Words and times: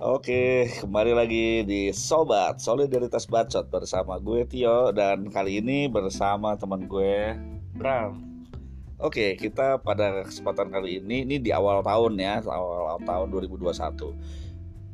Oke, 0.00 0.64
kembali 0.80 1.12
lagi 1.12 1.60
di 1.68 1.92
Sobat 1.92 2.56
Solidaritas 2.56 3.28
Bacot 3.28 3.68
bersama 3.68 4.16
gue 4.16 4.48
Tio 4.48 4.96
dan 4.96 5.28
kali 5.28 5.60
ini 5.60 5.92
bersama 5.92 6.56
teman 6.56 6.88
gue 6.88 7.36
Bram. 7.76 8.16
Oke, 8.96 9.36
kita 9.36 9.76
pada 9.76 10.24
kesempatan 10.24 10.72
kali 10.72 11.04
ini 11.04 11.28
ini 11.28 11.36
di 11.36 11.52
awal 11.52 11.84
tahun 11.84 12.16
ya, 12.16 12.40
awal 12.48 12.96
tahun 13.04 13.28
2021 13.28 14.40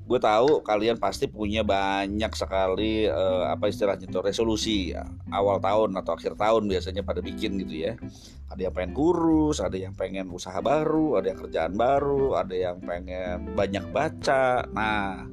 gue 0.07 0.21
tahu 0.23 0.62
kalian 0.62 1.03
pasti 1.03 1.27
punya 1.27 1.66
banyak 1.66 2.30
sekali 2.30 3.11
uh, 3.11 3.50
apa 3.50 3.66
istilahnya 3.66 4.07
itu 4.07 4.23
resolusi 4.23 4.95
ya. 4.95 5.02
awal 5.34 5.59
tahun 5.59 5.98
atau 5.98 6.14
akhir 6.14 6.38
tahun 6.38 6.70
biasanya 6.70 7.02
pada 7.02 7.18
bikin 7.18 7.59
gitu 7.66 7.91
ya 7.91 7.98
ada 8.47 8.61
yang 8.63 8.75
pengen 8.75 8.95
kurus 8.95 9.59
ada 9.59 9.77
yang 9.77 9.95
pengen 9.95 10.31
usaha 10.31 10.59
baru 10.63 11.19
ada 11.19 11.35
yang 11.35 11.41
kerjaan 11.43 11.75
baru 11.75 12.39
ada 12.39 12.54
yang 12.54 12.79
pengen 12.82 13.57
banyak 13.59 13.85
baca 13.91 14.67
nah 14.71 15.27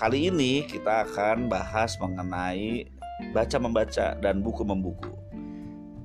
kali 0.00 0.32
ini 0.32 0.64
kita 0.64 1.04
akan 1.08 1.46
bahas 1.52 1.96
mengenai 2.00 2.88
baca 3.30 3.56
membaca 3.60 4.16
dan 4.18 4.42
buku 4.42 4.64
membuku 4.64 5.12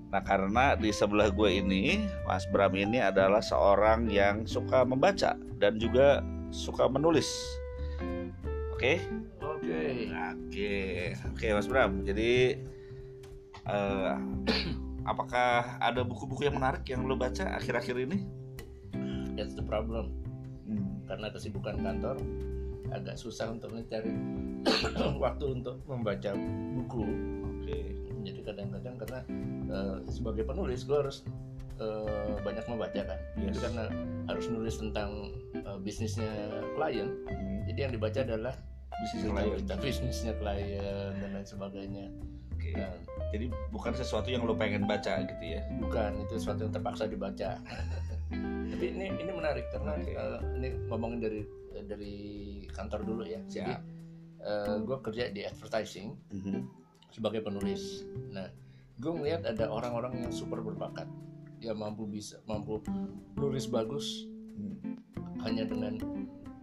Nah 0.10 0.26
karena 0.26 0.74
di 0.74 0.90
sebelah 0.90 1.30
gue 1.30 1.62
ini 1.62 2.02
Mas 2.26 2.50
Bram 2.50 2.74
ini 2.74 2.98
adalah 2.98 3.46
seorang 3.46 4.10
yang 4.10 4.42
suka 4.50 4.82
membaca 4.82 5.38
dan 5.62 5.78
juga 5.78 6.26
suka 6.50 6.90
menulis 6.90 7.30
Oke? 8.80 8.96
Oke. 9.44 10.08
Oke. 10.08 10.76
Oke, 11.36 11.48
Mas 11.52 11.68
Bram. 11.68 12.00
Jadi 12.08 12.56
uh, 13.68 14.16
apakah 15.06 15.80
ada 15.80 16.02
buku-buku 16.04 16.48
yang 16.48 16.58
menarik 16.58 16.84
yang 16.90 17.06
lo 17.06 17.16
baca 17.16 17.56
akhir-akhir 17.60 17.96
ini? 18.10 18.18
That's 19.36 19.56
the 19.56 19.64
problem. 19.64 20.12
Hmm. 20.68 21.06
Karena 21.08 21.32
kesibukan 21.32 21.80
kantor 21.80 22.20
agak 22.90 23.16
susah 23.16 23.54
untuk 23.54 23.72
mencari 23.72 24.12
waktu 25.24 25.46
untuk 25.62 25.80
membaca 25.88 26.36
buku. 26.76 27.06
Oke. 27.46 27.80
Jadi 28.20 28.40
kadang-kadang 28.44 28.96
karena 29.00 29.20
uh, 29.72 29.98
sebagai 30.12 30.44
penulis 30.44 30.84
gue 30.84 30.98
harus 30.98 31.24
uh, 31.80 32.36
banyak 32.44 32.66
membaca 32.68 33.02
kan. 33.16 33.20
Yes. 33.40 33.56
Jadi 33.56 33.58
karena 33.70 33.84
harus 34.28 34.46
nulis 34.52 34.76
tentang 34.76 35.32
uh, 35.64 35.80
bisnisnya 35.80 36.32
klien. 36.76 37.08
Hmm. 37.32 37.64
Jadi 37.72 37.80
yang 37.80 37.94
dibaca 37.96 38.20
adalah 38.20 38.56
bisnis 39.00 39.24
klien 39.32 39.80
bisnisnya 39.80 40.34
klien 40.44 41.12
dan 41.24 41.30
lain 41.32 41.48
sebagainya 41.48 42.12
Oke. 42.74 42.82
Nah, 42.82 43.10
jadi 43.30 43.46
bukan 43.70 43.94
sesuatu 43.94 44.28
yang 44.34 44.44
lo 44.46 44.58
pengen 44.58 44.90
baca 44.90 45.22
gitu 45.22 45.44
ya 45.46 45.62
bukan 45.78 46.26
itu 46.26 46.42
sesuatu 46.42 46.66
yang 46.66 46.74
terpaksa 46.74 47.06
dibaca 47.06 47.62
tapi 48.74 48.86
ini 48.94 49.06
ini 49.14 49.32
menarik 49.32 49.70
karena 49.70 49.94
okay. 49.98 50.14
uh, 50.18 50.42
eh, 50.42 50.58
ini 50.58 50.68
ngomongin 50.90 51.20
dari 51.22 51.42
dari 51.86 52.16
kantor 52.74 53.06
dulu 53.06 53.24
ya 53.26 53.40
Siap. 53.46 53.54
jadi 53.54 53.74
uh, 54.42 54.66
eh, 54.74 54.78
gue 54.82 54.98
kerja 55.06 55.24
di 55.30 55.42
advertising 55.46 56.18
mm 56.34 56.40
-hmm. 56.42 56.60
sebagai 57.14 57.46
penulis 57.46 58.06
nah 58.34 58.50
gue 59.00 59.12
melihat 59.16 59.46
ada 59.48 59.70
orang-orang 59.70 60.26
yang 60.26 60.34
super 60.34 60.60
berbakat 60.60 61.08
ya 61.64 61.72
mampu 61.72 62.08
bisa 62.10 62.40
mampu 62.48 62.84
nulis 63.36 63.68
bagus 63.68 64.28
hmm. 64.56 64.96
hanya 65.44 65.68
dengan 65.68 65.96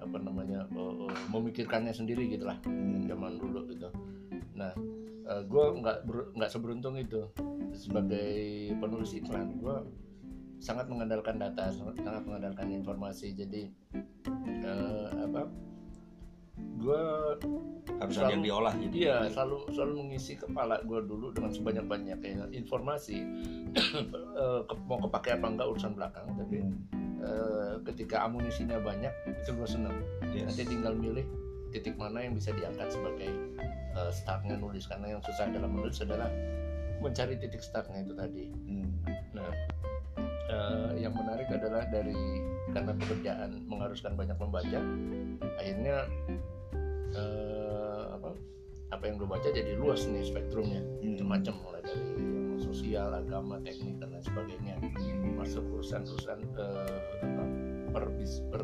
apa 0.01 0.17
namanya 0.21 0.65
uh, 0.73 1.09
memikirkannya 1.33 1.93
sendiri 1.93 2.29
gitulah 2.33 2.57
hmm. 2.65 3.09
zaman 3.09 3.41
dulu 3.41 3.69
gitu 3.73 3.89
uh, 5.37 5.43
gue 5.45 5.65
nggak 5.85 5.97
nggak 6.33 6.51
seberuntung 6.51 6.97
itu. 6.97 7.29
Sebagai 7.77 8.73
penulis 8.81 9.13
iklan 9.13 9.61
gue 9.61 9.77
sangat 10.57 10.89
mengandalkan 10.89 11.37
data 11.37 11.69
sangat, 11.69 12.25
mengandalkan 12.25 12.73
informasi. 12.73 13.37
Jadi 13.37 13.69
uh, 14.65 15.13
apa 15.29 15.45
gue 16.57 17.03
harus 18.01 18.17
selalu, 18.17 18.33
yang 18.33 18.45
diolah 18.45 18.75
gitu 18.81 18.93
iya 18.97 19.17
selalu 19.33 19.65
selalu 19.73 19.93
mengisi 20.05 20.37
kepala 20.37 20.81
gue 20.85 21.01
dulu 21.05 21.33
dengan 21.33 21.53
sebanyak 21.53 21.85
banyaknya 21.89 22.49
informasi 22.53 23.25
mau 24.89 25.01
kepake 25.09 25.37
apa 25.37 25.47
enggak 25.53 25.69
urusan 25.73 25.97
belakang 25.97 26.29
tapi 26.37 26.65
hmm. 26.65 27.07
Eh, 27.17 27.75
ketika 27.89 28.29
amunisinya 28.29 28.77
banyak 28.77 29.11
itu 29.41 29.51
gue 29.57 29.69
seneng. 29.69 29.97
Yes. 30.37 30.53
nanti 30.53 30.63
tinggal 30.69 30.93
milih 30.93 31.25
titik 31.75 31.95
mana 31.99 32.23
yang 32.23 32.35
bisa 32.35 32.53
diangkat 32.55 32.89
sebagai 32.93 33.31
uh, 33.97 34.13
startnya 34.13 34.59
nulis. 34.59 34.87
Karena 34.87 35.17
yang 35.17 35.23
susah 35.25 35.51
dalam 35.51 35.73
menulis 35.75 35.99
adalah 36.03 36.31
mencari 37.01 37.37
titik 37.37 37.63
startnya 37.63 38.03
itu 38.05 38.15
tadi. 38.17 38.45
Hmm. 38.51 38.89
nah 39.37 39.51
uh, 40.49 40.91
yang 40.97 41.13
menarik 41.13 41.49
adalah 41.53 41.85
dari 41.93 42.17
karena 42.73 42.93
pekerjaan 42.97 43.63
mengharuskan 43.69 44.17
banyak 44.17 44.37
membaca 44.41 44.81
akhirnya 45.61 46.09
uh, 47.15 48.17
apa 48.17 48.31
apa 48.97 49.03
yang 49.05 49.21
gue 49.21 49.29
baca 49.29 49.49
jadi 49.51 49.77
luas 49.77 50.09
nih 50.09 50.25
spektrumnya. 50.25 50.81
Hmm. 50.81 51.21
macam-macam 51.21 51.55
mulai 51.63 51.83
dari 51.85 52.27
sosial 52.57 53.13
agama 53.13 53.61
teknik 53.61 54.01
dan 54.01 54.15
lain 54.15 54.25
sebagainya. 54.25 54.75
Masuk 55.37 55.65
urusan-urusan 55.77 56.39
uh, 56.57 56.99
per, 57.93 58.05
per 58.53 58.63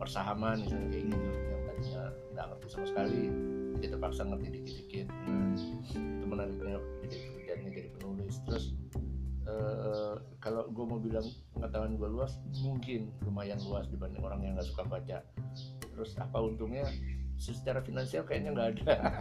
persahaman 0.00 0.64
misalnya 0.64 0.88
kayak 0.88 1.04
gitu. 1.12 1.26
Yang 1.28 1.62
tadinya 1.68 1.69
nggak 2.40 2.56
ngerti 2.56 2.66
sama 2.72 2.86
sekali. 2.88 3.22
Jadi 3.76 3.86
terpaksa 3.92 4.22
ngerti 4.24 4.46
dikit-dikit. 4.56 5.06
Nah, 5.12 5.52
itu 5.92 6.24
menariknya 6.24 6.80
jadi 7.44 7.68
jadi 7.68 7.88
penulis. 8.00 8.34
Terus 8.48 8.64
uh, 9.44 10.16
kalau 10.40 10.64
gue 10.72 10.84
mau 10.88 10.96
bilang 10.96 11.26
pengetahuan 11.52 12.00
gue 12.00 12.08
luas 12.08 12.40
mungkin 12.64 13.12
lumayan 13.28 13.60
luas 13.60 13.84
dibanding 13.92 14.24
orang 14.24 14.40
yang 14.40 14.52
nggak 14.56 14.68
suka 14.72 14.88
baca. 14.88 15.20
Terus 15.92 16.16
apa 16.16 16.40
untungnya? 16.40 16.88
Secara 17.40 17.80
finansial 17.84 18.24
kayaknya 18.24 18.56
nggak 18.56 18.68
ada. 18.80 19.20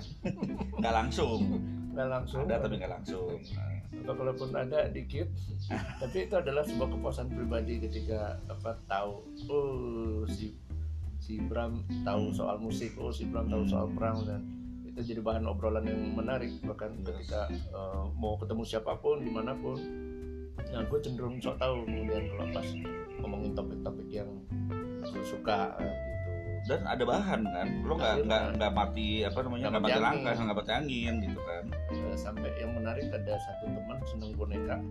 Nggak 0.79 0.93
langsung. 0.95 1.39
Nggak 1.95 2.07
langsung. 2.07 2.43
Ada 2.47 2.55
tapi 2.63 2.75
nggak 2.79 2.93
langsung. 2.99 3.35
Atau 3.89 4.13
kalaupun 4.15 4.49
ada 4.55 4.87
dikit. 4.91 5.27
Tapi 5.99 6.27
itu 6.27 6.35
adalah 6.35 6.63
sebuah 6.67 6.99
kepuasan 6.99 7.31
pribadi 7.31 7.83
ketika 7.83 8.39
apa 8.47 8.79
tahu 8.87 9.23
oh 9.51 10.23
si 10.27 10.55
si 11.29 11.37
Bram 11.45 11.85
tahu 12.01 12.33
soal 12.33 12.57
musik 12.57 12.97
oh 12.97 13.13
si 13.13 13.29
Bram 13.29 13.45
tahu 13.45 13.61
soal 13.69 13.85
perang 13.93 14.25
dan 14.25 14.41
itu 14.81 15.13
jadi 15.13 15.21
bahan 15.21 15.45
obrolan 15.45 15.85
yang 15.85 16.17
menarik. 16.17 16.49
Bahkan 16.65 17.05
ketika 17.05 17.45
uh, 17.69 18.09
mau 18.17 18.33
ketemu 18.41 18.65
siapa 18.65 18.97
pun 18.97 19.21
di 19.21 19.29
mana 19.29 19.53
pun 19.53 19.77
nah 20.73 20.81
gue 20.83 20.99
cenderung 20.99 21.39
sok 21.39 21.55
tahu 21.61 21.85
kemudian 21.87 22.25
kalau 22.33 22.45
pas 22.51 22.67
ngomongin 23.21 23.51
topik-topik 23.55 24.09
yang 24.09 24.27
gue 25.05 25.23
suka 25.23 25.77
uh, 25.77 25.95
dan 26.65 26.81
ada 26.89 27.05
bahan 27.05 27.45
kan? 27.45 27.67
Lo 27.85 27.93
nggak 27.93 28.25
nggak 28.25 28.43
nggak 28.57 28.73
mati 28.73 29.21
apa 29.21 29.39
namanya 29.45 29.67
nggak 29.69 29.85
mati 29.85 29.99
langka 30.01 30.29
nggak 30.33 30.57
mati 30.57 30.71
angin 30.73 31.13
gitu 31.21 31.41
kan? 31.45 31.63
Eh, 31.93 32.17
sampai 32.17 32.49
yang 32.57 32.73
menarik 32.73 33.05
ada 33.13 33.37
satu 33.37 33.69
teman 33.69 33.97
seneng 34.09 34.33
boneka 34.33 34.81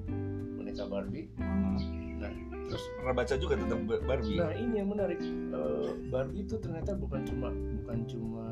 boneka 0.54 0.86
Barbie. 0.86 1.26
Hmm. 1.34 1.76
nah 2.22 2.47
pernah 3.08 3.24
baca 3.24 3.40
juga 3.40 3.56
tentang 3.56 3.80
Barbie. 3.88 4.36
Nah 4.36 4.52
ini 4.52 4.84
yang 4.84 4.92
menarik. 4.92 5.16
Uh, 5.48 5.96
Barbie 6.12 6.44
itu 6.44 6.60
ternyata 6.60 6.92
bukan 6.92 7.24
cuma 7.24 7.48
bukan 7.80 7.98
cuma 8.04 8.46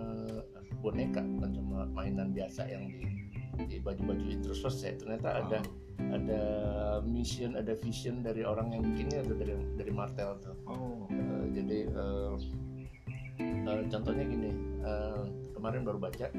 boneka 0.80 1.20
bukan 1.20 1.50
cuma 1.60 1.84
mainan 1.92 2.32
biasa 2.32 2.64
yang 2.64 2.88
di 2.88 3.04
di 3.68 3.76
baju-baju 3.84 4.24
itu 4.24 4.56
selesai 4.56 4.96
ternyata 4.96 5.28
oh. 5.28 5.40
ada 5.44 5.58
ada 6.08 6.42
mission 7.04 7.52
ada 7.52 7.76
vision 7.76 8.24
dari 8.24 8.48
orang 8.48 8.72
yang 8.72 8.80
bikinnya 8.80 9.28
itu 9.28 9.36
dari 9.36 9.52
dari 9.76 9.92
Martel 9.92 10.40
tuh. 10.40 10.56
Oh. 10.64 11.04
uh, 11.04 11.44
jadi 11.52 11.92
uh, 11.92 12.32
uh, 13.68 13.80
contohnya 13.92 14.24
gini 14.24 14.56
uh, 14.80 15.28
kemarin 15.52 15.84
baru 15.84 16.00
baca 16.00 16.32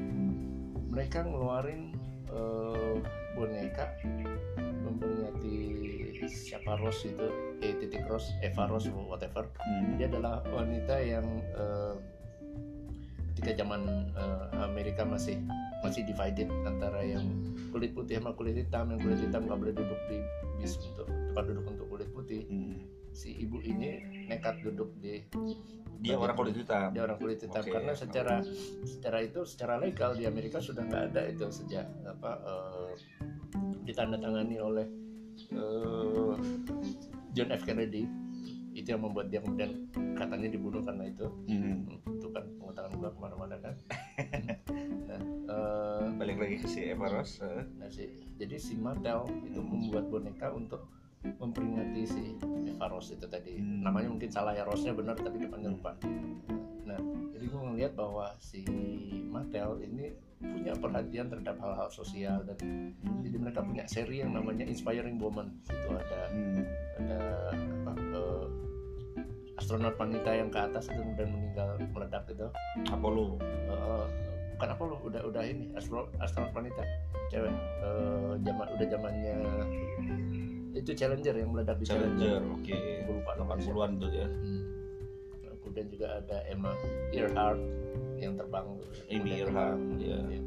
mereka 0.90 1.22
ngeluarin 1.22 1.94
uh, 2.34 2.98
boneka 3.38 3.94
memperingati 4.82 5.77
siapa 6.28 6.78
Rose 6.78 7.08
itu? 7.10 7.26
E 7.64 7.74
titik 7.80 8.06
Rose 8.06 8.30
Eva 8.44 8.68
Rose 8.68 8.88
whatever. 8.92 9.48
Hmm. 9.58 9.98
dia 9.98 10.06
adalah 10.06 10.44
wanita 10.52 10.96
yang 11.02 11.26
uh, 11.56 11.96
ketika 13.34 13.64
zaman 13.64 14.12
uh, 14.14 14.50
Amerika 14.66 15.02
masih 15.02 15.40
masih 15.82 16.02
divided 16.06 16.50
antara 16.66 17.02
yang 17.06 17.22
kulit 17.70 17.94
putih 17.94 18.18
sama 18.18 18.34
kulit 18.34 18.58
hitam 18.58 18.90
yang 18.90 19.00
kulit 19.02 19.20
hitam 19.22 19.46
nggak 19.46 19.58
boleh 19.58 19.74
duduk 19.74 20.00
di 20.10 20.18
bis 20.58 20.74
untuk 20.82 21.06
tempat 21.06 21.44
duduk 21.50 21.64
untuk 21.66 21.86
kulit 21.90 22.08
putih. 22.14 22.42
Hmm. 22.46 22.78
si 23.08 23.34
ibu 23.34 23.58
ini 23.64 23.98
nekat 24.30 24.62
duduk 24.62 24.94
di 25.00 25.24
dia 25.98 26.14
orang 26.14 26.38
kulit 26.38 26.54
hitam. 26.54 26.94
dia 26.94 27.02
orang 27.02 27.18
kulit 27.18 27.40
hitam. 27.42 27.62
Okay. 27.66 27.74
karena 27.74 27.92
secara 27.96 28.36
secara 28.86 29.18
itu 29.26 29.40
secara 29.42 29.74
legal 29.82 30.14
di 30.14 30.28
Amerika 30.28 30.62
sudah 30.62 30.86
nggak 30.86 31.02
ada 31.10 31.22
itu 31.26 31.50
sejak 31.50 31.88
apa 32.06 32.38
uh, 32.46 32.94
ditandatangani 33.82 34.56
oleh 34.62 34.86
uh, 35.54 36.34
John 37.32 37.48
F 37.54 37.62
Kennedy 37.64 38.04
itu 38.78 38.94
yang 38.94 39.02
membuat 39.02 39.26
dia 39.28 39.42
kemudian 39.42 39.90
katanya 40.14 40.48
dibunuh 40.54 40.82
karena 40.86 41.10
itu 41.10 41.26
hmm. 41.50 41.98
itu 42.14 42.26
kan 42.30 42.44
pengetahuan 42.62 42.94
gua 42.94 43.10
ke 43.10 43.18
mana-mana 43.18 43.56
kan 43.58 43.74
nah, 45.10 45.20
uh, 45.50 46.04
balik 46.14 46.38
lagi 46.38 46.56
ke 46.62 46.68
si 46.70 46.80
Eva 46.86 47.10
Ross 47.10 47.42
uh. 47.42 47.66
nah, 47.82 47.90
si, 47.90 48.06
jadi 48.38 48.54
si 48.54 48.78
Mattel 48.78 49.26
itu 49.42 49.58
membuat 49.58 50.06
boneka 50.06 50.54
untuk 50.54 50.86
memperingati 51.24 52.02
si 52.06 52.22
Eva 52.68 52.86
Rose 52.90 53.14
itu 53.14 53.26
tadi. 53.26 53.58
Hmm. 53.58 53.82
namanya 53.82 54.08
mungkin 54.12 54.30
salah 54.30 54.54
ya 54.54 54.62
Rose-nya 54.62 54.94
benar 54.94 55.18
tapi 55.18 55.42
depannya 55.42 55.70
lupa. 55.74 55.92
Nah 56.86 56.98
jadi 57.34 57.44
gue 57.46 57.60
ngeliat 57.72 57.92
bahwa 57.98 58.34
si 58.38 58.62
Mattel 59.28 59.82
ini 59.82 60.14
punya 60.38 60.70
perhatian 60.78 61.26
terhadap 61.26 61.58
hal-hal 61.58 61.90
sosial 61.90 62.46
dan 62.46 62.58
jadi 63.26 63.36
mereka 63.42 63.58
punya 63.58 63.82
seri 63.90 64.22
yang 64.22 64.30
namanya 64.34 64.62
Inspiring 64.62 65.18
Woman. 65.18 65.50
Itu 65.66 65.90
ada 65.90 66.30
Hmm. 66.30 66.62
ada 67.02 67.20
apa 67.82 67.92
eh, 67.98 68.46
astronot 69.58 69.98
wanita 69.98 70.30
yang 70.30 70.50
ke 70.54 70.58
atas 70.62 70.86
itu 70.86 71.02
dan 71.18 71.34
meninggal 71.34 71.74
meledak 71.90 72.30
itu. 72.30 72.46
Apollo. 72.86 73.42
Eh, 73.42 74.06
bukan 74.54 74.68
apa 74.74 74.82
lo 74.90 74.96
udah 75.06 75.22
udah 75.22 75.42
ini 75.42 75.70
astronot 75.74 76.10
astronot 76.22 76.54
wanita. 76.54 76.82
Cewek 77.30 77.50
Eh, 77.82 78.32
zaman 78.46 78.66
udah 78.78 78.86
zamannya 78.86 79.36
itu 80.88 81.04
Challenger 81.04 81.36
yang 81.36 81.52
meledak 81.52 81.76
di 81.76 81.84
Challenger. 81.84 82.40
Challenger, 82.40 82.56
Oke. 82.56 82.80
Lupa 83.04 83.30
namanya 83.36 83.60
siapa. 83.60 83.76
80-an 83.76 83.90
tuh 84.00 84.10
ya. 84.16 84.28
Hmm. 84.32 84.62
kemudian 85.58 85.86
juga 85.92 86.06
ada 86.16 86.36
Emma 86.48 86.72
Earhart 87.12 87.60
yang 88.16 88.40
terbang 88.40 88.66
Amy 89.12 89.30
Earhart, 89.36 89.76
terbang. 89.76 90.00
ya. 90.00 90.40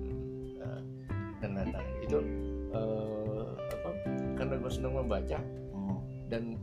Nah, 0.58 0.80
dan 1.38 1.50
nah, 1.54 1.66
nah, 1.70 1.86
itu 2.02 2.18
eh, 2.74 3.46
apa 3.70 3.90
karena 4.34 4.54
gue 4.58 4.72
senang 4.74 4.98
membaca 4.98 5.38
Oh. 5.78 6.02
dan 6.34 6.58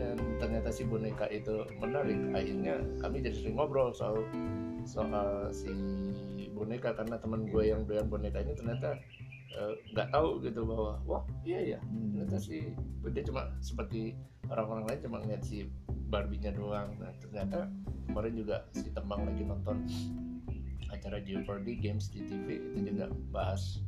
dan 0.00 0.16
ternyata 0.40 0.72
si 0.72 0.88
boneka 0.88 1.28
itu 1.28 1.68
menarik 1.84 2.16
akhirnya 2.32 2.80
kami 3.04 3.20
jadi 3.20 3.36
sering 3.36 3.60
ngobrol 3.60 3.92
soal 3.92 4.24
soal 4.88 5.52
si 5.52 5.68
boneka 6.56 6.96
karena 6.96 7.20
teman 7.20 7.44
gue 7.44 7.60
yang 7.68 7.84
doyan 7.84 8.08
boneka 8.08 8.40
ini 8.40 8.56
ternyata 8.56 8.96
eh, 9.48 9.74
nggak 9.92 10.08
tahu 10.12 10.40
gitu 10.42 10.60
bahwa 10.64 11.00
wah 11.04 11.24
iya 11.42 11.76
ya 11.76 11.78
Hmm. 11.80 12.12
ternyata 12.12 12.38
sih 12.38 12.72
dia 13.08 13.24
cuma 13.24 13.48
seperti 13.58 14.12
orang-orang 14.48 14.84
lain 14.84 15.00
cuma 15.00 15.16
ngeliat 15.22 15.42
si 15.42 15.64
Barbie-nya 16.08 16.52
doang 16.52 16.92
nah 17.00 17.12
ternyata 17.20 17.68
kemarin 18.04 18.34
juga 18.36 18.56
si 18.72 18.88
Tembang 18.92 19.24
lagi 19.24 19.44
nonton 19.44 19.84
acara 20.88 21.20
Jeopardy 21.20 21.76
Games 21.76 22.08
di 22.08 22.24
TV 22.24 22.60
itu 22.72 22.92
juga 22.92 23.12
bahas 23.28 23.80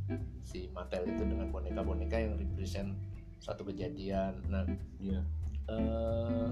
si 0.45 0.69
Mattel 0.73 1.09
itu 1.09 1.25
dengan 1.25 1.49
boneka-boneka 1.49 2.17
yang 2.17 2.37
represent 2.37 2.93
satu 3.41 3.65
kejadian 3.65 4.37
nah 4.49 4.65
Iya. 5.01 5.25
Eh, 5.71 6.49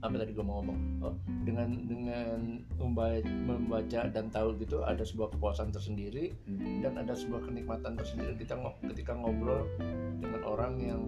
apa 0.00 0.16
tadi 0.16 0.32
gue 0.32 0.40
mau 0.44 0.64
ngomong 0.64 0.78
oh, 1.04 1.14
dengan 1.44 1.68
dengan 1.84 2.64
membaca, 2.80 4.08
dan 4.08 4.32
tahu 4.32 4.56
gitu 4.56 4.80
ada 4.80 5.04
sebuah 5.04 5.36
kepuasan 5.36 5.68
tersendiri 5.68 6.32
Hmm. 6.48 6.80
dan 6.80 6.96
ada 6.96 7.12
sebuah 7.12 7.44
kenikmatan 7.44 8.00
tersendiri 8.00 8.32
kita 8.40 8.56
ketika 8.88 9.12
ngobrol 9.12 9.68
dengan 10.16 10.40
orang 10.48 10.74
yang 10.80 11.02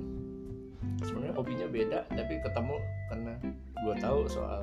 sebenarnya 1.01 1.35
hobinya 1.35 1.67
beda 1.73 1.99
tapi 2.13 2.37
ketemu 2.45 2.77
karena 3.09 3.33
gue 3.81 3.95
tahu 3.97 4.21
soal 4.29 4.61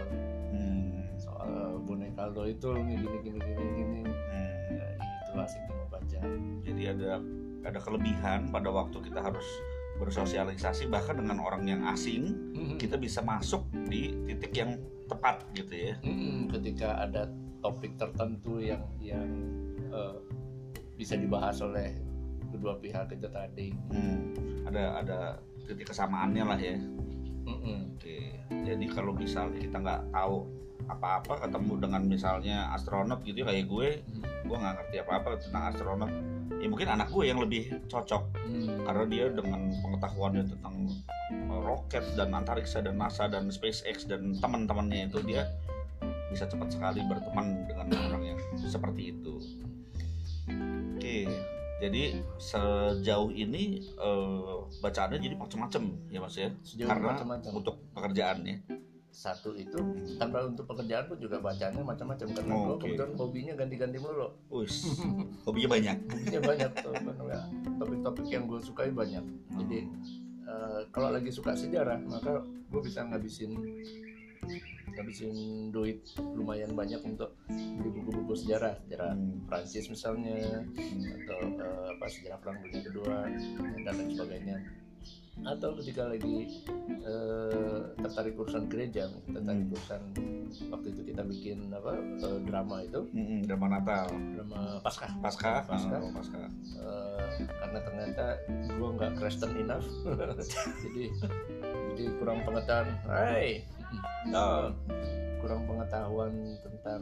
Hmm. 0.53 1.09
soal 1.17 1.81
boneka 1.83 2.29
lo 2.29 2.45
itu 2.45 2.69
gini 2.69 3.05
gini 3.25 3.39
gini 3.41 3.65
gini 3.81 4.01
Hmm. 4.05 4.77
nah, 4.77 4.91
itu 5.25 5.31
asiknya 5.41 5.73
membaca 5.73 6.19
Jadi 6.61 6.81
ada 6.85 7.11
ada 7.65 7.79
kelebihan 7.81 8.47
pada 8.53 8.69
waktu 8.71 8.97
kita 9.09 9.19
harus 9.19 9.45
bersosialisasi 9.99 10.87
bahkan 10.87 11.19
dengan 11.19 11.43
orang 11.43 11.67
yang 11.67 11.83
asing 11.91 12.33
kita 12.79 12.95
bisa 12.95 13.19
masuk 13.19 13.67
di 13.91 14.15
titik 14.25 14.55
yang 14.55 14.79
tepat 15.11 15.43
gitu 15.51 15.73
ya. 15.75 15.93
Mm-mm, 16.05 16.47
ketika 16.55 17.03
ada 17.03 17.27
topik 17.59 17.99
tertentu 17.99 18.63
yang 18.63 18.81
yang 19.03 19.27
eh, 19.91 20.15
bisa 20.95 21.19
dibahas 21.19 21.59
oleh 21.59 21.91
kedua 22.49 22.79
pihak 22.79 23.11
itu 23.13 23.27
tadi 23.27 23.75
Hmm. 23.91 24.33
Ada 24.69 24.83
ada 25.01 25.19
titik 25.65 25.91
kesamaannya 25.91 26.43
lah 26.45 26.59
ya. 26.59 26.77
Mm-mm. 27.45 27.97
Oke. 27.97 28.37
Jadi 28.49 28.85
kalau 28.87 29.11
misalnya 29.17 29.59
kita 29.59 29.77
nggak 29.81 30.01
tahu 30.13 30.45
apa-apa 30.89 31.45
ketemu 31.45 31.73
dengan 31.79 32.01
misalnya 32.03 32.73
astronot 32.73 33.21
gitu 33.21 33.41
ya, 33.41 33.47
kayak 33.47 33.65
gue, 33.65 33.87
Hmm. 34.01 34.23
gue 34.43 34.57
nggak 34.57 34.73
ngerti 34.75 34.95
apa-apa 34.99 35.29
tentang 35.39 35.63
astronot. 35.69 36.11
Ya 36.59 36.67
mungkin 36.67 36.89
anak 36.89 37.07
gue 37.09 37.23
yang 37.23 37.39
lebih 37.39 37.71
cocok 37.87 38.23
Mm. 38.43 38.83
karena 38.83 39.03
dia 39.07 39.25
dengan 39.31 39.61
pengetahuannya 39.79 40.43
tentang 40.49 40.75
uh, 41.47 41.61
roket 41.63 42.03
dan 42.13 42.35
antariksa 42.35 42.81
dan 42.81 42.97
NASA 42.97 43.25
dan 43.25 43.47
SpaceX 43.47 44.03
dan 44.03 44.35
teman-temannya 44.35 45.07
itu 45.07 45.23
dia 45.23 45.47
bisa 46.27 46.43
cepat 46.45 46.67
sekali 46.69 46.99
berteman 47.01 47.63
dengan 47.63 47.87
orang 48.03 48.23
yang 48.25 48.39
seperti 48.59 49.15
itu. 49.15 49.39
Oke, 50.95 51.25
jadi 51.79 52.03
sejauh 52.35 53.31
ini 53.31 53.63
eh, 53.95 54.55
bacaannya 54.77 55.17
jadi 55.17 55.35
macam-macam 55.35 55.81
ya 56.07 56.19
mas 56.19 56.35
ya, 56.35 56.49
Sejauh 56.61 56.89
karena 56.89 57.07
macam-macam. 57.15 57.51
untuk 57.55 57.75
pekerjaannya. 57.93 58.55
Satu 59.11 59.51
itu 59.51 59.75
tanpa 60.15 60.43
untuk 60.43 60.63
pekerjaan 60.65 61.05
pun 61.05 61.17
juga 61.17 61.37
bacanya 61.37 61.81
macam-macam 61.81 62.27
karena 62.29 62.51
Oh, 62.51 62.59
gue 62.59 62.71
oke. 62.71 62.81
kebetulan 62.85 63.11
hobinya 63.15 63.53
ganti-ganti 63.55 63.97
mulu 63.97 64.29
Wis, 64.49 64.85
hobinya 65.45 65.69
banyak. 65.71 65.97
hobinya 66.05 66.41
banyak 66.43 66.69
tuh 66.77 66.93
ya. 67.25 67.41
topik-topik 67.75 68.27
yang 68.27 68.45
gue 68.45 68.59
sukai 68.59 68.89
banyak 68.89 69.25
jadi 69.55 69.79
eh, 70.43 70.81
kalau 70.89 71.09
lagi 71.09 71.29
suka 71.29 71.53
sejarah 71.53 71.97
maka 72.01 72.41
gue 72.43 72.81
bisa 72.81 73.01
ngabisin 73.03 73.51
ngabisin 74.89 75.33
duit 75.69 76.01
lumayan 76.17 76.73
banyak 76.73 76.99
untuk 77.01 77.31
beli 77.49 77.89
buku-buku 77.91 78.33
sejarah 78.35 78.75
sejarah 78.79 79.11
Hmm. 79.11 79.41
Prancis 79.45 79.87
misalnya 79.87 80.63
atau 81.17 81.39
eh, 81.49 81.85
apa 81.91 82.05
sejarah 82.05 82.37
perang 82.37 82.57
dunia 82.59 82.81
kedua 82.83 83.15
dan 83.79 83.93
lain 83.95 84.09
sebagainya 84.11 84.57
atau 85.41 85.71
ketika 85.77 86.07
lagi 86.07 86.63
eh, 86.99 87.79
tertarik 87.97 88.35
urusan 88.35 88.67
gereja 88.67 89.07
tertarik 89.25 89.65
Hmm. 89.65 89.71
urusan 89.71 90.01
waktu 90.67 90.87
itu 90.91 91.01
kita 91.05 91.21
bikin 91.23 91.57
apa 91.69 91.93
eh, 91.95 92.39
drama 92.43 92.81
itu. 92.81 93.01
Mm-mm, 93.09 93.45
drama 93.45 93.67
Natal, 93.71 94.07
drama 94.09 94.81
Paskah. 94.81 95.11
Pasca, 95.21 95.63
Pasca. 95.63 95.95
oh, 95.97 96.11
pasca. 96.11 96.41
Eh, 96.75 97.27
karena 97.47 97.79
ternyata 97.79 98.25
gue 98.67 98.89
nggak 98.95 99.11
Kristen 99.15 99.51
enough. 99.55 99.87
Jadi 100.83 101.03
jadi 101.89 102.03
kurang 102.15 102.43
pengetahuan. 102.43 102.95
Hai 103.03 103.63
Eh, 104.29 104.65
kurang 105.39 105.63
pengetahuan 105.65 106.31
tentang 106.59 107.01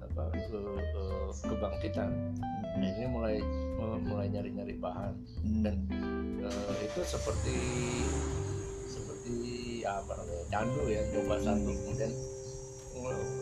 apa 0.00 0.22
eh, 0.34 0.42
eh, 0.42 1.28
kebangkitan. 1.40 2.10
Nah 2.76 2.88
ini 2.88 3.06
mulai 3.06 3.36
mulai 4.02 4.26
nyari 4.28 4.50
nyari 4.52 4.74
bahan. 4.76 5.14
Hmm. 5.42 5.62
dan 5.62 5.76
eh, 6.42 6.74
itu 6.82 7.00
seperti 7.02 7.56
seperti 8.86 9.34
apa 9.82 10.12
namanya 10.14 10.44
candu 10.50 10.82
ya 10.86 11.02
coba 11.10 11.34
satu 11.38 11.70
kemudian 11.70 12.12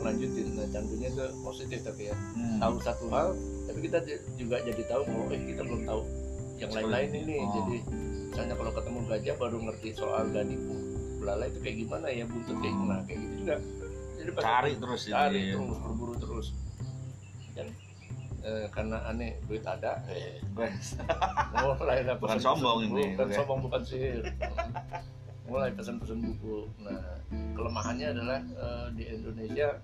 lanjutin 0.02 0.46
nah 0.58 0.66
candunya 0.68 1.08
itu 1.08 1.24
positif 1.40 1.78
tapi 1.80 2.12
ya 2.12 2.14
Hmm. 2.36 2.58
tahu 2.60 2.76
satu 2.82 3.06
hal 3.08 3.32
tapi 3.64 3.78
kita 3.80 3.98
juga 4.36 4.60
jadi 4.60 4.82
tahu 4.84 5.02
bahwa 5.08 5.24
eh 5.32 5.42
kita 5.46 5.62
belum 5.64 5.82
tahu 5.84 6.00
yang 6.60 6.70
lain-lain 6.70 7.10
ini. 7.16 7.36
Oh. 7.40 7.48
jadi 7.54 7.76
misalnya 8.28 8.54
kalau 8.54 8.72
ketemu 8.74 8.98
gajah 9.08 9.36
baru 9.40 9.56
ngerti 9.62 9.88
soal 9.94 10.24
gadiku 10.28 10.76
belalai 11.16 11.48
itu 11.48 11.58
kayak 11.64 11.76
gimana 11.80 12.06
ya 12.12 12.24
buntut 12.28 12.56
kayak 12.60 12.74
gimana 12.76 13.00
kayak 13.08 13.18
gitu 13.22 13.34
juga 13.40 13.54
jadi 14.24 14.40
cari 14.40 14.72
terus 14.80 15.00
cari 15.12 15.42
terus 15.52 15.78
berburu 15.84 16.14
terus. 16.16 16.46
Dan 17.52 17.68
eh, 18.40 18.66
karena 18.72 19.04
aneh 19.04 19.36
duit 19.44 19.62
ada. 19.68 20.00
Eh, 20.08 20.40
Wes. 20.56 20.96
mulai 21.54 22.02
lah 22.02 22.16
Bukan 22.16 22.40
sombong 22.40 22.88
buku, 22.88 22.96
ini, 22.96 23.04
bukan. 23.14 23.26
Oke. 23.28 23.36
sombong 23.36 23.60
bukan 23.62 23.82
sihir 23.84 24.24
mulai 25.44 25.70
pesan-pesan 25.76 26.24
buku 26.24 26.64
nah 26.80 27.20
kelemahannya 27.52 28.16
adalah 28.16 28.40
eh, 28.40 28.86
di 28.96 29.04
Indonesia 29.12 29.76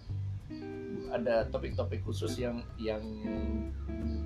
ada 1.11 1.47
topik-topik 1.51 2.03
khusus 2.07 2.39
yang 2.39 2.63
yang 2.79 3.03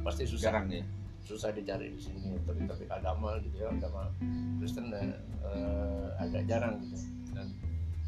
pasti 0.04 0.28
susah. 0.28 0.52
Jarang 0.52 0.68
ya. 0.68 0.85
susah 1.25 1.56
dicari 1.56 1.88
di 1.88 2.00
sini. 2.00 2.37
Topik-topik 2.44 2.88
agama 2.92 3.40
gitu 3.40 3.64
ya 3.64 3.73
agama 3.73 4.12
Kristen 4.61 4.92
dan 4.92 5.16
eh, 5.40 6.06
agak 6.21 6.44
jarang 6.44 6.80
gitu. 6.85 6.97
Dan 7.33 7.47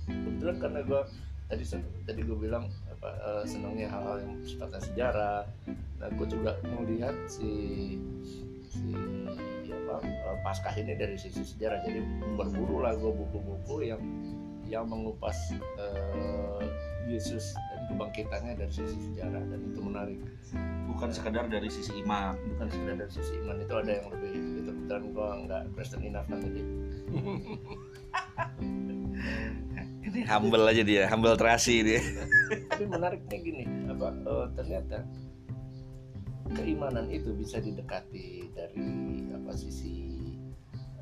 kebetulan 0.07 0.57
karena 0.61 0.81
gue 0.85 1.03
tadi 1.47 1.65
tadi 2.03 2.21
gue 2.27 2.39
bilang 2.39 2.67
apa 2.91 3.11
eh, 3.15 3.45
senangnya 3.47 3.87
hal-hal 3.91 4.19
yang 4.23 4.35
sifatnya 4.43 4.81
sejarah. 4.83 5.41
Nah 6.03 6.09
gue 6.11 6.27
juga 6.27 6.59
melihat 6.67 7.15
si 7.31 7.51
si 8.67 8.91
apa 9.71 10.03
eh, 10.03 10.37
Paskah 10.43 10.75
ini 10.75 10.99
dari 10.99 11.15
sisi 11.15 11.43
sejarah. 11.47 11.87
Jadi 11.87 12.03
berburu 12.35 12.83
lah 12.83 12.99
gue 12.99 13.11
buku-buku 13.11 13.87
yang 13.87 14.03
yang 14.67 14.91
mengupas 14.91 15.55
eh, 15.79 16.63
Yesus 17.07 17.55
dan 17.55 17.87
kebangkitannya 17.95 18.59
dari 18.59 18.73
sisi 18.75 18.99
sejarah 19.15 19.43
dan 19.47 19.61
itu 19.63 19.79
menarik. 19.79 20.19
Bukan 20.91 21.15
sekedar 21.15 21.47
dari 21.47 21.71
sisi 21.71 21.95
iman. 22.03 22.35
bukan 22.57 22.67
sekedar 22.67 22.97
dari 22.99 23.13
sisi 23.15 23.39
iman 23.47 23.63
itu 23.63 23.75
ada 23.79 23.91
yang 24.03 24.11
lebih 24.11 24.33
itu 24.35 24.61
kebetulan 24.67 25.03
gua 25.15 25.29
nggak 25.47 25.63
Kristen 25.79 26.03
enough 26.03 26.27
kan 26.27 26.43
Ini 26.43 26.63
humble 30.27 30.67
aja 30.67 30.83
dia, 30.83 31.07
humble 31.09 31.39
terasi 31.39 31.83
dia. 31.83 32.01
tapi 32.71 32.85
menariknya 32.87 33.39
gini 33.41 33.65
apa 33.89 34.09
eh, 34.13 34.47
ternyata 34.55 34.97
keimanan 36.55 37.11
itu 37.11 37.35
bisa 37.35 37.59
didekati 37.59 38.51
dari 38.55 38.87
apa 39.35 39.51
sisi 39.55 40.15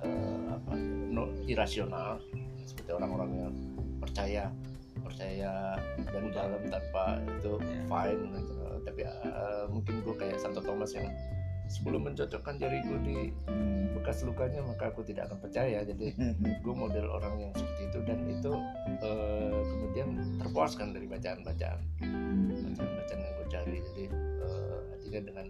eh, 0.01 0.47
apa 0.49 0.73
no, 1.11 1.29
irasional 1.45 2.21
seperti 2.65 2.91
orang-orang 2.97 3.31
yang 3.37 3.55
percaya 4.01 4.49
percaya 5.05 5.77
dari 6.01 6.29
dalam 6.33 6.63
tanpa 6.73 7.21
itu 7.29 7.61
Ya. 7.61 7.81
fine 7.85 8.23
gitu. 8.41 8.55
tapi 8.85 9.01
uh, 9.05 9.65
mungkin 9.69 10.01
gue 10.01 10.15
kayak 10.17 10.41
Santo 10.41 10.61
Thomas 10.61 10.93
yang 10.97 11.09
sebelum 11.67 12.07
mencocokkan 12.07 12.57
jariku 12.57 12.97
di 13.01 13.33
Hmm. 13.47 13.97
bekas 13.97 14.21
lukanya 14.21 14.61
maka 14.61 14.93
aku 14.93 15.01
tidak 15.01 15.33
akan 15.33 15.39
percaya 15.41 15.81
jadi 15.81 16.13
gue 16.65 16.75
model 16.75 17.09
orang 17.09 17.41
yang 17.41 17.53
seperti 17.57 17.83
itu 17.89 17.99
dan 18.05 18.19
itu 18.29 18.53
uh, 19.01 19.61
kemudian 19.65 20.09
terpuaskan 20.39 20.93
dari 20.93 21.07
bacaan-bacaan 21.09 21.81
bacaan-bacaan 22.69 23.21
yang 23.21 23.35
gue 23.35 23.47
cari 23.49 23.79
jadi 23.81 24.05
uh, 24.45 24.79
artinya 24.93 25.21
dengan 25.25 25.47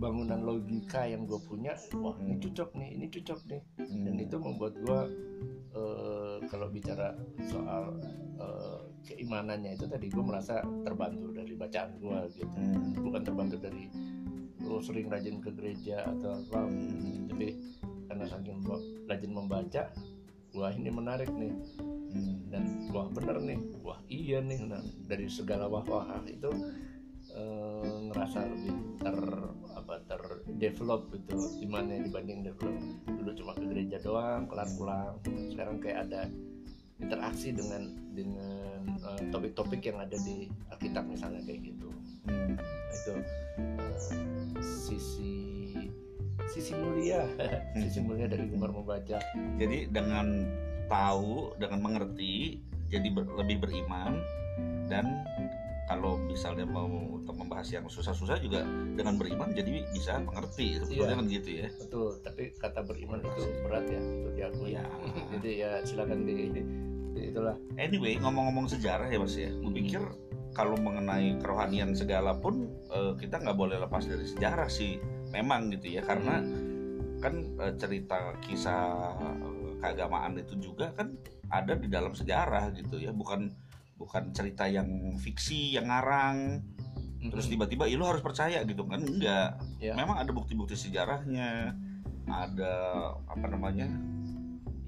bangunan 0.00 0.40
logika 0.40 1.04
yang 1.04 1.28
gue 1.28 1.36
punya 1.44 1.76
wah 2.00 2.16
ini 2.16 2.40
Hmm. 2.40 2.42
cocok 2.48 2.70
nih 2.72 2.88
ini 2.96 3.06
cocok 3.10 3.40
nih 3.46 3.62
Hmm. 3.76 4.02
dan 4.08 4.14
itu 4.16 4.36
membuat 4.40 4.74
gue 4.80 5.00
eh, 5.70 6.36
kalau 6.48 6.66
bicara 6.66 7.14
soal 7.46 7.94
eh, 8.40 8.80
keimanannya 9.04 9.76
itu 9.76 9.84
tadi 9.84 10.08
gue 10.08 10.24
merasa 10.24 10.64
terbantu 10.82 11.30
dari 11.30 11.52
bacaan 11.52 12.00
gue 12.00 12.18
gitu 12.32 12.48
Hmm. 12.48 12.96
bukan 12.96 13.22
terbantu 13.22 13.56
dari 13.60 13.84
lo 14.70 14.78
sering 14.78 15.10
rajin 15.10 15.42
ke 15.42 15.50
gereja 15.50 16.06
atau 16.06 16.38
apa 16.38 16.70
Hmm. 16.70 17.26
tapi 17.26 17.58
karena 18.06 18.24
saking 18.30 18.62
rajin 19.10 19.32
membaca 19.34 19.82
wah 20.54 20.70
ini 20.70 20.90
menarik 20.90 21.30
nih. 21.34 21.54
Hmm. 22.10 22.42
dan 22.50 22.90
wah 22.90 23.06
bener 23.06 23.38
nih 23.38 23.58
wah 23.82 23.98
iya 24.10 24.42
nih. 24.42 24.62
Nah 24.66 24.82
dari 25.06 25.26
segala 25.30 25.66
wah 25.70 25.82
wah 25.86 26.22
itu 26.26 26.50
eh, 27.30 27.96
ngerasa 28.10 28.50
lebih 28.50 28.98
ter 28.98 29.18
apa 29.74 29.94
ter 30.10 30.22
develop 30.58 31.10
gitu 31.14 31.38
imannya 31.62 32.06
dibanding 32.06 32.42
develop. 32.42 32.74
Dulu 33.06 33.30
cuma 33.38 33.52
ke 33.54 33.64
gereja 33.66 34.02
doang 34.02 34.50
kelar 34.50 34.66
pulang. 34.74 35.14
Sekarang 35.54 35.78
kayak 35.78 36.10
ada 36.10 36.26
interaksi 36.98 37.54
dengan 37.54 37.86
dengan 38.10 38.82
eh, 39.06 39.30
topik-topik 39.30 39.86
yang 39.86 40.02
ada 40.02 40.18
di 40.18 40.50
Alkitab 40.74 41.06
misalnya 41.06 41.46
kayak 41.46 41.62
gitu 41.62 41.94
Hmm. 42.30 42.54
Itu 42.88 43.14
sisi 44.60 45.34
sisi 46.46 46.72
mulia 46.74 47.26
sisi 47.82 48.00
mulia 48.00 48.26
dari 48.26 48.46
gemar 48.46 48.70
membaca 48.70 49.18
Jadi 49.54 49.86
dengan 49.86 50.46
tahu, 50.86 51.54
dengan 51.56 51.78
mengerti, 51.80 52.58
jadi 52.86 53.06
ber- 53.08 53.30
lebih 53.36 53.62
beriman 53.62 54.18
dan 54.86 55.22
kalau 55.86 56.18
misalnya 56.20 56.62
mau 56.64 56.86
untuk 56.86 57.34
membahas 57.34 57.66
yang 57.68 57.86
susah-susah 57.86 58.38
juga 58.38 58.62
dengan 58.94 59.14
beriman 59.14 59.50
jadi 59.50 59.86
bisa 59.90 60.18
mengerti 60.18 60.78
sebetulnya 60.78 61.06
Iya. 61.08 61.18
kan 61.18 61.26
gitu 61.28 61.50
ya. 61.52 61.66
betul 61.76 62.08
tapi 62.20 62.42
kata 62.52 62.80
beriman 62.82 63.18
itu 63.20 63.42
berat 63.60 63.86
ya 63.86 63.98
untuk 64.02 64.32
diakui 64.34 64.70
Ya. 64.72 64.86
jadi 65.34 65.50
ya 65.52 65.70
silakan 65.82 66.18
di, 66.24 66.34
di- 66.50 66.68
itulah 67.20 67.54
Anyway 67.76 68.18
ngomong-ngomong 68.18 68.66
sejarah 68.66 69.06
ya 69.06 69.18
mas 69.18 69.34
ya, 69.34 69.50
gue 69.50 69.72
pikir 69.72 70.02
kalau 70.50 70.74
mengenai 70.76 71.38
kerohanian 71.38 71.94
segala 71.94 72.34
pun 72.34 72.66
eh, 72.90 73.12
kita 73.18 73.38
nggak 73.38 73.58
boleh 73.58 73.78
lepas 73.78 74.02
dari 74.04 74.26
sejarah 74.26 74.66
sih, 74.66 74.98
memang 75.30 75.70
gitu 75.74 75.98
ya. 75.98 76.02
Karena 76.02 76.42
kan 77.20 77.34
eh, 77.60 77.74
cerita 77.78 78.34
kisah 78.42 78.84
eh, 79.18 79.72
keagamaan 79.78 80.36
itu 80.38 80.58
juga 80.58 80.90
kan 80.94 81.14
ada 81.50 81.74
di 81.74 81.86
dalam 81.86 82.14
sejarah 82.14 82.70
gitu 82.74 82.98
ya, 82.98 83.10
bukan 83.14 83.50
bukan 84.00 84.32
cerita 84.32 84.64
yang 84.66 84.88
fiksi 85.20 85.76
yang 85.76 85.86
ngarang. 85.88 86.64
Terus 87.20 87.46
Mhm. 87.46 87.52
tiba-tiba 87.52 87.84
ya 87.84 88.00
lu 88.00 88.08
harus 88.08 88.24
percaya 88.24 88.64
gitu 88.64 88.88
kan? 88.88 89.04
Enggak 89.04 89.60
Ya. 89.76 89.92
memang 89.92 90.16
ada 90.16 90.32
bukti-bukti 90.32 90.72
sejarahnya 90.72 91.76
ada 92.30 92.72
apa 93.26 93.46
namanya 93.50 93.90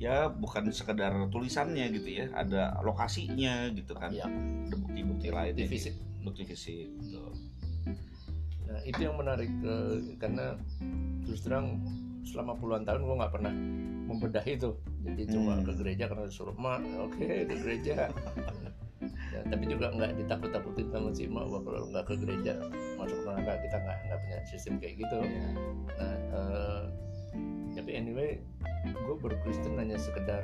ya 0.02 0.26
bukan 0.26 0.66
sekedar 0.68 1.14
tulisannya 1.30 1.86
gitu 1.94 2.08
ya 2.10 2.26
ada 2.34 2.74
lokasinya 2.82 3.70
gitu 3.70 3.94
kan 3.94 4.10
Ya. 4.10 4.26
ada 4.26 4.74
bukti-bukti 4.76 5.30
lain 5.30 5.54
Bukti 5.54 5.70
fisik. 5.70 5.94
bukti 6.20 6.42
fisik 6.42 6.90
gitu. 6.98 7.22
nah 8.66 8.82
itu 8.82 8.98
yang 8.98 9.14
menarik 9.14 9.46
eh, 9.62 9.94
karena 10.18 10.58
terus 11.22 11.40
terang 11.40 11.78
selama 12.22 12.54
puluhan 12.54 12.82
tahun 12.82 13.02
gue 13.02 13.16
nggak 13.16 13.32
pernah 13.32 13.54
membedah 14.02 14.42
itu 14.42 14.74
jadi 15.02 15.22
cuma 15.28 15.54
Hmm. 15.54 15.66
ke 15.66 15.72
gereja 15.76 16.04
karena 16.06 16.24
disuruh 16.26 16.54
mak 16.54 16.82
oke 16.98 17.22
ke 17.22 17.54
gereja 17.54 18.10
ya, 19.32 19.40
tapi 19.44 19.64
juga 19.66 19.90
nggak 19.90 20.14
ditakut-takutin 20.16 20.88
sama 20.90 21.10
si 21.10 21.26
mak 21.26 21.46
bahwa 21.46 21.60
kalau 21.62 21.80
nggak 21.90 22.04
ke 22.06 22.14
gereja 22.18 22.52
masuk 22.96 23.18
neraka 23.22 23.54
kita 23.60 23.76
nggak 23.78 23.98
nggak 24.04 24.18
punya 24.18 24.38
sistem 24.46 24.74
kayak 24.78 24.94
gitu 24.98 25.18
nah 25.92 26.14
eh, 26.34 26.82
anyway 27.92 28.40
gue 28.88 29.16
berkristen 29.20 29.78
hanya 29.78 30.00
sekedar 30.00 30.42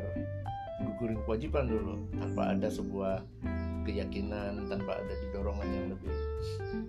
gugurin 0.79 1.19
kewajiban 1.27 1.67
dulu 1.67 1.99
tanpa 2.15 2.55
ada 2.55 2.69
sebuah 2.71 3.25
keyakinan 3.83 4.69
tanpa 4.69 5.01
ada 5.01 5.15
dorongan 5.33 5.69
yang 5.73 5.87
lebih 5.91 6.15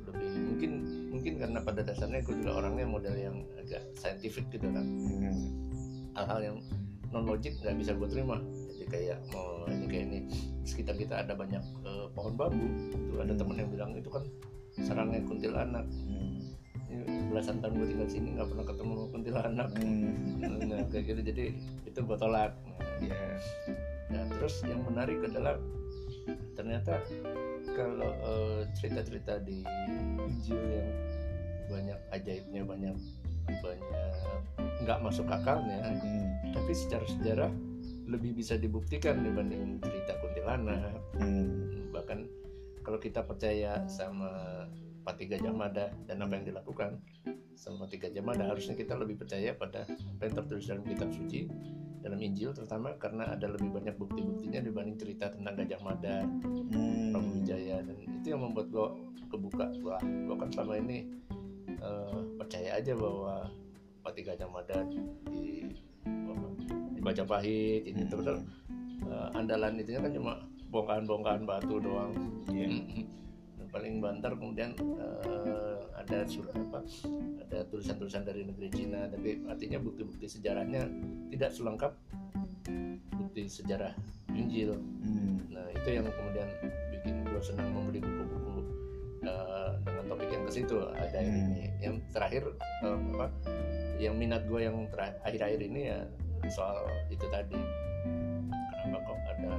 lebih 0.06 0.30
mungkin 0.52 0.72
mungkin 1.10 1.34
karena 1.40 1.60
pada 1.64 1.82
dasarnya 1.82 2.22
gue 2.22 2.36
juga 2.44 2.60
orangnya 2.60 2.86
model 2.86 3.16
yang 3.16 3.36
agak 3.60 3.84
saintifik 3.96 4.46
gitu 4.54 4.68
kan. 4.72 4.86
Hal-hal 6.16 6.40
yang 6.44 6.58
non 7.10 7.26
logik 7.26 7.58
nggak 7.64 7.76
bisa 7.80 7.92
gue 7.98 8.08
terima. 8.12 8.38
Jadi 8.72 8.86
kayak 8.88 9.20
mau 9.34 9.66
ini 9.68 9.86
kayak 9.90 10.04
ini. 10.12 10.20
Sekitar 10.68 10.96
kita 11.00 11.24
ada 11.26 11.34
banyak 11.34 11.64
eh, 11.64 12.08
pohon 12.14 12.34
bambu. 12.38 12.68
Itu 12.94 13.16
ada 13.20 13.34
temen 13.34 13.56
yang 13.58 13.70
bilang 13.72 13.92
itu 13.98 14.10
kan 14.12 14.24
sarangnya 14.84 15.24
kuntilanak. 15.26 15.86
Hmm. 15.88 16.29
Belasan 17.30 17.62
tahun 17.62 17.78
gue 17.78 17.88
tinggal 17.94 18.10
sini 18.10 18.30
nggak 18.34 18.50
pernah 18.50 18.66
ketemu 18.66 18.94
kuntilanak 19.14 19.70
Hmm. 19.78 20.42
nah, 20.66 20.82
kayak 20.90 21.06
gitu 21.06 21.22
jadi 21.22 21.46
itu 21.86 22.00
gue 22.02 22.18
tolak 22.18 22.54
Ya. 23.00 23.16
nah 24.12 24.28
terus 24.28 24.60
yang 24.68 24.84
menarik 24.84 25.24
adalah 25.24 25.56
ternyata 26.54 27.00
kalau 27.72 28.12
eh, 28.12 28.62
cerita-cerita 28.76 29.40
di 29.40 29.64
Injil 30.20 30.60
yang 30.60 30.90
banyak 31.70 32.00
ajaibnya 32.12 32.62
banyak 32.66 32.96
banyak 33.48 34.14
nggak 34.84 35.00
masuk 35.00 35.30
akalnya 35.30 35.80
Hmm. 35.86 36.28
tapi 36.52 36.72
secara 36.74 37.06
sejarah 37.08 37.52
lebih 38.10 38.34
bisa 38.34 38.58
dibuktikan 38.58 39.22
dibanding 39.22 39.78
cerita 39.80 40.18
kuntilanak 40.20 40.98
Hmm. 41.16 41.94
bahkan 41.94 42.26
kalau 42.82 42.98
kita 42.98 43.22
percaya 43.22 43.86
sama 43.86 44.66
Pati 45.10 45.26
Gajah 45.26 45.50
Mada 45.50 45.90
dan 46.06 46.22
apa 46.22 46.38
yang 46.38 46.46
dilakukan 46.54 47.02
sama 47.58 47.90
Pati 47.90 47.98
Gajah 47.98 48.22
Mada 48.22 48.46
harusnya 48.46 48.78
kita 48.78 48.94
lebih 48.94 49.18
percaya 49.18 49.58
pada 49.58 49.90
apa 49.90 50.22
yang 50.22 50.36
tertulis 50.38 50.70
dalam 50.70 50.86
kitab 50.86 51.10
suci 51.10 51.50
dalam 52.06 52.22
Injil 52.22 52.54
terutama 52.54 52.94
karena 53.02 53.34
ada 53.34 53.50
lebih 53.50 53.74
banyak 53.74 53.98
bukti-buktinya 53.98 54.62
dibanding 54.62 55.02
cerita 55.02 55.34
tentang 55.34 55.58
Gajah 55.58 55.82
Mada, 55.82 56.18
Hmm. 56.70 57.10
Prabu 57.10 57.42
Wijaya 57.42 57.82
dan 57.82 57.98
itu 57.98 58.28
yang 58.30 58.46
membuat 58.46 58.70
gue 58.70 58.88
kebuka 59.34 59.66
wah 59.82 59.98
gue 59.98 60.36
kan 60.38 60.50
selama 60.54 60.78
ini 60.78 60.98
eh, 61.74 62.20
percaya 62.38 62.78
aja 62.78 62.94
bahwa 62.94 63.50
Pati 64.06 64.22
Gajah 64.22 64.46
Mada 64.46 64.78
di 65.34 65.66
apa, 66.06 66.46
di 66.94 67.02
Majapahit 67.02 67.82
ini 67.90 68.06
Hmm. 68.06 68.12
terus 68.14 68.46
eh, 69.10 69.28
andalan 69.34 69.82
itunya 69.82 70.06
kan 70.06 70.14
cuma 70.14 70.34
bongkahan-bongkahan 70.70 71.50
batu 71.50 71.82
doang 71.82 72.14
Iya. 72.54 72.70
Paling 73.70 74.02
banter 74.02 74.34
kemudian 74.34 74.74
eh, 74.76 75.78
ada 75.96 76.26
surat 76.26 76.54
apa 76.54 76.82
ada 77.46 77.66
tulisan-tulisan 77.70 78.26
dari 78.26 78.46
negeri 78.46 78.70
Cina 78.74 79.06
tapi 79.08 79.46
artinya 79.46 79.78
bukti-bukti 79.78 80.26
sejarahnya 80.26 80.90
tidak 81.30 81.52
selengkap 81.54 81.94
bukti 83.14 83.46
sejarah 83.46 83.94
Injil 84.34 84.74
Hmm. 85.00 85.42
nah 85.50 85.66
itu 85.74 85.90
yang 85.90 86.06
kemudian 86.06 86.50
bikin 86.94 87.26
gue 87.26 87.42
senang 87.42 87.70
membeli 87.72 88.00
buku-buku 88.02 88.62
eh, 89.24 89.70
dengan 89.86 90.06
topik 90.08 90.30
yang 90.30 90.44
ke 90.46 90.52
situ 90.54 90.76
ada 90.90 91.20
Hmm. 91.20 91.54
ini 91.56 91.64
yang 91.80 91.96
terakhir 92.12 92.44
eh, 92.84 92.98
apa 93.16 93.28
yang 94.00 94.16
minat 94.16 94.48
gue 94.48 94.60
yang 94.64 94.76
terakhir 94.90 95.18
akhir-akhir 95.24 95.62
ini 95.62 95.82
ya 95.92 96.00
soal 96.48 96.88
itu 97.12 97.26
tadi 97.28 97.60
kenapa 98.72 98.98
kok 99.04 99.20
ada 99.28 99.54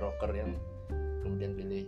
rocker 0.00 0.30
yang 0.32 0.50
kemudian 1.20 1.52
pilih 1.52 1.84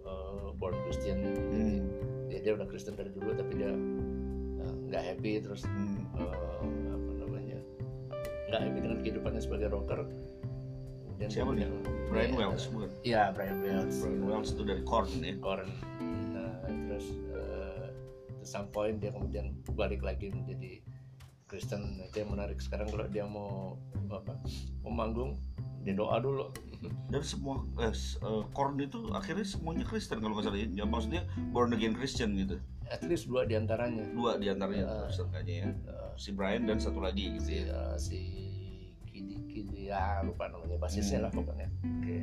eh, 0.00 0.46
born 0.56 0.76
Christian 0.84 1.18
Hmm. 1.20 1.80
dia 2.26 2.40
dia 2.40 2.52
udah 2.54 2.64
Kristen 2.64 2.94
dari 2.94 3.10
dulu 3.10 3.30
tapi 3.32 3.52
dia 3.54 3.70
eh, 3.70 4.74
nggak 4.86 5.02
happy 5.04 5.32
terus 5.40 5.62
Hmm. 5.64 6.02
eh, 6.16 6.60
apa 6.90 7.10
namanya 7.16 7.58
nggak 8.48 8.60
happy 8.60 8.78
dengan 8.80 8.98
kehidupannya 8.98 9.40
sebagai 9.40 9.68
rocker 9.70 10.00
kemudian 11.04 11.28
Siapa 11.30 11.52
dia 11.52 11.68
Brian 12.08 12.32
Iya, 12.32 12.38
Wells 12.40 12.64
bukan? 12.66 12.90
iya 13.02 13.22
Brian 13.30 13.60
Wells 13.60 13.96
Brian 14.00 14.24
Wells 14.24 14.50
itu 14.50 14.62
dari 14.64 14.82
Korn 14.82 15.10
ya. 15.20 15.34
Korn 15.38 15.68
nah 16.30 16.54
terus 16.88 17.06
eh, 17.30 17.86
to 18.34 18.44
some 18.44 18.66
point 18.68 18.98
dia 18.98 19.12
kemudian 19.12 19.52
balik 19.70 20.00
lagi 20.00 20.28
menjadi 20.28 20.80
Kristen 21.44 21.98
itu 22.00 22.16
yang 22.16 22.30
menarik 22.30 22.58
sekarang 22.58 22.86
kalau 22.88 23.04
dia 23.04 23.26
mau 23.26 23.74
apa 24.08 24.38
mau 24.80 24.94
manggung 24.96 25.34
dia 25.82 25.92
doa 25.92 26.18
dulu 26.18 26.46
dan 27.12 27.22
semua 27.22 27.62
eh, 27.78 27.90
s- 27.90 28.16
eh, 28.18 28.42
Korn 28.50 28.76
itu 28.76 29.10
akhirnya 29.10 29.44
semuanya 29.44 29.84
Kristen 29.84 30.18
kalau 30.18 30.34
nggak 30.34 30.46
salah 30.46 30.58
ya. 30.58 30.68
Ya, 30.72 30.84
maksudnya 30.84 31.22
born 31.50 31.72
again 31.72 31.92
Christian 31.92 32.34
gitu 32.34 32.56
at 32.86 33.06
least 33.06 33.26
dua 33.26 33.46
di 33.46 33.54
antaranya 33.54 34.02
dua 34.10 34.34
di 34.34 34.46
antaranya 34.46 34.82
Ya. 34.82 34.94
Kristen 35.04 35.28
kayaknya 35.30 35.54
ya 35.54 35.68
Eh, 35.86 36.10
si 36.16 36.30
Brian 36.30 36.64
dan 36.64 36.76
satu 36.76 36.98
lagi 36.98 37.32
gitu 37.32 37.44
si 37.44 37.54
ya 37.54 37.70
eh, 37.70 37.94
si 37.96 38.18
Kidi 39.06 39.36
Kidi 39.46 39.88
ya 39.88 40.20
lupa 40.20 40.46
namanya 40.46 40.76
basisnya 40.76 41.18
Hmm. 41.18 41.26
lah 41.26 41.32
pokoknya 41.32 41.68
Oke. 41.82 42.18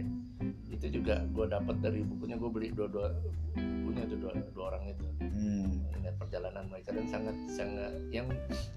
itu 0.67 0.87
juga 0.93 1.23
gue 1.25 1.45
dapat 1.47 1.75
dari 1.79 2.01
bukunya 2.01 2.35
gue 2.35 2.49
beli 2.49 2.67
dua-dua 2.69 3.09
bukunya 3.55 4.03
itu 4.03 4.15
dua, 4.17 4.31
dua 4.51 4.65
orang 4.67 4.83
itu 4.87 5.05
Hmm. 5.17 5.87
mengenai 5.87 6.13
perjalanan 6.15 6.65
mereka 6.67 6.91
dan 6.91 7.05
sangat 7.07 7.35
sangat 7.47 7.93
yang 8.09 8.27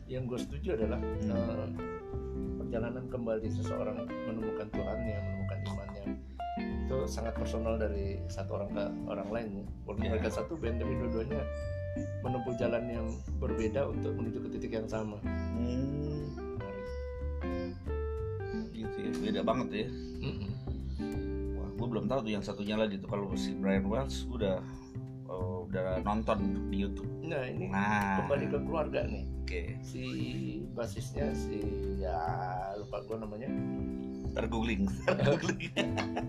yang 0.07 0.25
gue 0.25 0.39
setuju 0.39 0.77
adalah 0.77 1.01
Hmm. 1.03 1.27
eh, 1.27 1.69
perjalanan 2.57 3.05
kembali 3.09 3.51
seseorang 3.51 3.97
menemukan 4.07 4.31
menemukan 4.31 4.69
imannya 4.73 5.19
itu 6.91 7.07
sangat 7.07 7.31
personal 7.33 7.79
dari 7.79 8.19
satu 8.27 8.59
orang 8.59 8.71
ke 8.73 8.83
orang 9.07 9.29
lain 9.31 9.49
walaupun 9.87 10.03
Ya. 10.03 10.11
mereka 10.11 10.29
satu 10.29 10.59
band 10.59 10.77
tapi 10.77 10.91
dua-duanya 10.97 11.39
menempuh 12.21 12.55
jalan 12.57 12.83
yang 12.85 13.07
berbeda 13.39 13.87
untuk 13.87 14.11
menuju 14.13 14.39
ke 14.43 14.59
titik 14.59 14.73
yang 14.75 14.87
sama 14.87 15.23
Hmm. 15.23 16.35
Gitu 18.71 18.97
ya. 18.99 19.11
Beda 19.23 19.41
banget 19.41 19.69
ya. 19.71 19.89
Mm-mm. 20.19 20.51
Wah, 21.55 21.69
gue 21.71 21.87
belum 21.87 22.05
tahu 22.07 22.21
tuh 22.25 22.33
yang 22.33 22.43
satunya 22.43 22.75
lagi 22.75 22.99
tuh 22.99 23.07
kalau 23.07 23.31
si 23.35 23.55
Brian 23.55 23.87
Wells 23.87 24.27
udah 24.27 24.59
oh, 25.27 25.65
udah 25.65 26.03
nonton 26.03 26.39
di 26.67 26.83
YouTube. 26.83 27.07
nah 27.23 27.47
ini 27.47 27.71
Nah, 27.71 28.27
kembali 28.27 28.47
ke 28.49 28.59
keluarga 28.61 29.07
nih 29.07 29.23
oke. 29.39 29.63
si 29.81 30.03
basisnya 30.73 31.31
si 31.31 31.63
ya 31.97 32.19
lupa 32.75 32.99
gue 33.07 33.15
namanya 33.17 33.47
Googling. 34.37 34.85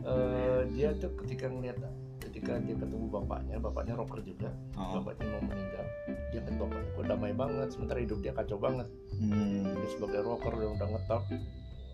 Eh, 0.01 0.61
dia 0.73 0.91
tuh 0.97 1.13
ketika 1.23 1.47
ngeliat 1.47 1.77
ketika 2.21 2.57
dia 2.59 2.75
ketemu 2.75 3.05
bapaknya 3.07 3.57
bapaknya 3.57 3.93
rocker 3.95 4.19
juga 4.23 4.49
Oh. 4.73 4.99
bapaknya 4.99 5.25
mau 5.29 5.41
meninggal 5.45 5.85
dia 6.31 6.39
ngeliat 6.41 6.57
bapaknya 6.57 6.89
kok 6.91 7.05
damai 7.07 7.33
banget 7.33 7.67
sementara 7.69 7.99
hidup 8.01 8.19
dia 8.19 8.33
kacau 8.33 8.57
banget 8.57 8.87
Hmm. 9.15 9.61
dia 9.67 9.89
sebagai 9.89 10.21
rocker 10.21 10.53
yang 10.57 10.73
udah 10.75 10.87
ngetop 10.89 11.23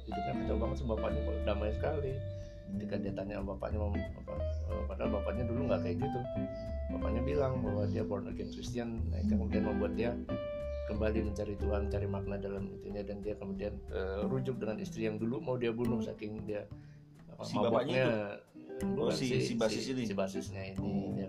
hidupnya 0.07 0.33
kacau 0.39 0.55
banget 0.57 0.75
sama 0.77 0.89
bapaknya 0.95 1.19
kok 1.21 1.35
damai 1.43 1.69
sekali 1.73 2.11
ketika 2.67 2.95
dia 2.97 3.13
tanya 3.13 3.33
sama 3.37 3.47
bapaknya 3.55 3.77
mau 3.79 3.91
apa 3.91 4.33
eh, 4.39 4.83
padahal 4.87 5.09
bapaknya 5.19 5.43
dulu 5.47 5.59
nggak 5.67 5.81
kayak 5.83 5.97
gitu 5.99 6.19
bapaknya 6.87 7.21
bilang 7.23 7.53
bahwa 7.61 7.83
dia 7.85 8.03
born 8.03 8.25
again 8.27 8.49
Christian 8.49 8.89
nah, 9.11 9.19
itu 9.19 9.33
kemudian 9.35 9.63
membuat 9.63 9.93
dia 9.93 10.11
kembali 10.87 11.19
mencari 11.21 11.53
Tuhan 11.55 11.87
cari 11.87 12.07
makna 12.07 12.35
dalam 12.35 12.71
itunya 12.71 13.03
dan 13.03 13.19
dia 13.19 13.35
kemudian 13.35 13.75
eh, 13.91 14.23
rujuk 14.23 14.55
dengan 14.55 14.79
istri 14.79 15.03
yang 15.03 15.19
dulu 15.19 15.37
mau 15.37 15.55
dia 15.55 15.69
bunuh 15.69 15.99
saking 15.99 16.41
dia 16.43 16.63
apa, 17.29 17.43
Si 17.43 17.53
bapaknya 17.53 17.67
maboknya. 17.67 18.07
Oh, 18.77 19.09
Bukan, 19.09 19.17
si- 19.17 19.41
si 19.41 19.57
basis 19.57 19.89
ini? 19.89 20.05
si 20.05 20.13
basisnya 20.13 20.61
ini 20.63 20.77
Oh. 20.77 21.09
dia 21.11 21.27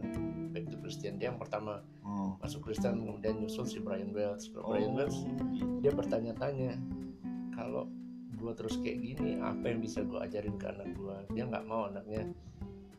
back 0.48 0.68
to 0.68 0.76
Christian 0.78 1.16
dia 1.16 1.28
yang 1.28 1.40
pertama 1.40 1.80
Oh. 2.00 2.36
masuk 2.38 2.60
Kristen 2.62 3.00
kemudian 3.00 3.34
nyusul 3.36 3.64
si 3.64 3.80
Brian 3.80 4.12
Wells 4.12 4.48
Kalau 4.48 4.68
Brian 4.70 4.92
Oh. 4.92 4.96
Wells 5.00 5.16
dia 5.80 5.90
bertanya-tanya 5.90 6.76
kalau 7.50 7.88
gue 8.30 8.52
terus 8.54 8.78
kayak 8.78 8.98
gini 9.00 9.40
apa 9.40 9.64
yang 9.64 9.80
bisa 9.80 10.04
gue 10.04 10.20
ajarin 10.20 10.54
ke 10.54 10.66
anak 10.68 10.92
gue 10.92 11.16
dia 11.32 11.42
nggak 11.42 11.64
mau 11.64 11.88
anaknya 11.88 12.22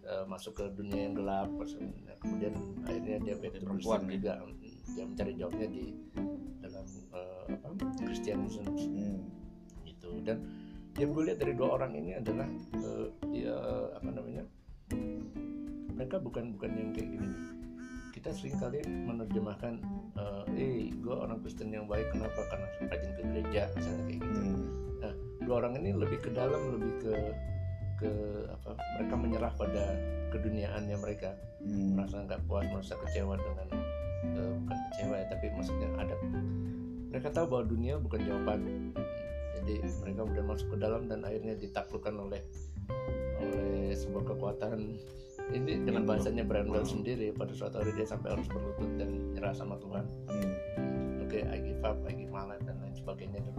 eh, 0.04 0.26
masuk 0.26 0.58
ke 0.58 0.66
dunia 0.74 1.08
yang 1.08 1.14
gelap 1.14 1.48
Nah, 1.48 2.18
kemudian 2.20 2.54
akhirnya 2.84 3.18
dia 3.22 3.36
back 3.38 3.54
to 3.54 3.64
Christian 3.64 4.04
juga 4.10 4.34
dia 4.94 5.06
mencari 5.06 5.34
jawabnya 5.36 5.68
di 5.68 5.86
dalam 6.60 6.86
eh, 7.14 7.46
apa 7.66 7.84
Christianism 8.00 8.66
Hmm. 8.70 9.20
gitu 9.86 10.22
dan 10.24 10.38
yang 10.98 11.16
gue 11.16 11.24
lihat 11.32 11.40
dari 11.40 11.54
dua 11.56 11.80
orang 11.80 11.96
ini 11.96 12.18
adalah 12.18 12.48
eh, 12.76 13.08
dia 13.32 13.56
apa 13.96 14.10
namanya 14.10 14.44
mereka 15.94 16.16
bukan 16.18 16.56
bukan 16.56 16.72
yang 16.76 16.90
kayak 16.96 17.10
gini 17.12 17.30
kita 18.16 18.36
sering 18.36 18.56
kali 18.60 18.84
menerjemahkan 18.84 19.80
eh 20.20 20.44
eh 20.60 20.76
gue 20.92 21.16
orang 21.16 21.40
Kristen 21.40 21.72
yang 21.72 21.88
baik 21.88 22.10
kenapa 22.12 22.40
karena 22.52 22.68
rajin 22.92 23.12
ke 23.16 23.24
gereja 23.24 23.62
misalnya 23.76 24.04
kayak 24.08 24.20
gitu 24.24 24.40
Hmm. 25.00 25.16
dua 25.40 25.56
orang 25.66 25.80
ini 25.80 25.96
lebih 25.96 26.20
ke 26.20 26.30
dalam 26.36 26.62
lebih 26.76 26.94
ke 27.00 27.14
ke 28.00 28.12
apa 28.48 28.76
mereka 28.96 29.16
menyerah 29.16 29.54
pada 29.56 29.84
keduniaannya 30.32 30.98
mereka 31.00 31.32
Hmm. 31.60 31.96
merasa 31.96 32.24
nggak 32.24 32.42
puas 32.48 32.64
merasa 32.72 32.96
kecewa 33.00 33.36
dengan 33.36 33.68
eh, 34.36 34.54
bukan 34.64 34.79
ya 34.98 35.26
tapi 35.28 35.46
maksudnya 35.54 35.90
ada 35.96 36.16
mereka 37.10 37.30
tahu 37.30 37.46
bahwa 37.48 37.64
dunia 37.66 37.98
bukan 37.98 38.22
jawaban 38.22 38.60
jadi 39.60 39.74
mereka 40.02 40.20
kemudian 40.24 40.48
masuk 40.48 40.68
ke 40.72 40.78
dalam 40.78 41.06
dan 41.06 41.20
akhirnya 41.22 41.54
ditaklukkan 41.54 42.16
oleh 42.16 42.42
oleh 43.40 43.94
sebuah 43.94 44.24
kekuatan 44.28 44.98
ini 45.50 45.82
dengan 45.82 46.06
Yang 46.06 46.10
bahasanya 46.14 46.44
Brian 46.46 46.70
Wells 46.70 46.94
Hmm. 46.94 47.02
sendiri 47.02 47.34
pada 47.34 47.54
suatu 47.54 47.82
hari 47.82 47.92
dia 47.94 48.06
sampai 48.06 48.38
harus 48.38 48.46
berlutut 48.46 48.90
dan 48.98 49.10
nyerah 49.34 49.54
sama 49.54 49.78
Tuhan 49.78 50.06
Hmm. 50.30 50.54
oke 51.24 51.40
I 51.40 51.58
give 51.60 51.82
up 51.82 51.98
I 52.06 52.14
give 52.14 52.30
my 52.30 52.46
life 52.46 52.62
dan 52.62 52.78
lain 52.80 52.94
sebagainya 52.94 53.42
dan 53.42 53.56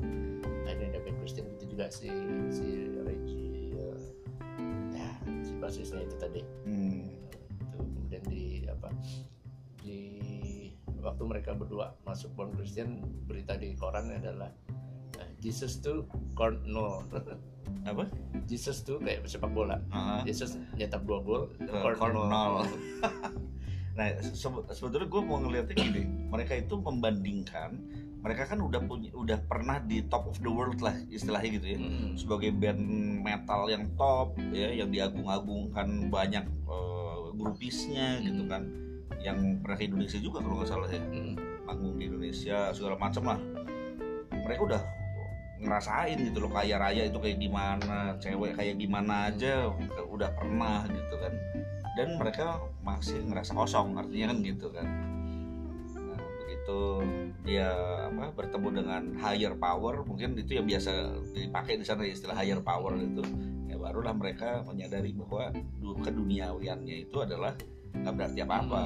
akhirnya 0.65 1.01
dapat 1.01 1.15
Kristen 1.19 1.47
itu 1.51 1.65
juga 1.69 1.91
si 1.91 2.07
si 2.49 2.67
Reggie 3.03 3.75
eh, 3.75 3.99
ya 4.95 5.11
si 5.43 5.53
basisnya 5.59 6.03
itu 6.03 6.17
tadi 6.17 6.43
Hmm. 6.63 7.11
itu 7.59 7.77
kemudian 7.77 8.23
di 8.27 8.43
apa 8.67 8.89
di 9.81 9.99
waktu 11.01 11.23
mereka 11.23 11.51
berdua 11.53 11.97
masuk 12.03 12.33
born 12.33 12.53
Christian 12.53 13.01
berita 13.25 13.55
di 13.55 13.73
koran 13.73 14.09
adalah 14.11 14.53
eh, 15.17 15.31
Jesus 15.39 15.79
tuh 15.79 16.05
corn 16.33 16.61
no 16.65 17.03
Apa? 17.83 18.05
Jesus 18.45 18.83
tuh 18.83 18.99
kayak 18.99 19.25
sepak 19.25 19.49
bola 19.49 19.81
Ah. 19.89 20.21
Jesus 20.21 20.59
nyetak 20.75 21.01
dua 21.03 21.19
gol 21.21 21.43
Eh, 21.59 21.71
corn 21.71 21.97
corn 21.97 22.13
no. 22.13 22.25
nol. 22.25 22.53
Nah, 23.91 24.07
sebe- 24.23 24.65
sebetulnya 24.71 25.05
gue 25.05 25.21
mau 25.21 25.37
ngeliatnya 25.37 25.77
gini, 25.77 26.03
mereka 26.25 26.55
itu 26.55 26.73
membandingkan, 26.73 27.75
mereka 28.19 28.47
kan 28.47 28.63
udah 28.63 28.81
punya, 28.81 29.11
udah 29.13 29.37
pernah 29.45 29.77
di 29.79 30.01
top 30.07 30.25
of 30.27 30.39
the 30.39 30.49
world 30.49 30.79
lah 30.79 30.95
istilahnya 31.11 31.61
gitu 31.61 31.67
ya, 31.69 31.79
Mm. 31.79 32.15
sebagai 32.15 32.55
band 32.55 32.81
metal 33.21 33.67
yang 33.67 33.91
top 33.95 34.33
ya, 34.49 34.73
yang 34.73 34.89
diagung-agungkan 34.89 36.09
banyak 36.09 36.45
eh, 36.47 37.23
grupisnya 37.35 38.23
gitu 38.23 38.47
kan, 38.47 38.63
yang 39.21 39.39
pernah 39.61 39.77
ke 39.77 39.85
Indonesia 39.85 40.19
juga 40.19 40.41
kalau 40.41 40.57
nggak 40.61 40.71
salah 40.71 40.89
ya, 40.89 41.01
Mm. 41.01 41.35
manggung 41.69 41.97
di 41.97 42.05
Indonesia 42.09 42.73
segala 42.73 42.97
macam 42.97 43.23
lah, 43.29 43.41
mereka 44.33 44.63
udah 44.65 44.83
ngerasain 45.61 46.19
gitu 46.25 46.41
loh 46.41 46.49
kaya 46.49 46.81
raya 46.81 47.05
itu 47.05 47.21
kayak 47.21 47.37
gimana, 47.37 48.17
cewek 48.17 48.57
kayak 48.57 48.81
gimana 48.81 49.29
aja 49.29 49.69
udah 50.09 50.31
pernah 50.33 50.89
gitu 50.89 51.15
kan. 51.21 51.33
Dan 52.01 52.17
mereka 52.17 52.57
masih 52.81 53.21
ngerasa 53.29 53.53
kosong 53.53 53.93
artinya 53.93 54.33
kan 54.33 54.39
gitu 54.41 54.67
kan. 54.73 54.87
Nah, 56.01 56.17
begitu 56.41 56.81
dia 57.45 57.69
apa 58.09 58.33
bertemu 58.33 58.69
dengan 58.73 59.03
higher 59.21 59.53
power 59.53 60.01
mungkin 60.01 60.33
itu 60.41 60.57
yang 60.57 60.65
biasa 60.65 61.13
dipakai 61.37 61.77
di 61.77 61.85
sana 61.85 62.09
istilah 62.09 62.33
higher 62.33 62.65
power 62.65 62.97
itu 62.97 63.21
ya 63.69 63.77
barulah 63.77 64.17
mereka 64.17 64.65
menyadari 64.65 65.13
bahwa 65.13 65.53
du- 65.77 65.99
keduniawiannya 66.01 67.05
itu 67.05 67.17
adalah 67.21 67.53
nggak 67.95 68.15
berarti 68.17 68.39
apa 68.43 68.55
apa 68.63 68.81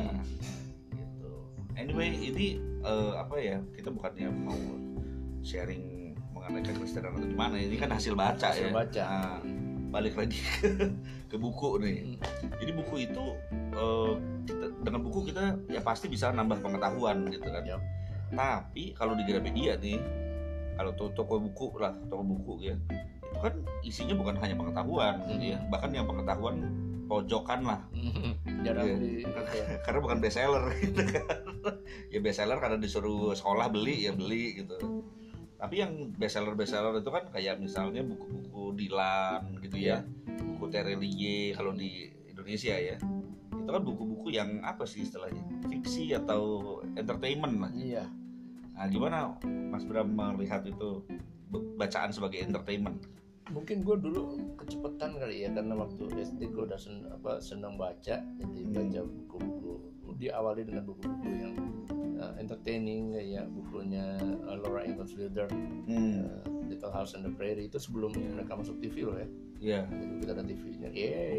gitu 0.97 1.31
anyway 1.77 2.11
ini 2.13 2.59
eh, 2.83 3.13
apa 3.19 3.37
ya 3.39 3.59
kita 3.77 3.89
bukannya 3.93 4.29
mau 4.33 4.61
sharing 5.45 6.17
mengenai 6.33 6.63
kekristenan 6.65 7.17
atau 7.17 7.29
gimana 7.29 7.57
ini 7.61 7.77
kan 7.77 7.93
hasil 7.93 8.17
baca 8.17 8.53
Hasil 8.53 8.69
ya 8.69 8.75
baca. 8.75 9.03
Nah, 9.05 9.39
balik 9.95 10.19
lagi 10.19 10.43
ke, 10.59 10.91
ke 11.31 11.37
buku 11.39 11.79
nih 11.79 12.19
Mm. 12.19 12.51
jadi 12.59 12.73
buku 12.75 12.95
itu 13.07 13.25
eh, 13.75 14.13
kita, 14.45 14.65
dengan 14.83 15.01
buku 15.07 15.31
kita 15.31 15.57
ya 15.71 15.81
pasti 15.81 16.11
bisa 16.11 16.35
nambah 16.35 16.61
pengetahuan 16.61 17.27
gitu 17.31 17.47
kan. 17.49 17.63
Yap. 17.65 17.81
Tapi 18.35 18.93
kalau 18.99 19.15
di 19.15 19.23
Gramedia 19.23 19.79
nih, 19.79 20.03
kalau 20.75 20.91
to- 20.99 21.15
toko 21.15 21.39
buku 21.39 21.79
lah, 21.79 21.95
toko 22.11 22.23
buku 22.27 22.67
ya, 22.67 22.75
itu 23.23 23.39
kan 23.39 23.55
isinya 23.87 24.19
bukan 24.19 24.35
hanya 24.43 24.59
pengetahuan 24.59 25.23
gitu 25.31 25.55
ya, 25.55 25.59
bahkan 25.71 25.95
yang 25.95 26.05
pengetahuan 26.11 26.67
pojokan 27.05 27.61
lah, 27.65 27.81
jarang 28.65 28.87
Iya. 28.89 28.97
di 29.01 29.11
ya, 29.25 29.65
karena 29.85 29.99
bukan 30.01 30.19
bestseller 30.21 30.65
gitu 30.81 31.01
kan. 31.05 31.25
ya 32.13 32.19
bestseller 32.21 32.59
karena 32.61 32.79
disuruh 32.81 33.33
sekolah 33.33 33.69
beli 33.73 34.09
ya 34.09 34.13
beli 34.17 34.65
gitu. 34.65 34.77
Tapi 35.61 35.81
yang 35.81 36.13
bestseller 36.17 36.53
bestseller 36.59 37.01
itu 37.01 37.09
kan 37.09 37.31
kayak 37.33 37.57
misalnya 37.61 38.05
buku-buku 38.05 38.77
Dylan 38.77 39.61
gitu 39.65 39.77
ya, 39.81 40.05
buku 40.57 40.69
Terelie 40.69 41.53
kalau 41.57 41.73
di 41.73 42.11
Indonesia 42.29 42.77
ya. 42.77 42.97
Itu 43.55 43.71
kan 43.73 43.81
buku-buku 43.81 44.29
yang 44.35 44.61
apa 44.61 44.85
sih 44.85 45.09
istilahnya? 45.09 45.41
Fiksi 45.71 46.13
atau 46.13 46.81
entertainment 46.99 47.57
lah. 47.65 47.73
iya 47.73 48.05
Nah, 48.75 48.91
gimana 48.91 49.39
Mas 49.71 49.87
Bram 49.87 50.11
melihat 50.11 50.67
itu 50.67 51.07
bacaan 51.79 52.11
sebagai 52.11 52.43
entertainment? 52.43 53.07
Mungkin 53.47 53.81
gue 53.81 53.97
dulu 53.99 54.21
kecepatan 54.57 55.21
kali 55.21 55.45
ya 55.45 55.53
karena 55.53 55.77
waktu 55.77 56.01
SD 56.17 56.49
gue 56.49 56.65
udah 56.65 56.81
sen, 56.81 57.05
apa, 57.07 57.37
senang 57.39 57.77
baca 57.77 58.17
jadi 58.17 58.59
Hmm. 58.65 58.73
baca 58.73 59.01
buku-buku 59.05 59.73
diawali 60.15 60.63
dengan 60.63 60.85
buku-buku 60.85 61.29
yang 61.29 61.55
uh, 62.17 62.33
entertaining 62.37 63.13
kayak 63.13 63.45
bukunya 63.51 64.17
uh, 64.47 64.57
Laura 64.57 64.83
Ingalls 64.83 65.13
Wilder 65.13 65.51
Hmm, 65.85 66.25
uh, 66.25 66.41
Little 66.65 66.89
House 66.89 67.13
on 67.13 67.23
the 67.23 67.31
Prairie 67.31 67.69
itu 67.69 67.77
sebelum 67.77 68.17
mereka 68.17 68.57
masuk 68.57 68.81
TV 68.81 69.05
loh 69.05 69.19
ya 69.19 69.29
ya. 69.61 69.81
jadi 69.87 70.15
kita 70.19 70.31
ada 70.35 70.45
TV-nya 70.45 70.89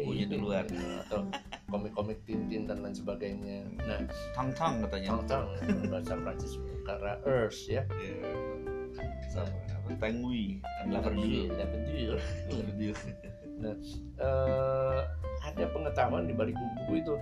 Bukunya 0.02 0.26
duluan. 0.26 0.64
Nah, 0.70 0.98
atau 1.02 1.20
komik-komik 1.66 2.18
Tintin 2.22 2.66
dan 2.66 2.82
lain 2.82 2.94
sebagainya 2.94 3.66
nah 3.80 4.00
Tang-tang 4.32 4.82
katanya. 4.82 5.08
tang-tang 5.18 5.46
bahasa 5.90 6.14
Prancis 6.16 6.54
karena 6.82 7.18
Earth 7.22 7.66
ya 7.66 7.82
Iya. 7.90 8.14
Sama, 9.28 9.50
apa? 9.88 10.02
Tengwi 10.02 10.58
Laverdure 10.86 11.46
Laverdure 11.52 12.18
Laverdure 12.48 12.98
eh, 14.20 15.00
ada 15.40 15.64
pengetahuan 15.70 16.26
di 16.26 16.34
balik 16.34 16.56
buku 16.56 17.00
itu 17.00 17.14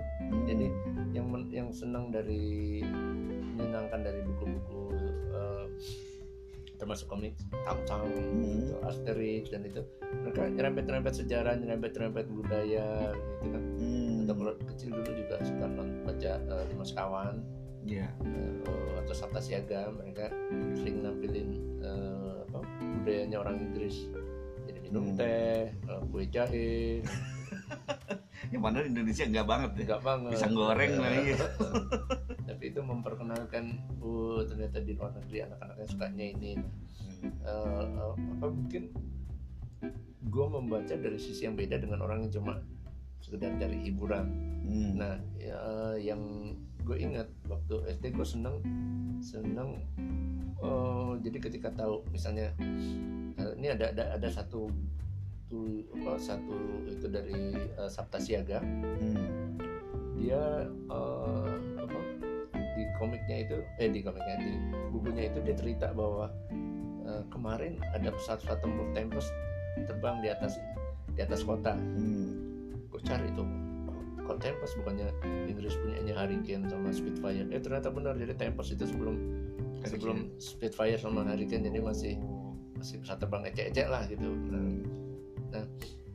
jadi 0.44 0.66
yang 1.12 1.26
men- 1.28 1.52
yang 1.52 1.68
senang 1.70 2.08
dari 2.08 2.82
menyenangkan 3.54 4.00
dari 4.02 4.20
buku-buku 4.24 4.82
eh, 5.30 5.66
termasuk 6.74 7.06
komik 7.06 7.38
Tam-Tam 7.62 8.02
Hmm. 8.10 8.42
gitu, 8.60 8.74
Asterix 8.82 9.46
dan 9.48 9.62
itu 9.62 9.80
mereka 10.16 10.50
nyerempet-nyerempet 10.50 11.14
sejarah 11.14 11.54
nyerempet-nyerempet 11.54 12.26
budaya 12.28 13.14
gitu 13.14 13.48
kan 13.48 13.62
Hmm. 13.78 14.24
atau 14.26 14.34
kalau 14.34 14.52
kecil 14.66 14.88
dulu 14.90 15.10
juga 15.14 15.34
suka 15.40 15.64
nonton 15.64 15.88
baca 16.02 16.32
eh, 16.34 16.64
Lima 16.68 16.84
Sekawan 16.84 17.36
Iya. 17.84 18.08
eh, 18.10 18.92
atau 18.98 19.14
Sabta 19.14 19.38
Siaga 19.38 19.92
mereka 19.92 20.32
sering 20.74 21.04
nampilin 21.04 21.48
eh, 21.78 22.40
apa, 22.40 22.43
budayanya 23.04 23.38
orang 23.38 23.56
Inggris 23.60 24.08
jadi 24.64 24.78
minum 24.80 25.04
Hmm. 25.04 25.16
teh 25.16 25.68
eh, 25.68 26.00
kue 26.08 26.24
jahe 26.26 26.72
Yang 28.52 28.60
mana 28.60 28.84
di 28.84 28.88
Indonesia 28.90 29.24
enggak 29.24 29.46
banget 29.46 29.70
ya. 29.72 29.82
enggak 29.84 30.02
banget 30.04 30.30
Pisang 30.36 30.54
goreng 30.54 30.92
lah 30.96 31.12
iya. 31.14 31.36
tapi 32.48 32.64
itu 32.66 32.80
memperkenalkan 32.80 33.64
oh 33.98 34.40
ternyata 34.42 34.78
di 34.78 34.92
luar 34.92 35.12
negeri 35.14 35.38
anak-anaknya 35.44 35.86
sukanya 35.86 36.24
ini 36.30 36.52
Eh, 37.24 37.40
eh, 37.46 38.12
apa 38.36 38.46
mungkin 38.46 38.92
gue 40.24 40.46
membaca 40.46 40.92
dari 40.92 41.16
sisi 41.16 41.44
yang 41.44 41.56
beda 41.56 41.76
dengan 41.76 42.00
orang 42.00 42.24
yang 42.24 42.32
cuma 42.34 42.60
sekedar 43.18 43.52
cari 43.54 43.80
hiburan 43.82 44.26
Hmm. 44.64 44.96
Nah, 44.96 45.20
ya, 45.36 45.60
yang 45.94 46.20
gue 46.80 46.96
ingat 46.96 47.28
waktu 47.44 47.84
SD 47.86 48.12
gue 48.12 48.24
seneng 48.24 48.64
seneng 49.20 49.76
eh, 50.64 51.12
jadi 51.20 51.38
ketika 51.38 51.68
tahu 51.76 52.00
misalnya 52.10 52.50
eh, 53.38 53.52
ini 53.60 53.68
ada 53.72 53.92
ada 53.92 54.04
ada 54.16 54.28
satu 54.32 54.72
tuh 55.52 55.84
apa 56.00 56.16
satu 56.18 56.56
itu 56.88 57.06
dari 57.06 57.54
eh, 57.54 57.90
Sabta 57.90 58.18
Siaga. 58.18 58.60
Hmm. 58.64 59.60
dia 60.14 60.64
eh, 60.88 61.52
apa 61.76 61.98
di 62.54 62.82
komiknya 62.96 63.44
itu 63.44 63.56
eh 63.76 63.90
di 63.92 64.00
komiknya 64.00 64.36
di 64.40 64.52
bukunya 64.88 65.28
itu 65.28 65.38
dia 65.44 65.54
cerita 65.54 65.92
bahwa 65.92 66.32
eh, 67.04 67.22
kemarin 67.28 67.76
ada 67.92 68.08
pesawat-pesawat 68.14 68.58
tempur 68.64 68.86
Tempest 68.96 69.28
terbang 69.84 70.22
di 70.22 70.30
atas 70.30 70.56
di 71.14 71.20
atas 71.22 71.44
kota. 71.44 71.76
Hmm. 71.76 72.34
gue 72.90 73.00
cari 73.02 73.26
tuh? 73.34 73.46
Kok 74.24 74.38
Tempest? 74.40 74.78
Bukannya 74.80 75.12
Inggris 75.50 75.74
punyanya 75.76 76.14
Hurricane 76.16 76.64
sama 76.70 76.94
Spitfire. 76.94 77.50
Eh 77.52 77.60
ternyata 77.60 77.90
benar 77.92 78.16
jadi 78.16 78.32
Tempest 78.38 78.72
itu 78.72 78.86
sebelum 78.88 79.18
sebelum 79.84 80.18
Spitfire 80.40 80.98
sama 80.98 81.24
Hurricane 81.24 81.68
jadi 81.68 81.80
masih 81.80 82.14
masih 82.76 83.00
pesawat 83.00 83.20
terbang 83.22 83.42
ecek-ecek 83.48 83.86
lah 83.88 84.02
gitu. 84.08 84.28
Nah, 84.28 84.68
nah, 85.52 85.64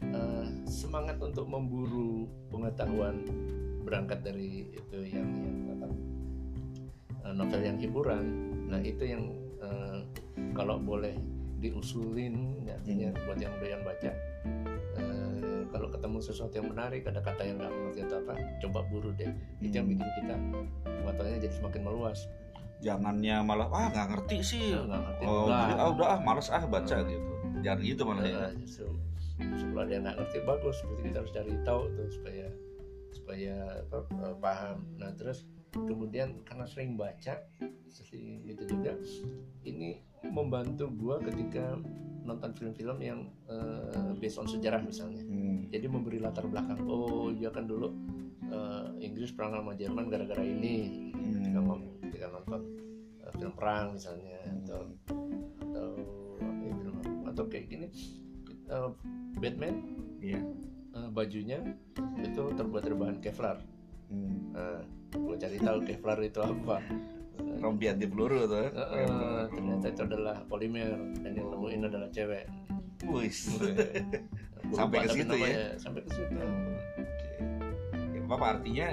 eh, 0.04 0.48
semangat 0.70 1.18
untuk 1.22 1.46
memburu 1.50 2.30
pengetahuan 2.54 3.26
berangkat 3.86 4.22
dari 4.22 4.70
itu 4.70 4.98
yang 5.06 5.30
yang 5.42 5.58
apa 5.78 5.88
eh, 7.26 7.34
novel 7.34 7.62
yang 7.62 7.78
hiburan. 7.82 8.26
Nah 8.70 8.82
itu 8.86 9.04
yang 9.06 9.24
eh, 9.62 10.00
kalau 10.54 10.78
boleh 10.78 11.18
diusulin 11.60 12.64
artinya 12.72 13.12
buat 13.28 13.36
yang 13.42 13.52
doyan 13.60 13.82
baca 13.84 14.12
eh, 14.96 15.62
kalau 15.70 15.88
ketemu 15.92 16.18
sesuatu 16.22 16.54
yang 16.58 16.70
menarik 16.72 17.06
ada 17.06 17.22
kata 17.22 17.46
yang 17.46 17.58
nggak 17.62 17.74
mengerti 17.74 18.02
atau 18.10 18.18
apa 18.26 18.34
coba 18.62 18.80
buru 18.90 19.10
deh. 19.18 19.30
Itu 19.62 19.74
yang 19.74 19.88
Hmm. 19.90 19.94
bikin 19.98 20.10
kita 20.22 20.36
pengetahuannya 20.86 21.40
jadi 21.46 21.56
semakin 21.58 21.82
meluas 21.86 22.20
Jangannya 22.80 23.36
malah 23.44 23.68
ah 23.70 23.88
nggak 23.92 24.08
ngerti 24.16 24.38
sih. 24.40 24.72
Nggak 24.72 25.02
ngerti 25.04 25.24
Oh, 25.28 25.48
jadi, 25.48 25.74
ah 25.76 25.88
udah 25.92 26.08
ah 26.16 26.20
males 26.24 26.48
ah 26.48 26.64
baca 26.64 26.98
gitu. 27.04 27.32
Jangan 27.60 27.80
gitu 27.84 28.02
malah 28.08 28.24
ya. 28.24 28.36
Nah, 28.40 28.52
justru 28.56 28.88
justru 29.40 29.68
kalau 29.72 29.84
ada 29.84 29.92
yang 29.92 30.04
nggak 30.04 30.18
ngerti 30.20 30.38
bagus 30.44 30.78
berarti 30.84 31.02
kita 31.06 31.18
harus 31.24 31.32
cari 31.32 31.54
tahu 31.64 31.82
tuh 31.96 32.08
supaya 32.12 32.46
supaya 33.10 33.56
apa, 33.88 33.98
eh, 34.12 34.36
paham 34.36 34.78
nah 35.00 35.10
terus 35.16 35.48
kemudian 35.72 36.44
karena 36.44 36.68
sering 36.68 37.00
baca 37.00 37.40
sering 37.88 38.44
itu 38.44 38.68
juga 38.68 39.00
ini 39.64 39.96
membantu 40.28 40.92
gua 40.92 41.24
ketika 41.24 41.80
nonton 42.22 42.52
film-film 42.52 43.00
yang 43.00 43.20
eh, 43.48 44.12
based 44.20 44.38
on 44.38 44.46
sejarah 44.46 44.84
misalnya 44.84 45.24
Hmm. 45.24 45.72
jadi 45.72 45.88
memberi 45.88 46.20
latar 46.20 46.44
belakang 46.44 46.84
oh 46.84 47.32
iya 47.32 47.48
kan 47.48 47.64
dulu 47.64 47.96
eh, 48.44 48.86
Inggris 49.00 49.32
perang 49.32 49.56
sama 49.56 49.72
Jerman 49.74 50.12
gara-gara 50.12 50.44
ini 50.44 51.08
Hmm. 51.16 51.56
ngomong 51.56 51.82
kita 52.10 52.28
nonton 52.28 52.62
eh, 53.20 53.32
film 53.34 53.54
perang 53.54 53.94
misalnya 53.94 54.38
atau 54.64 54.80
atau 55.62 55.88
apa 56.40 56.62
ya, 56.62 56.74
film 56.76 56.96
atau 57.26 57.44
kayak 57.46 57.66
gini 57.68 57.88
eh, 58.66 58.90
Batman 59.36 59.76
Iya. 60.20 60.42
eh, 60.92 61.10
bajunya 61.10 61.60
itu 62.20 62.44
terbuat 62.52 62.82
dari 62.84 62.96
bahan 62.96 63.20
Kevlar 63.20 63.58
Hmm. 64.10 64.58
nah, 64.58 64.82
gue 65.14 65.38
cari 65.38 65.62
tahu 65.62 65.86
Kevlar 65.86 66.18
itu 66.20 66.42
apa 66.42 66.82
Rompi 67.62 67.86
anti 67.86 68.10
peluru 68.10 68.50
tuh. 68.50 68.66
eh, 68.74 69.46
ternyata 69.48 69.86
itu 69.86 70.02
adalah 70.02 70.42
polimer 70.44 70.98
dan 71.22 71.38
yang 71.38 71.54
nemuin 71.54 71.86
adalah 71.86 72.10
cewek 72.10 72.50
Wis. 73.06 73.54
Sampai 74.76 75.06
ke 75.06 75.14
situ 75.14 75.30
ya? 75.38 75.78
sampai 75.78 76.02
ke 76.02 76.10
situ 76.10 76.34
Ya, 76.36 76.50
apa 78.26 78.46
artinya 78.58 78.88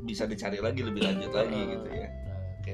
bisa 0.00 0.24
dicari 0.24 0.58
lagi 0.58 0.80
lebih 0.80 1.02
lanjut 1.02 1.30
lagi 1.30 1.60
gitu 1.66 1.88
ya. 1.90 2.08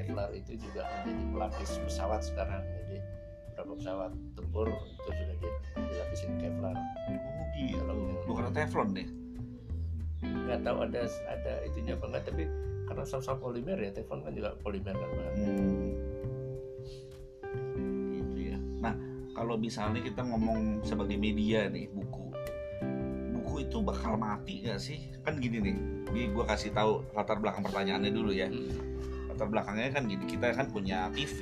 Kevlar 0.03 0.29
itu 0.37 0.51
juga 0.61 0.85
menjadi 1.01 1.23
pelapis 1.33 1.69
pesawat 1.81 2.21
sekarang. 2.21 2.61
Jadi 2.61 2.97
beberapa 3.49 3.73
pesawat 3.81 4.11
tempur 4.37 4.67
itu 4.69 5.09
sudah 5.09 5.35
di- 5.41 5.59
dilapisin 5.89 6.31
Kevlar. 6.37 6.75
Oh 6.77 7.45
gitu. 7.57 7.95
Bukan 8.29 8.53
Teflon 8.53 8.89
deh. 8.93 9.09
nggak 10.17 10.65
tahu 10.65 10.77
ada 10.81 11.05
ada 11.29 11.53
itunya 11.61 11.93
apa 11.93 12.09
enggak 12.09 12.23
tapi 12.33 12.49
karena 12.89 13.03
sama-sama 13.05 13.37
polimer 13.37 13.77
ya 13.77 13.91
Teflon 13.93 14.21
kan 14.21 14.33
juga 14.33 14.53
polimer 14.61 14.95
kan. 14.95 15.09
Hmm. 15.37 15.89
Gitu 18.13 18.37
ya. 18.53 18.57
Nah, 18.81 18.93
kalau 19.35 19.59
misalnya 19.59 20.01
kita 20.01 20.21
ngomong 20.25 20.81
sebagai 20.81 21.17
media 21.19 21.69
nih, 21.69 21.89
buku. 21.91 22.33
Buku 23.37 23.53
itu 23.67 23.77
bakal 23.83 24.17
mati 24.17 24.65
gak 24.65 24.81
sih? 24.81 24.97
Kan 25.21 25.37
gini 25.37 25.61
nih. 25.61 25.75
Ini 26.09 26.21
gue 26.33 26.45
kasih 26.47 26.71
tahu 26.73 27.03
latar 27.13 27.37
belakang 27.37 27.61
pertanyaannya 27.67 28.11
dulu 28.11 28.31
ya. 28.33 28.47
Hmm. 28.49 28.96
Latar 29.37 29.53
belakangnya 29.53 29.93
kan 29.93 30.09
gini, 30.09 30.25
kita 30.25 30.49
kan 30.49 30.65
punya 30.73 31.13
TV, 31.13 31.37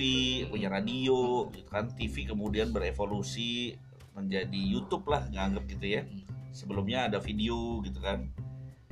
punya 0.51 0.67
radio, 0.67 1.47
gitu 1.55 1.71
kan. 1.71 1.88
TV 1.95 2.27
kemudian 2.27 2.75
berevolusi 2.75 3.71
menjadi 4.12 4.51
YouTube 4.60 5.08
lah, 5.08 5.23
nganggap 5.31 5.63
gitu 5.71 5.95
ya. 5.95 6.03
Sebelumnya 6.51 7.08
ada 7.08 7.23
video 7.23 7.79
gitu 7.88 8.03
kan. 8.03 8.27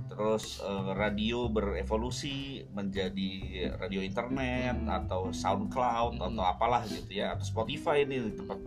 Terus 0.08 0.64
eh, 0.64 0.92
radio 0.96 1.52
berevolusi 1.52 2.64
menjadi 2.72 3.32
radio 3.76 4.00
internet 4.00 4.80
atau 4.88 5.36
SoundCloud 5.36 6.24
Hmm. 6.24 6.24
atau 6.32 6.44
apalah 6.48 6.88
gitu 6.88 7.20
ya 7.20 7.36
atau 7.36 7.44
Spotify 7.44 8.08
ini 8.08 8.32
tempat 8.40 8.60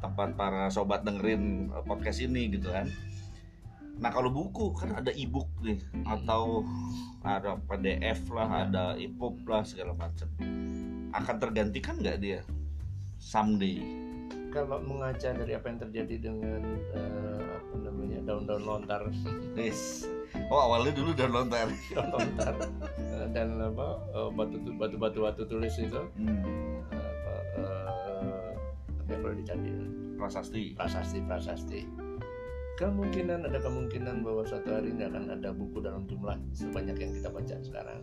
tempat 0.00 0.28
para 0.40 0.72
sobat 0.72 1.04
dengerin 1.04 1.68
eh, 1.68 1.84
podcast 1.84 2.24
ini 2.24 2.48
gitu 2.48 2.72
kan. 2.72 2.88
Nah 3.96 4.10
kalau 4.12 4.28
buku 4.28 4.76
kan 4.76 4.92
ada 4.92 5.08
e-book 5.10 5.48
nih 5.60 5.80
atau 6.04 6.60
ada 7.24 7.56
PDF 7.58 8.28
lah, 8.30 8.68
ada 8.68 8.84
EPUB 8.94 9.48
lah 9.48 9.64
segala 9.64 9.96
macam. 9.96 10.28
Akan 11.10 11.36
tergantikan 11.40 11.96
nggak 11.98 12.18
dia 12.20 12.40
someday? 13.16 13.80
Kalau 14.52 14.80
mengaca 14.80 15.32
dari 15.32 15.52
apa 15.52 15.66
yang 15.68 15.80
terjadi 15.80 16.14
dengan 16.28 16.60
eh, 16.92 17.44
apa 17.44 17.74
namanya 17.76 18.20
daun-daun 18.24 18.64
lontar, 18.64 19.02
Yes. 19.52 20.04
Oh 20.48 20.60
awalnya 20.60 20.92
dulu 20.92 21.12
udah 21.12 21.28
lontar. 21.28 21.66
daun 21.92 22.08
lontar 22.12 22.54
eh, 23.00 23.26
dan 23.32 23.56
apa 23.58 23.86
eh, 24.12 24.28
batu 24.32 24.56
batu 24.76 24.96
batu 24.96 25.18
batu 25.20 25.42
tulis 25.44 25.74
itu 25.76 26.00
Hmm. 26.16 26.84
apa 26.92 27.34
eh, 27.58 28.50
apa 29.00 29.08
yang 29.08 29.20
boleh 29.20 29.36
dicari 29.40 29.72
Prasasti. 30.16 30.72
prasasti 30.72 31.18
prasasti 31.20 31.80
kemungkinan 32.76 33.48
ada 33.48 33.58
kemungkinan 33.58 34.20
bahwa 34.20 34.44
suatu 34.44 34.68
hari 34.68 34.92
ini 34.92 35.08
akan 35.08 35.32
ada 35.32 35.48
buku 35.50 35.80
dalam 35.80 36.04
jumlah 36.04 36.36
sebanyak 36.52 36.96
yang 37.00 37.12
kita 37.16 37.28
baca 37.32 37.56
sekarang. 37.64 38.00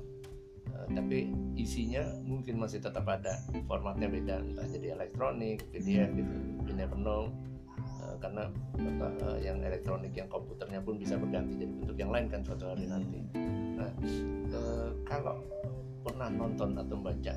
Eh, 0.73 0.87
tapi 0.97 1.17
isinya 1.53 2.01
mungkin 2.25 2.57
masih 2.57 2.81
tetap 2.81 3.05
ada 3.05 3.37
formatnya 3.69 4.09
beda. 4.09 4.41
Entah 4.41 4.65
jadi 4.65 4.97
elektronik 4.97 5.61
PDF 5.69 6.09
gitu 6.17 6.33
you 6.65 6.73
never 6.73 6.97
know. 6.97 7.29
Eh, 7.77 8.15
karena 8.17 8.49
eh, 8.81 9.37
yang 9.45 9.61
elektronik 9.61 10.11
yang 10.17 10.27
komputernya 10.27 10.81
pun 10.81 10.97
bisa 10.97 11.21
berganti 11.21 11.53
jadi 11.61 11.73
bentuk 11.77 11.97
yang 12.01 12.09
lain 12.09 12.27
kan 12.33 12.41
suatu 12.41 12.73
hari 12.73 12.89
nanti. 12.89 13.21
Nah 13.77 13.93
kalau 15.05 15.37
pernah 16.01 16.27
nonton 16.33 16.75
atau 16.75 16.97
membaca 16.97 17.35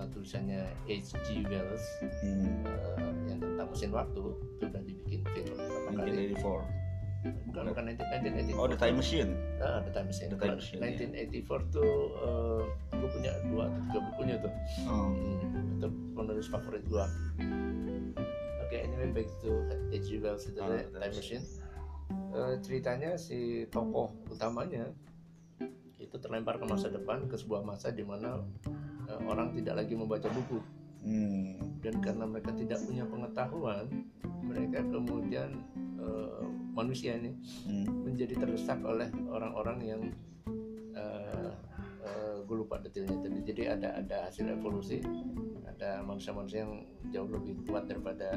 eh, 0.00 0.08
tulisannya 0.08 0.60
H.G. 0.86 1.28
Wells 1.44 1.84
Hmm. 2.20 2.64
eh, 2.64 2.98
yang 3.26 3.38
tentang 3.38 3.68
mesin 3.68 3.90
waktu 3.90 4.20
itu 4.56 4.64
udah 4.64 4.82
dibikin 4.82 5.20
film 5.26 5.56
berapa 5.56 5.90
kali 5.94 6.10
1984. 6.32 6.64
bukan 7.46 7.64
bukan 7.68 7.84
1984 7.92 8.56
Oh, 8.56 8.64
The 8.66 8.78
Time 8.78 8.96
Machine. 8.96 9.30
ah, 9.58 9.78
The 9.78 9.92
Time 9.92 10.08
Machine, 10.08 10.28
The 10.30 10.38
Time 10.38 10.56
Machine, 10.56 10.80
ya. 10.80 10.88
1984 11.36 11.68
tuh 11.70 11.92
uh, 12.18 12.62
gue 12.90 13.08
punya 13.10 13.32
dua 13.46 13.64
atau 13.66 13.80
tiga 13.82 14.00
bukunya 14.06 14.34
tuh 14.38 14.52
Oh. 14.82 15.12
hmm, 15.12 15.76
itu 15.76 15.86
penulis 16.10 16.46
favorit 16.48 16.84
gua 16.86 17.04
oke 18.58 18.72
anyway 18.74 19.10
back 19.10 19.28
to 19.38 19.52
H.G. 19.90 20.08
Wells 20.18 20.44
itu 20.46 20.56
Oh, 20.56 20.66
Time 20.66 20.88
Time 20.90 21.14
Machine 21.14 21.44
Eh, 22.10 22.54
ceritanya 22.60 23.14
si 23.14 23.66
tokoh 23.66 24.10
utamanya 24.26 24.86
itu 25.96 26.14
terlempar 26.16 26.56
ke 26.56 26.64
masa 26.64 26.86
depan 26.88 27.26
ke 27.26 27.34
sebuah 27.34 27.60
masa 27.60 27.90
di 27.90 28.02
mana 28.02 28.38
eh, 29.10 29.20
orang 29.26 29.50
tidak 29.58 29.82
lagi 29.82 29.94
membaca 29.98 30.30
buku 30.30 30.60
Hmm. 31.00 31.56
dan 31.80 31.96
karena 32.04 32.28
mereka 32.28 32.52
tidak 32.52 32.76
punya 32.84 33.08
pengetahuan 33.08 33.88
mereka 34.44 34.84
kemudian 34.84 35.64
eh, 35.96 36.44
manusia 36.76 37.16
ini 37.16 37.32
Hmm. 37.64 38.04
menjadi 38.04 38.36
terdesak 38.36 38.84
oleh 38.84 39.08
orang-orang 39.32 39.78
yang 39.80 40.02
eh, 40.92 41.50
eh, 42.04 42.36
gue 42.44 42.56
lupa 42.56 42.76
detailnya 42.84 43.16
tadi 43.16 43.40
jadi 43.48 43.80
ada 43.80 43.88
ada 43.96 44.16
hasil 44.28 44.44
evolusi 44.52 45.00
ada 45.64 46.04
manusia-manusia 46.04 46.68
yang 46.68 46.84
jauh 47.08 47.30
lebih 47.32 47.64
kuat 47.64 47.88
daripada 47.88 48.36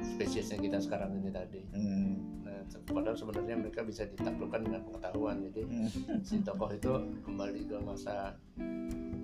spesies 0.00 0.48
yang 0.52 0.62
kita 0.62 0.78
sekarang 0.78 1.12
ini 1.18 1.30
tadi 1.30 1.60
Hmm. 1.72 2.42
nah 2.46 2.62
padahal 2.88 3.16
sebenarnya 3.18 3.58
mereka 3.58 3.82
bisa 3.82 4.06
ditaklukkan 4.06 4.62
dengan 4.64 4.80
pengetahuan 4.86 5.42
jadi 5.50 5.62
Hmm. 5.66 5.88
si 6.22 6.40
tokoh 6.40 6.70
itu 6.72 6.92
kembali 7.22 7.60
ke 7.68 7.76
masa 7.82 8.34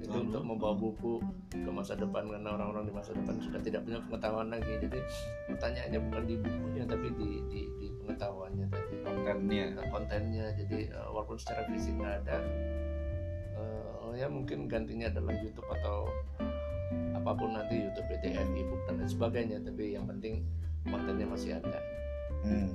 itu 0.03 0.11
Lalu? 0.11 0.29
untuk 0.29 0.43
membawa 0.43 0.75
buku 0.75 1.23
ke 1.55 1.71
masa 1.71 1.95
depan 1.95 2.27
karena 2.27 2.59
orang-orang 2.59 2.91
di 2.91 2.93
masa 2.93 3.15
depan 3.15 3.39
sudah 3.39 3.63
tidak 3.63 3.87
punya 3.87 4.03
pengetahuan 4.11 4.51
lagi 4.51 4.73
jadi 4.83 4.99
pertanyaannya 5.47 6.01
bukan 6.11 6.23
di 6.27 6.35
bukunya 6.43 6.85
tapi 6.85 7.07
di 7.15 7.29
di, 7.49 7.61
di 7.79 7.87
pengetahuannya 8.03 8.67
tadi 8.67 8.95
kontennya 9.07 9.65
Nah, 9.79 9.87
kontennya 9.95 10.47
jadi 10.59 10.79
eh, 10.91 11.07
walaupun 11.07 11.39
secara 11.39 11.63
fisik 11.71 11.95
nggak 11.95 12.27
ada 12.27 12.37
oh 14.03 14.13
ya 14.13 14.27
mungkin 14.29 14.69
gantinya 14.69 15.09
adalah 15.09 15.33
YouTube 15.41 15.65
atau 15.71 16.05
apa 17.13 17.31
pun 17.39 17.55
nanti 17.55 17.87
YouTube 17.87 18.09
PDF 18.11 18.49
ebook 18.51 18.81
dan 18.89 18.95
lain 18.99 19.11
sebagainya 19.11 19.59
tapi 19.63 19.95
yang 19.95 20.05
penting 20.11 20.43
kontennya 20.87 21.27
masih 21.29 21.59
ada. 21.63 21.79
Hmm. 22.43 22.75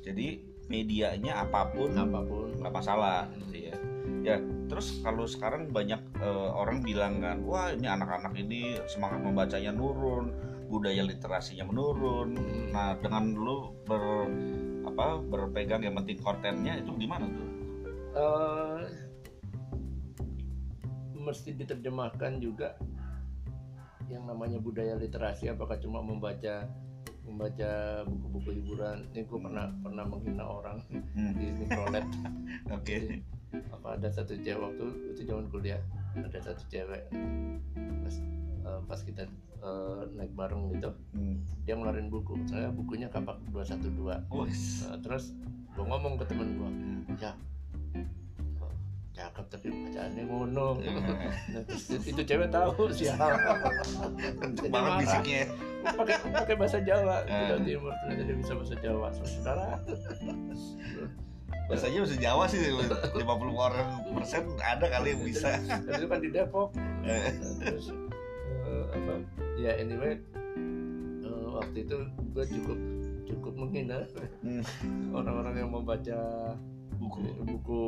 jadi 0.00 0.40
medianya 0.72 1.44
apa 1.44 1.68
pun 1.68 1.92
apa 1.92 2.24
pun. 2.24 2.48
nggak 2.56 2.72
masalah 2.72 3.28
gitu 3.36 3.68
ya. 3.68 3.76
Ya 4.24 4.36
terus 4.68 5.00
kalau 5.04 5.28
sekarang 5.28 5.68
banyak 5.68 6.00
eh, 6.20 6.50
orang 6.56 6.80
bilang 6.80 7.20
kan 7.20 7.44
wah 7.44 7.72
ini 7.72 7.84
anak-anak 7.84 8.32
ini 8.36 8.80
semangat 8.88 9.20
membacanya 9.20 9.72
nurun 9.76 10.32
budaya 10.72 11.04
literasinya 11.04 11.68
menurun. 11.68 12.36
Hmm. 12.36 12.72
nah 12.72 12.96
dengan 13.00 13.36
lu 13.36 13.72
ber 13.84 14.28
apa 14.88 15.20
berpegang 15.20 15.84
yang 15.84 15.96
penting 16.00 16.16
kontennya 16.24 16.80
itu 16.80 16.90
gimana 16.96 17.28
tuh? 17.28 17.48
Eh, 18.18 18.77
mesti 21.28 21.52
diterjemahkan 21.52 22.40
juga 22.40 22.72
yang 24.08 24.24
namanya 24.24 24.56
budaya 24.56 24.96
literasi 24.96 25.52
apakah 25.52 25.76
cuma 25.76 26.00
membaca 26.00 26.64
membaca 27.28 27.70
buku-buku 28.08 28.56
hiburan. 28.56 29.04
Ini 29.12 29.28
gue 29.28 29.36
pernah 29.36 29.68
pernah 29.84 30.04
menghina 30.08 30.48
orang 30.48 30.80
Hmm, 30.88 31.36
di 31.38 31.52
mikrolet 31.54 32.06
oke. 32.76 32.96
Apa 33.68 34.00
ada 34.00 34.08
satu 34.08 34.32
cewek 34.32 34.56
waktu 34.56 34.84
itu 35.12 35.28
zaman 35.28 35.52
kuliah 35.52 35.80
ada 36.16 36.40
satu 36.40 36.64
cewek 36.68 37.04
pas, 37.76 38.14
eh, 38.64 38.80
pas 38.88 39.00
kita 39.04 39.28
eh, 39.60 40.02
naik 40.16 40.32
bareng 40.32 40.72
gitu 40.72 40.88
Hmm. 41.12 41.36
dia 41.68 41.76
ngeluarin 41.76 42.08
buku. 42.08 42.40
Saya 42.48 42.72
bukunya 42.72 43.12
kapak 43.12 43.36
212 43.52 44.24
Wes. 44.32 44.88
Nah, 44.88 44.96
terus 45.04 45.36
gue 45.76 45.84
ngomong 45.84 46.16
ke 46.16 46.24
temen 46.24 46.48
gue 46.56 46.70
Hmm. 46.72 47.00
ya 47.20 47.32
oh, 47.32 47.36
cakep 49.18 49.44
tapi 49.48 49.66
bacaannya 49.68 50.22
ngono 50.24 50.66
Hmm. 50.78 51.02
nah, 51.50 51.62
itu 52.00 52.20
cewek 52.22 52.48
tahu 52.48 52.86
siapa 52.88 53.26
banget 54.64 54.92
bisiknya 55.00 55.42
pakai 55.84 56.14
pakai 56.24 56.54
bahasa 56.54 56.78
Jawa 56.80 57.16
Eh. 57.24 57.46
Jawa 57.48 57.60
Timur 57.60 57.92
ternyata 57.98 58.22
dia 58.24 58.36
bisa 58.36 58.52
bahasa 58.54 58.74
Jawa 58.78 59.06
saudara 59.12 59.68
Biasanya 61.68 61.98
bahasa 62.00 62.16
Jawa 62.16 62.44
sih 62.46 62.58
50 62.64 63.20
orang 63.52 63.88
persen 64.10 64.42
ada 64.56 64.86
kali 64.88 65.12
yang 65.12 65.20
bisa. 65.20 65.50
dan 65.60 65.92
itu 65.92 66.06
kan 66.06 66.18
di 66.18 66.30
Depok 66.30 66.68
Nah, 67.02 67.28
terus 67.60 67.92
eh, 68.64 68.84
apa 68.88 69.12
ya 69.56 69.72
anyway 69.76 70.16
eh, 71.20 71.46
waktu 71.50 71.78
itu 71.82 71.96
gue 72.30 72.44
cukup 72.48 72.78
cukup 73.26 73.52
menghina 73.54 74.06
Hmm. 74.40 74.62
orang-orang 75.10 75.54
yang 75.58 75.68
mau 75.68 75.82
baca 75.82 76.16
Buku. 76.98 77.18
buku 77.40 77.82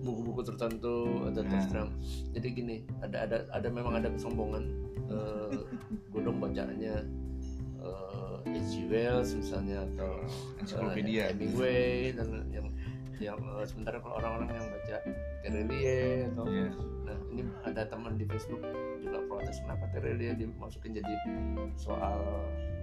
buku-buku 0.00 0.40
tertentu 0.42 0.96
atau 1.24 1.36
Nah. 1.36 1.46
terus 1.46 1.66
terang 1.68 1.90
jadi 2.32 2.48
gini 2.50 2.76
ada 3.00 3.16
ada 3.22 3.36
ada 3.52 3.68
memang 3.68 3.94
ada 3.94 4.08
kesombongan 4.08 4.64
eh 5.06 5.60
gue 6.10 6.20
dong 6.20 6.40
bacaannya 6.40 6.96
eh 7.76 8.34
H.G. 8.46 8.88
Wells 8.88 9.34
misalnya 9.34 9.84
atau 9.84 10.22
Ensiklopedia. 10.56 11.28
eh, 11.28 11.34
Hemingway 11.34 11.90
dan 12.10 12.28
yang 12.48 12.66
yang 13.18 13.36
eh, 13.36 13.64
sementara 13.64 13.98
kalau 13.98 14.16
orang-orang 14.16 14.48
yang 14.54 14.66
baca 14.66 14.96
Terelie 15.42 16.24
atau 16.30 16.44
Iya. 16.46 16.68
Ini 17.36 17.52
ada 17.62 17.84
teman 17.84 18.16
di 18.16 18.24
Facebook 18.24 18.64
juga 18.98 19.20
protes 19.26 19.60
kenapa 19.60 19.84
Terelie 19.92 20.32
dimasukin 20.32 20.96
jadi 20.96 21.14
soal 21.76 22.18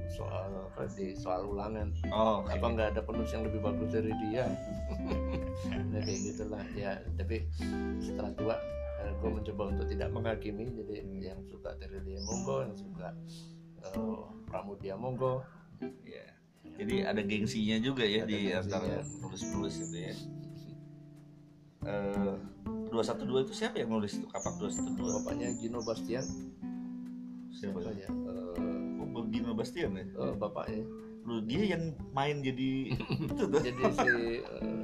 soal 0.07 0.69
apa 0.69 0.85
di 0.93 1.11
soal 1.13 1.47
ulangan 1.47 1.89
Oh, 2.09 2.45
oke. 2.45 2.53
apa 2.53 2.65
nggak 2.67 2.87
ada 2.93 3.01
penulis 3.01 3.31
yang 3.31 3.43
lebih 3.43 3.59
bagus 3.59 3.89
dari 3.89 4.13
dia 4.21 4.45
nah 5.89 5.99
kayak 5.99 6.19
gitulah 6.23 6.63
ya 6.73 6.91
tapi 7.15 7.49
setelah 7.97 8.31
tua 8.33 8.55
gue 9.15 9.29
mencoba 9.29 9.63
untuk 9.67 9.87
tidak 9.87 10.09
menghakimi 10.09 10.69
jadi 10.71 10.93
yang 11.25 11.39
suka 11.43 11.73
Terelie 11.75 12.19
monggo 12.21 12.63
yang 12.63 12.75
suka 12.75 13.09
eh, 13.81 14.21
Pramudia 14.45 14.93
monggo 14.93 15.41
Iya. 15.83 16.31
Jadi 16.73 17.03
ada 17.03 17.19
gengsinya 17.19 17.75
juga 17.77 18.01
ya 18.01 18.23
Ada 18.23 18.29
di 18.29 18.37
gengsinya. 18.47 18.59
antara 18.63 18.87
penulis-penulis 19.03 19.75
itu 19.83 19.97
ya. 19.99 20.13
Eh, 21.83 22.35
212 22.93 23.25
itu 23.43 23.53
siapa 23.55 23.75
yang 23.75 23.89
nulis 23.89 24.13
itu 24.13 24.27
kapak 24.27 24.53
212? 24.55 25.17
bapaknya 25.17 25.49
Gino 25.57 25.81
Bastian 25.81 26.23
Siapa? 27.49 27.79
ya 27.91 28.07
Eh, 28.07 29.01
Oh, 29.13 29.25
Gino 29.27 29.53
Bastian 29.53 29.93
ya? 29.93 30.05
eh, 30.05 30.33
bapaknya 30.35 30.85
Lu 31.23 31.39
dia 31.39 31.63
yang 31.67 31.83
main 32.11 32.39
jadi 32.39 32.91
itu 33.25 33.33
tuh. 33.39 33.59
jadi 33.59 33.83
si 33.91 34.09
eh, 34.41 34.83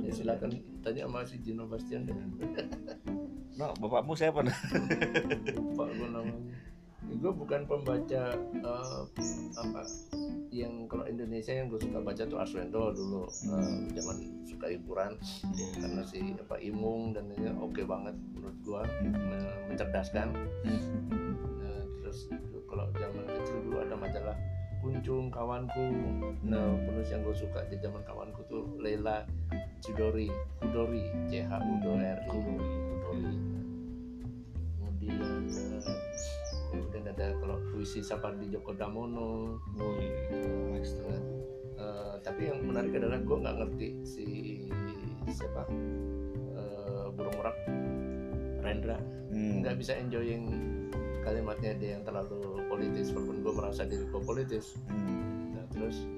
ya 0.00 0.12
silakan 0.12 0.50
tanya 0.80 1.04
sama 1.04 1.22
si 1.22 1.36
Gino 1.38 1.66
Bastian 1.66 2.02
deh 2.04 2.14
No, 3.56 3.72
bapakmu 3.74 4.12
siapa? 4.12 4.42
Nah? 4.46 4.52
lupa 5.50 5.88
gue 5.88 6.08
namanya 6.08 6.54
gue 7.06 7.32
bukan 7.32 7.60
pembaca 7.64 8.22
eh, 8.36 9.00
apa 9.56 9.80
yang 10.64 10.88
kalau 10.88 11.04
Indonesia 11.04 11.52
yang 11.52 11.68
gue 11.68 11.80
suka 11.80 12.00
baca 12.00 12.22
tuh 12.24 12.38
Arswendo 12.40 12.94
dulu. 12.96 13.24
Eh, 13.44 13.92
zaman 13.92 14.16
suka 14.48 14.72
hiburan. 14.72 15.20
Karena 15.76 16.02
si 16.06 16.32
apa 16.36 16.56
Imung 16.62 17.12
dan 17.12 17.28
ini 17.36 17.52
oke 17.52 17.84
banget 17.84 18.16
menurut 18.32 18.58
gue 18.64 18.80
men- 19.04 19.56
mencerdaskan. 19.72 20.32
Nah, 21.56 21.82
terus 21.98 22.30
kalau 22.70 22.86
zaman 22.94 23.26
kecil 23.26 23.58
dulu 23.66 23.82
ada 23.82 23.98
majalah 23.98 24.36
Kuncung 24.86 25.34
kawanku. 25.34 25.88
Nah 26.46 26.78
penulis 26.86 27.10
yang 27.10 27.26
gue 27.26 27.34
suka 27.34 27.66
di 27.66 27.74
zaman 27.82 28.06
kawanku 28.06 28.46
tuh 28.46 28.78
Leila 28.78 29.26
Chidori 29.82 30.30
Kudori 30.62 31.10
C 31.26 31.42
H 31.42 31.50
U 31.58 31.74
D 31.82 31.84
O 31.90 31.94
R 31.98 32.18
I. 32.22 32.28
Kudori 32.30 32.86
kemudian 34.78 35.42
eh, 35.50 35.80
kemudian 35.82 35.96
ada 37.06 37.36
kalau 37.38 37.56
puisi 37.70 38.02
Sapardi 38.02 38.50
Djoko 38.50 38.74
Damono 38.74 39.60
Oh, 39.78 39.94
iya. 39.98 41.16
Eh, 41.76 42.14
tapi 42.24 42.48
yang 42.48 42.64
menarik 42.64 42.96
adalah 42.96 43.20
gue 43.20 43.36
nggak 43.36 43.56
ngerti 43.60 43.88
si 44.02 44.24
siapa 45.28 45.68
eh, 46.56 47.04
burung 47.12 47.36
merak 47.36 47.56
Rendra 48.60 48.98
Hmm. 49.26 49.60
nggak 49.60 49.76
bisa 49.76 49.92
enjoying 49.92 50.48
kalimatnya 51.20 51.76
dia 51.76 51.98
yang 51.98 52.04
terlalu 52.06 52.62
politis 52.70 53.12
walaupun 53.12 53.42
gue 53.44 53.52
merasa 53.52 53.82
diri 53.84 54.08
gue 54.08 54.22
politis 54.22 54.78
Hmm. 54.88 55.52
nah, 55.52 55.66
terus 55.68 56.08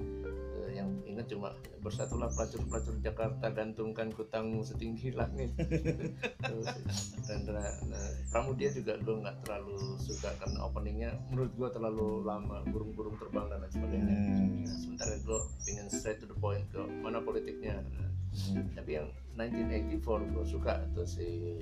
cuma 1.27 1.49
bersatulah 1.79 2.29
pelacur-pelacur 2.31 2.95
Jakarta 2.99 3.51
gantungkan 3.51 4.11
kutangmu 4.11 4.63
setinggi 4.63 5.15
langit 5.15 5.51
Rendra 7.27 7.63
nah 7.87 8.07
Pramudia 8.31 8.69
juga 8.71 8.99
gue 8.99 9.15
nggak 9.19 9.47
terlalu 9.47 9.99
suka 9.99 10.31
karena 10.39 10.67
openingnya 10.67 11.11
menurut 11.31 11.51
gue 11.55 11.69
terlalu 11.71 12.23
lama 12.23 12.63
burung-burung 12.67 13.15
terbang 13.19 13.47
dan 13.49 13.59
lain 13.63 13.73
sebagainya 13.73 14.15
Hmm. 14.19 14.65
Nah, 14.65 14.75
sementara 14.75 15.15
gue 15.23 15.39
pengen 15.65 15.87
straight 15.89 16.19
to 16.19 16.27
the 16.27 16.37
point 16.37 16.65
ke 16.69 16.81
mana 17.01 17.19
politiknya 17.23 17.79
Nah, 17.79 18.09
Hmm. 18.29 18.69
tapi 18.77 18.93
yang 18.93 19.09
1984 19.33 20.29
gue 20.29 20.45
suka 20.45 20.85
tuh 20.93 21.07
si 21.07 21.57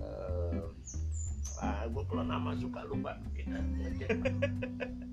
eh, 0.00 0.62
ah 1.60 1.84
gue 1.84 2.02
kalau 2.08 2.24
nama 2.24 2.56
suka 2.56 2.88
lupa 2.88 3.18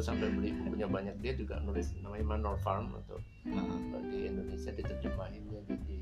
gue 0.00 0.08
sampai 0.08 0.32
beli 0.32 0.56
bukunya 0.64 0.88
banyak 0.88 1.12
dia 1.20 1.36
juga 1.36 1.60
nulis 1.60 1.92
namanya 2.00 2.24
Manor 2.24 2.56
Farm 2.64 2.96
atau 3.04 3.20
Nah, 3.44 3.60
kalau 3.92 4.00
di 4.08 4.32
Indonesia 4.32 4.72
diterjemahinnya 4.72 5.60
jadi 5.68 5.96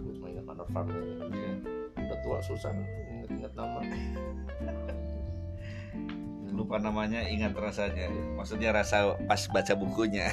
gue 0.00 0.12
cuma 0.16 0.32
ingat 0.32 0.44
Manor 0.48 0.64
Farm 0.72 0.88
iya. 0.88 1.52
udah 2.00 2.18
tua 2.24 2.40
susah 2.40 2.72
inget-inget 3.12 3.52
nama. 3.52 3.84
Lupa 6.56 6.80
namanya 6.80 7.28
ingat 7.28 7.52
rasanya. 7.60 8.08
Maksudnya 8.40 8.72
rasa 8.72 9.20
pas 9.28 9.44
baca 9.52 9.76
bukunya. 9.76 10.32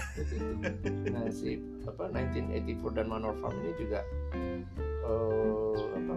Nah 1.12 1.28
si 1.28 1.60
apa 1.84 2.08
1984 2.08 2.96
dan 2.96 3.12
Manor 3.12 3.36
Farm 3.44 3.60
ini 3.68 3.76
juga 3.76 4.00
uh, 5.04 5.76
apa 5.76 6.16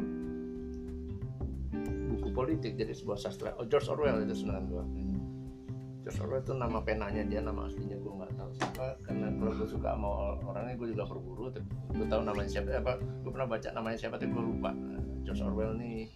buku 2.14 2.30
politik 2.30 2.78
jadi 2.78 2.94
sebuah 2.94 3.18
sastra. 3.18 3.58
Oh, 3.58 3.66
George 3.66 3.90
Orwell 3.90 4.22
itu 4.22 4.38
senang 4.46 4.70
gua 4.70 4.86
George 6.02 6.18
Orwell 6.18 6.42
itu 6.42 6.52
nama 6.58 6.78
penanya 6.82 7.22
dia 7.22 7.38
nama 7.38 7.70
aslinya 7.70 7.94
gue 7.94 8.12
nggak 8.18 8.34
tahu 8.34 8.50
siapa. 8.58 8.86
Karena 9.06 9.26
kalau 9.38 9.52
gue 9.54 9.68
suka 9.70 9.88
sama 9.94 10.08
orangnya 10.42 10.74
gue 10.74 10.88
juga 10.90 11.04
berburu. 11.06 11.46
Tapi 11.54 11.66
gue 11.94 12.06
tahu 12.10 12.22
namanya 12.26 12.50
siapa 12.50 12.68
apa 12.74 12.92
gue 12.98 13.30
pernah 13.30 13.46
baca 13.46 13.68
namanya 13.70 13.98
siapa 14.02 14.18
tapi 14.18 14.34
gue 14.34 14.42
lupa. 14.42 14.70
George 15.22 15.42
Orwell 15.46 15.78
ini 15.78 16.10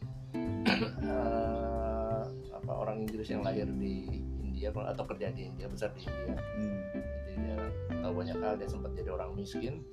uh, 1.06 2.26
apa 2.58 2.72
orang 2.74 3.06
Inggris 3.06 3.30
yang 3.30 3.46
lahir 3.46 3.70
di 3.70 4.26
India 4.42 4.74
atau 4.74 5.06
kerja 5.06 5.30
di 5.30 5.54
India 5.54 5.70
besar 5.70 5.94
di 5.94 6.02
India. 6.02 6.34
Hmm. 6.34 6.82
jadi 7.30 7.36
dia 7.38 7.58
tahu 8.02 8.12
banyak 8.18 8.36
hal 8.42 8.54
dia 8.58 8.66
sempat 8.66 8.90
jadi 8.98 9.14
orang 9.14 9.38
miskin. 9.38 9.86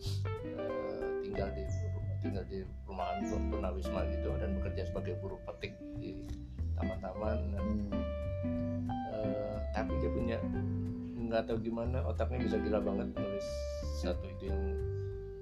Uh, 0.58 1.21
tinggal 1.21 1.53
di 1.53 1.69
tinggal 2.25 2.41
di 2.49 2.65
perumahan 2.82 3.21
tunawisma 3.29 4.10
gitu 4.10 4.34
dan 4.41 4.58
bekerja 4.58 4.89
sebagai 4.89 5.21
buruh 5.21 5.38
petik 5.45 5.77
di 6.01 6.25
taman-taman. 6.73 7.38
Hmm 7.53 8.22
tapi 9.73 9.93
dia 9.99 10.12
punya 10.13 10.38
nggak 11.33 11.49
tahu 11.49 11.57
gimana 11.65 12.05
otaknya 12.05 12.45
bisa 12.45 12.62
gila 12.62 12.79
banget 12.79 13.09
nulis 13.17 13.47
satu 13.99 14.25
itu 14.29 14.53
yang 14.53 14.63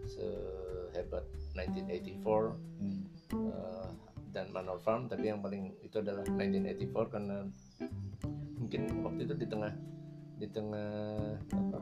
sehebat 0.07 1.23
1984 1.55 2.23
hmm. 2.79 3.01
uh, 3.35 3.89
dan 4.31 4.47
Manor 4.55 4.79
Farm 4.79 5.11
tapi 5.11 5.27
yang 5.27 5.43
paling 5.43 5.75
itu 5.83 5.99
adalah 5.99 6.23
1984 6.23 7.13
karena 7.13 7.37
mungkin 8.55 8.81
waktu 9.03 9.27
itu 9.27 9.35
di 9.35 9.47
tengah 9.51 9.73
di 10.39 10.47
tengah 10.47 10.91
apa 11.51 11.79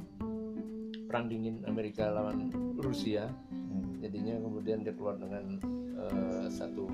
perang 1.06 1.26
dingin 1.30 1.62
Amerika 1.70 2.10
lawan 2.10 2.50
Rusia 2.82 3.30
hmm. 3.54 4.02
jadinya 4.02 4.42
kemudian 4.42 4.82
dia 4.82 4.94
keluar 4.98 5.22
dengan 5.22 5.62
uh, 6.02 6.50
satu 6.50 6.90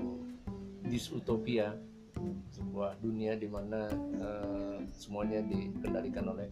disutopia 0.84 1.74
sebuah 2.52 3.00
dunia 3.00 3.36
di 3.36 3.48
mana 3.48 3.88
uh, 4.20 4.78
semuanya 4.92 5.44
dikendalikan 5.44 6.28
oleh 6.32 6.48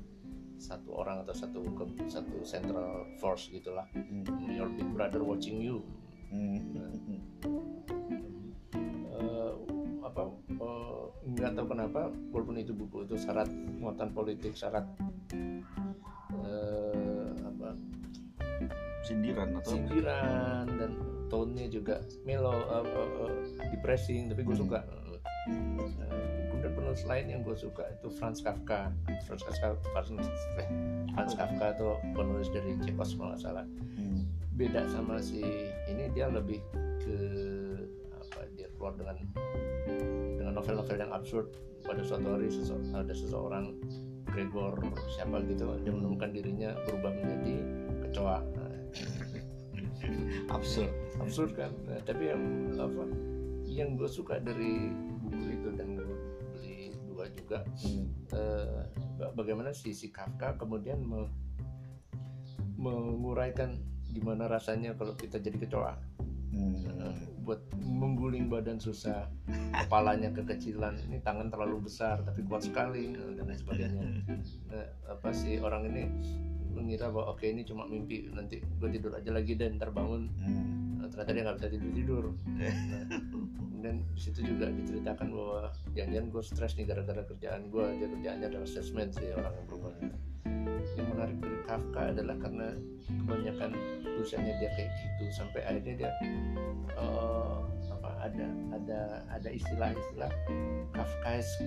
satu 0.60 0.96
orang 0.96 1.26
atau 1.26 1.34
satu 1.34 1.60
satu 2.08 2.36
central 2.46 3.04
force 3.18 3.50
gitulah 3.50 3.84
hmm. 3.92 4.24
your 4.54 4.70
big 4.72 4.86
brother 4.94 5.20
watching 5.20 5.60
you 5.60 5.82
hmm. 6.30 6.60
uh, 9.12 9.52
apa 10.04 10.22
uh, 10.62 11.04
nggak 11.26 11.52
tahu 11.58 11.66
kenapa 11.68 12.00
walaupun 12.30 12.56
itu 12.60 12.72
buku 12.72 13.04
itu 13.04 13.18
syarat 13.18 13.50
muatan 13.80 14.14
politik 14.14 14.54
syarat 14.54 14.86
uh, 16.32 17.28
apa 17.44 17.74
sindiran 19.04 19.58
atau 19.60 19.76
sindiran 19.76 20.64
dan 20.80 20.90
tone-nya 21.28 21.66
juga 21.68 22.00
melo 22.24 22.54
uh, 22.54 22.84
uh, 22.84 23.10
uh, 23.26 23.34
depressing 23.74 24.30
tapi 24.32 24.46
gue 24.46 24.56
hmm. 24.56 24.64
suka 24.64 24.80
kemudian 25.44 26.72
penulis 26.72 27.04
lain 27.04 27.26
yang 27.28 27.40
gue 27.44 27.56
suka 27.56 27.84
itu 27.92 28.08
Franz 28.16 28.40
Kafka. 28.40 28.88
Franz 29.28 29.42
Kafka 29.44 29.76
Franz, 29.92 30.08
Franz 31.12 31.32
Kafka 31.36 31.66
itu 31.76 31.88
penulis 32.16 32.48
dari 32.48 32.72
Cekos 32.80 33.16
kalau 33.20 33.36
salah. 33.36 33.66
Hmm. 33.94 34.24
beda 34.54 34.86
sama 34.86 35.18
si 35.18 35.42
ini 35.90 36.06
dia 36.14 36.30
lebih 36.30 36.62
ke 37.02 37.18
apa 38.14 38.46
dia 38.54 38.70
keluar 38.78 38.94
dengan 38.94 39.18
dengan 40.38 40.52
novel-novel 40.54 40.96
yang 40.96 41.12
absurd. 41.12 41.50
Pada 41.84 42.00
suatu 42.00 42.38
hari 42.38 42.48
sese 42.48 42.72
ada 42.96 43.12
seseorang 43.12 43.76
Gregor 44.30 44.80
siapa 45.14 45.42
gitu 45.46 45.68
dia 45.84 45.92
menemukan 45.92 46.32
dirinya 46.32 46.72
berubah 46.88 47.12
menjadi 47.12 47.56
kecoa. 48.08 48.38
Absurd. 50.50 50.92
Absurd 51.20 51.50
kan? 51.56 51.70
Nah, 51.86 52.00
tapi 52.02 52.30
yang 52.32 52.42
apa 52.78 53.04
yang 53.66 53.98
gue 53.98 54.06
suka 54.06 54.38
dari 54.38 54.92
juga 57.54 57.62
hmm. 57.86 58.06
uh, 58.34 58.82
bagaimana 59.38 59.70
si 59.70 59.94
si 59.94 60.10
Kafka 60.10 60.58
kemudian 60.58 60.98
me, 61.06 61.30
menguraikan 62.74 63.78
gimana 64.10 64.50
rasanya 64.50 64.98
kalau 64.98 65.14
kita 65.14 65.38
jadi 65.38 65.54
kecoa 65.62 65.94
hmm. 66.50 66.74
uh, 66.98 67.14
buat 67.46 67.62
mengguling 67.78 68.50
badan 68.50 68.82
susah 68.82 69.30
kepalanya 69.86 70.34
kekecilan 70.34 70.98
ini 71.06 71.22
tangan 71.22 71.52
terlalu 71.52 71.86
besar 71.86 72.24
tapi 72.26 72.42
kuat 72.48 72.66
sekali 72.66 73.14
dan 73.14 73.44
lain 73.46 73.60
sebagainya 73.60 74.02
nah, 74.72 74.88
apa 75.14 75.30
sih 75.30 75.60
orang 75.62 75.92
ini 75.94 76.02
mengira 76.74 77.06
bahwa 77.06 77.36
oke 77.36 77.46
okay, 77.46 77.54
ini 77.54 77.62
cuma 77.62 77.86
mimpi 77.86 78.26
nanti 78.34 78.58
gue 78.58 78.88
tidur 78.90 79.14
aja 79.14 79.30
lagi 79.30 79.54
dan 79.54 79.78
terbangun 79.78 80.26
hmm. 80.42 81.04
nah, 81.04 81.06
ternyata 81.06 81.30
dia 81.30 81.42
nggak 81.46 81.56
bisa 81.62 81.68
tidur 81.70 81.90
tidur 81.94 82.24
nah, 82.58 82.74
dan 83.84 84.00
situ 84.16 84.40
juga 84.40 84.72
diceritakan 84.72 85.28
bahwa 85.28 85.60
jangan-jangan 85.92 86.28
gue 86.32 86.42
stres 86.42 86.72
nih 86.80 86.88
gara-gara 86.88 87.22
kerjaan 87.28 87.68
gue 87.68 87.84
dia 88.00 88.08
kerjaannya 88.08 88.46
adalah 88.48 88.68
salesman 88.68 89.12
sih 89.12 89.28
orang 89.36 89.52
yang 89.52 89.66
berubah 89.68 89.92
yang 90.94 91.08
menarik 91.10 91.36
dari 91.40 91.58
Kafka 91.64 92.00
adalah 92.14 92.36
karena 92.38 92.68
kebanyakan 93.08 93.70
tulisannya 94.04 94.54
dia 94.60 94.70
kayak 94.76 94.90
gitu. 94.92 95.22
Sampai 95.32 95.60
akhirnya 95.66 95.94
dia 95.96 96.10
uh, 96.94 97.64
apa 97.90 98.10
ada 98.30 98.46
ada 98.76 99.00
ada 99.32 99.48
istilah-istilah 99.50 100.30
Kafkaesk. 100.94 101.66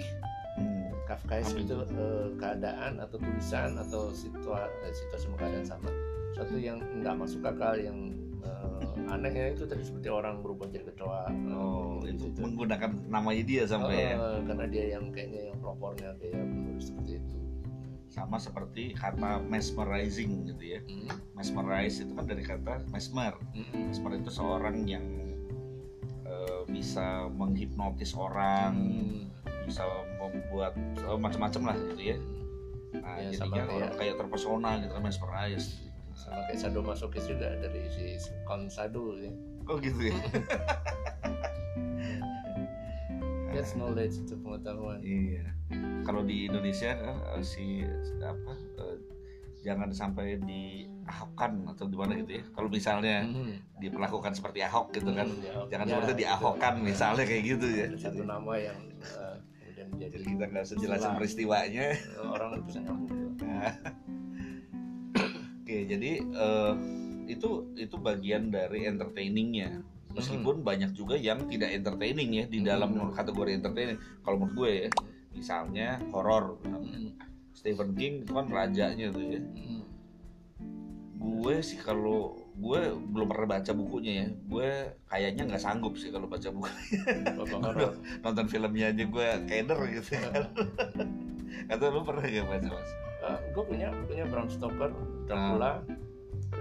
Hmm. 0.58 0.90
Kafkaesk 1.06 1.54
itu 1.58 1.76
uh, 1.76 2.30
keadaan 2.40 3.02
atau 3.02 3.18
tulisan 3.20 3.78
atau 3.78 4.14
situasi 4.14 4.72
situasi 4.94 5.26
keadaan 5.36 5.66
sama. 5.66 5.90
Satu 6.38 6.56
yang 6.62 6.80
nggak 7.02 7.18
masuk 7.18 7.42
akal 7.44 7.74
yang 7.76 8.14
uh, 8.48 9.14
anehnya 9.14 9.54
itu 9.54 9.64
tadi 9.68 9.84
seperti 9.84 10.08
orang 10.08 10.40
berubah 10.42 10.72
jadi 10.72 10.88
kecoa. 10.92 11.28
Oh 11.52 12.00
gitu, 12.04 12.32
itu 12.32 12.40
menggunakan 12.40 12.92
namanya 13.12 13.44
dia 13.44 13.64
sampai 13.68 14.16
uh, 14.16 14.40
ya 14.40 14.48
karena 14.48 14.66
dia 14.72 14.86
yang 14.98 15.06
kayaknya 15.12 15.42
yang 15.54 15.58
pelopornya 15.60 16.10
kayak 16.20 16.44
menulis 16.44 16.90
seperti 16.90 17.12
itu. 17.20 17.36
Sama 18.08 18.38
seperti 18.40 18.84
kata 18.98 19.44
mesmerizing 19.46 20.48
gitu 20.50 20.64
ya. 20.78 20.80
Mm. 20.88 21.12
mesmerize 21.38 22.02
itu 22.02 22.12
kan 22.16 22.26
dari 22.26 22.44
kata 22.44 22.84
mesmer. 22.90 23.36
Mm. 23.54 23.92
mesmer 23.92 24.12
itu 24.18 24.32
seorang 24.32 24.88
yang 24.88 25.06
uh, 26.26 26.64
bisa 26.66 27.28
menghipnotis 27.36 28.16
orang 28.18 28.74
mm. 28.80 29.22
bisa 29.68 29.84
membuat 30.18 30.74
uh, 31.06 31.20
macam-macam 31.20 31.76
lah 31.76 31.78
gitu 31.94 32.16
ya. 32.16 32.18
Nah 32.98 33.20
ya, 33.20 33.30
jadinya 33.36 33.64
orang 33.68 33.94
kayak 34.00 34.16
terpesona 34.16 34.80
gitu 34.80 34.92
kan 34.96 35.04
mesmerize 35.04 35.87
sama 36.18 36.42
kayak 36.50 36.60
sadomasokis 36.60 37.30
juga 37.30 37.54
dari 37.62 37.86
si 37.94 38.18
konsado 38.50 39.14
ya. 39.22 39.30
Oh 39.70 39.78
gitu 39.78 40.10
ya. 40.10 40.18
That's 43.54 43.78
knowledge 43.78 44.26
itu 44.26 44.34
pengetahuan. 44.42 45.00
Iya. 45.06 45.46
Kalau 46.02 46.26
di 46.26 46.50
Indonesia 46.50 46.98
kan 46.98 47.18
eh, 47.38 47.44
si 47.46 47.86
apa 48.22 48.54
uh, 48.82 48.98
jangan 49.62 49.90
sampai 49.92 50.40
diahokkan 50.42 51.66
atau 51.76 51.86
gimana 51.86 52.18
gitu 52.22 52.42
ya. 52.42 52.44
Kalau 52.54 52.70
misalnya 52.72 53.26
mm-hmm. 53.26 53.82
diperlakukan 53.84 54.34
seperti 54.34 54.64
Ahok 54.64 54.96
gitu 54.96 55.12
kan, 55.12 55.28
mm, 55.28 55.70
jangan 55.70 55.86
ya, 55.86 55.92
seperti 55.92 56.14
diahokkan 56.24 56.74
gitu. 56.80 56.86
misalnya 56.88 57.24
kayak 57.28 57.44
gitu 57.44 57.68
ya. 57.68 57.86
Satu 57.98 58.24
nama 58.24 58.54
yang 58.56 58.80
uh, 59.18 59.38
kemudian 59.60 60.10
jadi 60.10 60.26
kita 60.26 60.46
nggak 60.50 60.66
sejelasin 60.66 61.12
peristiwanya. 61.20 61.86
Orang 62.24 62.64
bisa 62.64 62.80
nyambung. 62.82 63.36
Jadi 65.88 66.12
uh, 66.36 66.74
itu 67.28 67.72
itu 67.80 67.96
bagian 67.96 68.52
dari 68.52 68.86
entertainingnya. 68.88 69.82
Meskipun 70.12 70.62
hmm. 70.62 70.68
banyak 70.68 70.92
juga 70.98 71.16
yang 71.16 71.46
tidak 71.48 71.72
entertaining 71.72 72.44
ya 72.44 72.46
di 72.50 72.60
dalam 72.64 72.96
hmm. 72.96 73.16
kategori 73.16 73.52
entertaining. 73.64 74.00
Kalau 74.24 74.38
menurut 74.42 74.56
gue 74.56 74.72
ya, 74.72 74.90
misalnya 75.32 75.90
horor, 76.12 76.60
hmm. 76.66 77.16
Stephen 77.54 77.94
King 77.96 78.26
itu 78.26 78.32
kan 78.36 78.48
rajanya 78.50 79.08
tuh 79.14 79.24
ya. 79.24 79.40
Hmm. 79.40 79.84
Gue 81.18 81.62
sih 81.62 81.78
kalau 81.82 82.48
gue 82.58 82.82
belum 83.14 83.28
pernah 83.30 83.48
baca 83.58 83.72
bukunya 83.78 84.26
ya 84.26 84.28
gue 84.34 84.70
kayaknya 85.06 85.44
nggak 85.46 85.62
sanggup 85.62 85.94
sih 85.94 86.10
kalau 86.10 86.26
baca 86.26 86.50
buku 86.50 86.66
nonton 88.26 88.46
filmnya 88.50 88.90
aja 88.90 89.04
gue 89.06 89.28
keder 89.46 89.78
gitu 89.94 90.18
kan 90.18 90.50
atau 91.74 91.86
lu 91.94 92.02
pernah 92.02 92.26
gak 92.26 92.48
baca 92.50 92.68
mas 92.74 92.92
gue 93.58 93.66
punya 93.66 93.90
punya 94.06 94.24
Bram 94.30 94.46
Stoker 94.46 94.94
Dracula 95.26 95.82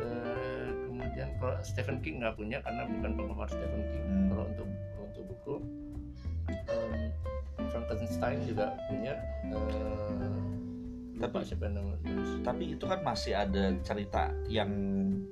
uh, 0.01 0.69
kemudian 0.89 1.29
kalau 1.37 1.61
Stephen 1.61 2.01
King 2.01 2.25
nggak 2.25 2.41
punya 2.41 2.65
karena 2.65 2.89
bukan 2.89 3.11
penggemar 3.21 3.49
Stephen 3.53 3.83
King. 3.93 4.05
Hmm. 4.09 4.27
kalau 4.33 4.45
untuk 4.49 4.69
untuk 4.97 5.25
buku 5.29 5.55
um, 6.73 7.01
Frankenstein 7.69 8.39
juga 8.49 8.73
punya 8.89 9.13
uh, 9.53 10.41
Tapi- 11.21 11.45
siapa 11.45 11.69
tapi 12.45 12.65
itu 12.77 12.85
kan 12.85 13.01
masih 13.01 13.33
ada 13.33 13.73
cerita 13.81 14.33
yang 14.53 14.69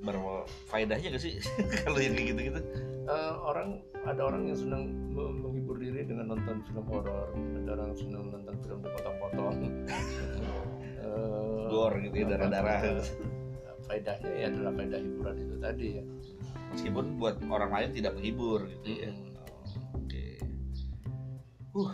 berfaedahnya 0.01 1.13
gak 1.13 1.21
sih? 1.21 1.37
Kalau 1.85 2.01
yang 2.01 2.17
kayak 2.17 2.27
gitu-gitu. 2.33 2.59
Eh, 3.05 3.33
orang 3.37 3.85
ada 4.01 4.21
orang 4.25 4.49
yang 4.49 4.57
senang 4.57 4.89
me- 5.13 5.29
menghibur 5.29 5.77
diri 5.77 6.01
dengan 6.09 6.33
nonton 6.33 6.57
film 6.65 6.85
horor 6.89 7.29
ada 7.37 7.69
orang 7.77 7.93
yang 7.93 7.99
senang 8.01 8.23
nonton 8.33 8.55
film 8.65 8.79
dipotong-potong 8.81 9.55
Gore 11.71 11.97
gitu 12.05 12.15
ya, 12.23 12.25
darah-darah. 12.35 12.79
faedahnya 13.85 14.31
ya 14.33 14.49
adalah 14.49 14.73
faedah 14.73 14.97
hiburan 14.97 15.35
itu 15.37 15.55
tadi 15.61 15.87
ya. 16.01 16.03
Meskipun 16.73 17.05
buat 17.21 17.37
orang 17.45 17.69
lain 17.69 17.89
tidak 17.93 18.17
menghibur 18.17 18.65
gitu 18.65 18.89
ya. 19.05 19.11
Oke. 19.93 20.41
Uh 21.77 21.93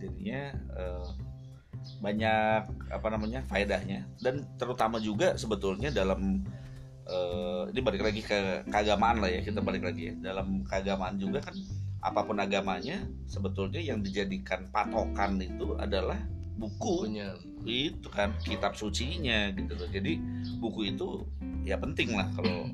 jadinya 0.00 0.52
eh, 0.54 1.08
banyak 2.00 2.62
apa 2.92 3.06
namanya 3.12 3.40
faedahnya. 3.48 4.04
Dan 4.20 4.44
terutama 4.60 5.00
juga 5.00 5.36
sebetulnya 5.36 5.92
dalam 5.92 6.44
eh, 7.06 7.62
ini 7.72 7.80
balik 7.80 8.02
lagi 8.04 8.20
ke 8.24 8.64
keagamaan 8.68 9.20
lah 9.20 9.30
ya 9.30 9.40
kita 9.44 9.60
balik 9.60 9.84
lagi 9.84 10.12
ya. 10.12 10.14
Dalam 10.32 10.64
keagamaan 10.64 11.16
juga 11.20 11.44
kan 11.44 11.56
apa 12.04 12.22
pun 12.22 12.38
agamanya 12.38 13.02
sebetulnya 13.26 13.82
yang 13.82 13.98
dijadikan 13.98 14.68
patokan 14.70 15.42
itu 15.42 15.74
adalah 15.80 16.20
buku. 16.56 17.08
Punya 17.08 17.36
itu 17.66 18.08
kan 18.08 18.32
kitab 18.42 18.74
sucinya 18.74 19.52
gitu 19.52 19.72
loh. 19.76 19.88
Jadi 19.90 20.18
buku 20.58 20.96
itu 20.96 21.24
ya 21.66 21.76
penting 21.78 22.14
lah 22.14 22.28
kalau 22.34 22.70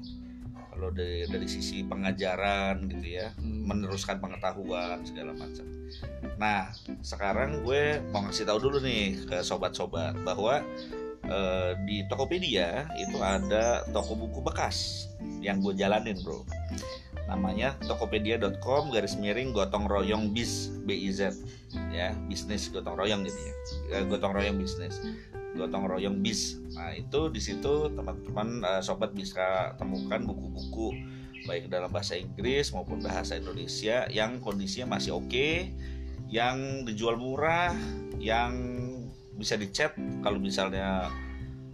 kalau 0.72 0.89
dari 0.93 1.28
dari 1.28 1.47
sisi 1.47 1.85
pengajaran 1.85 2.89
gitu 2.89 3.07
ya. 3.20 3.30
Hmm. 3.37 3.62
meneruskan 3.62 4.18
pengetahuan 4.18 5.03
segala 5.07 5.33
macam. 5.35 5.66
Nah 6.39 6.74
sekarang 7.03 7.62
gue 7.62 8.03
mau 8.11 8.26
ngasih 8.26 8.47
tahu 8.47 8.59
dulu 8.59 8.78
nih 8.83 9.22
ke 9.26 9.39
sobat-sobat 9.43 10.18
bahwa 10.26 10.61
eh, 11.26 11.72
di 11.87 12.03
Tokopedia 12.11 12.91
itu 12.99 13.18
ada 13.22 13.87
toko 13.95 14.18
buku 14.18 14.43
bekas 14.43 15.07
yang 15.43 15.62
gue 15.62 15.74
jalanin 15.74 16.18
bro 16.22 16.47
namanya 17.33 17.72
tokopedia.com 17.89 18.93
garis 18.93 19.16
miring 19.16 19.57
gotong 19.57 19.89
royong 19.89 20.37
bis 20.37 20.68
biz 20.85 21.16
ya 21.89 22.12
bisnis 22.28 22.68
gotong 22.68 23.01
royong 23.01 23.24
gitu 23.24 23.41
ya. 23.41 23.55
Eh, 23.97 24.03
gotong 24.05 24.37
royong 24.37 24.61
bisnis. 24.61 25.01
Gotong 25.57 25.89
royong 25.89 26.20
bis 26.20 26.61
nah 26.76 26.93
itu 26.93 27.33
di 27.33 27.41
situ 27.41 27.89
teman-teman 27.93 28.61
eh, 28.61 28.83
sobat 28.85 29.16
bisa 29.16 29.72
temukan 29.80 30.20
buku-buku 30.28 30.93
baik 31.49 31.72
dalam 31.72 31.91
bahasa 31.91 32.14
Inggris 32.14 32.70
maupun 32.70 33.03
bahasa 33.03 33.35
Indonesia 33.35 34.07
yang 34.12 34.39
kondisinya 34.39 34.97
masih 34.97 35.18
oke 35.18 35.72
yang 36.30 36.87
dijual 36.87 37.18
murah 37.18 37.74
yang 38.22 38.55
bisa 39.37 39.59
dicat 39.59 39.97
kalau 40.22 40.39
misalnya 40.39 41.11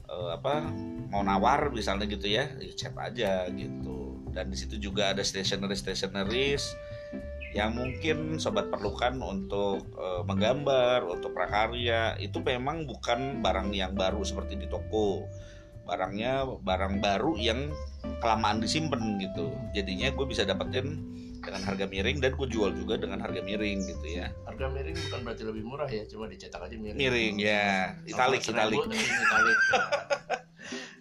eh, 0.08 0.30
apa 0.34 0.64
mau 1.08 1.24
nawar 1.24 1.72
misalnya 1.72 2.08
gitu 2.08 2.28
ya 2.28 2.48
ya 2.60 2.90
aja 3.00 3.48
gitu 3.52 4.07
dan 4.34 4.52
di 4.52 4.56
situ 4.56 4.76
juga 4.80 5.12
ada 5.12 5.22
stationery 5.24 5.76
stationeries 5.76 6.76
yang 7.56 7.72
mungkin 7.72 8.36
sobat 8.36 8.68
perlukan 8.68 9.16
untuk 9.24 9.80
eh, 9.96 10.22
menggambar 10.24 11.08
untuk 11.08 11.32
prakarya. 11.32 12.16
Itu 12.20 12.44
memang 12.44 12.84
bukan 12.84 13.40
barang 13.40 13.72
yang 13.72 13.96
baru 13.96 14.20
seperti 14.24 14.60
di 14.60 14.66
toko. 14.68 15.24
Barangnya 15.88 16.44
barang 16.44 17.00
baru 17.00 17.32
yang 17.40 17.72
kelamaan 18.20 18.60
disimpan 18.60 19.16
gitu. 19.16 19.48
Jadinya 19.72 20.12
gue 20.12 20.26
bisa 20.28 20.44
dapetin 20.44 21.00
dengan 21.40 21.64
harga 21.64 21.88
miring 21.88 22.20
dan 22.20 22.36
gue 22.36 22.48
jual 22.50 22.76
juga 22.76 23.00
dengan 23.00 23.24
harga 23.24 23.40
miring 23.40 23.80
gitu 23.88 24.06
ya. 24.06 24.28
Harga 24.44 24.68
miring 24.68 24.96
bukan 25.08 25.20
berarti 25.24 25.42
lebih 25.48 25.64
murah 25.64 25.88
ya 25.88 26.04
cuma 26.04 26.28
dicetak 26.28 26.60
aja 26.60 26.76
miring. 26.76 27.00
Miring 27.00 27.36
ya. 27.40 27.96
Italik 28.04 28.44
italik. 28.44 28.84
italik. 28.84 29.58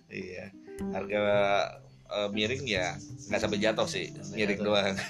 Iya. 0.07 0.55
Harga 0.95 1.19
eh, 2.07 2.29
miring 2.29 2.63
ya 2.63 2.95
nggak 3.27 3.39
sampai 3.39 3.59
jatuh 3.59 3.85
sih 3.85 4.07
Sampai 4.09 4.35
miring 4.37 4.59
jatuh. 4.59 4.67
doang. 4.71 4.95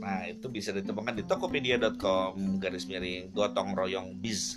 Nah 0.00 0.24
itu 0.24 0.48
bisa 0.48 0.72
ditemukan 0.72 1.12
di 1.12 1.28
tokopedia.com 1.28 2.32
garis 2.56 2.88
miring 2.88 3.30
gotong 3.30 3.76
royong 3.76 4.16
biz. 4.16 4.56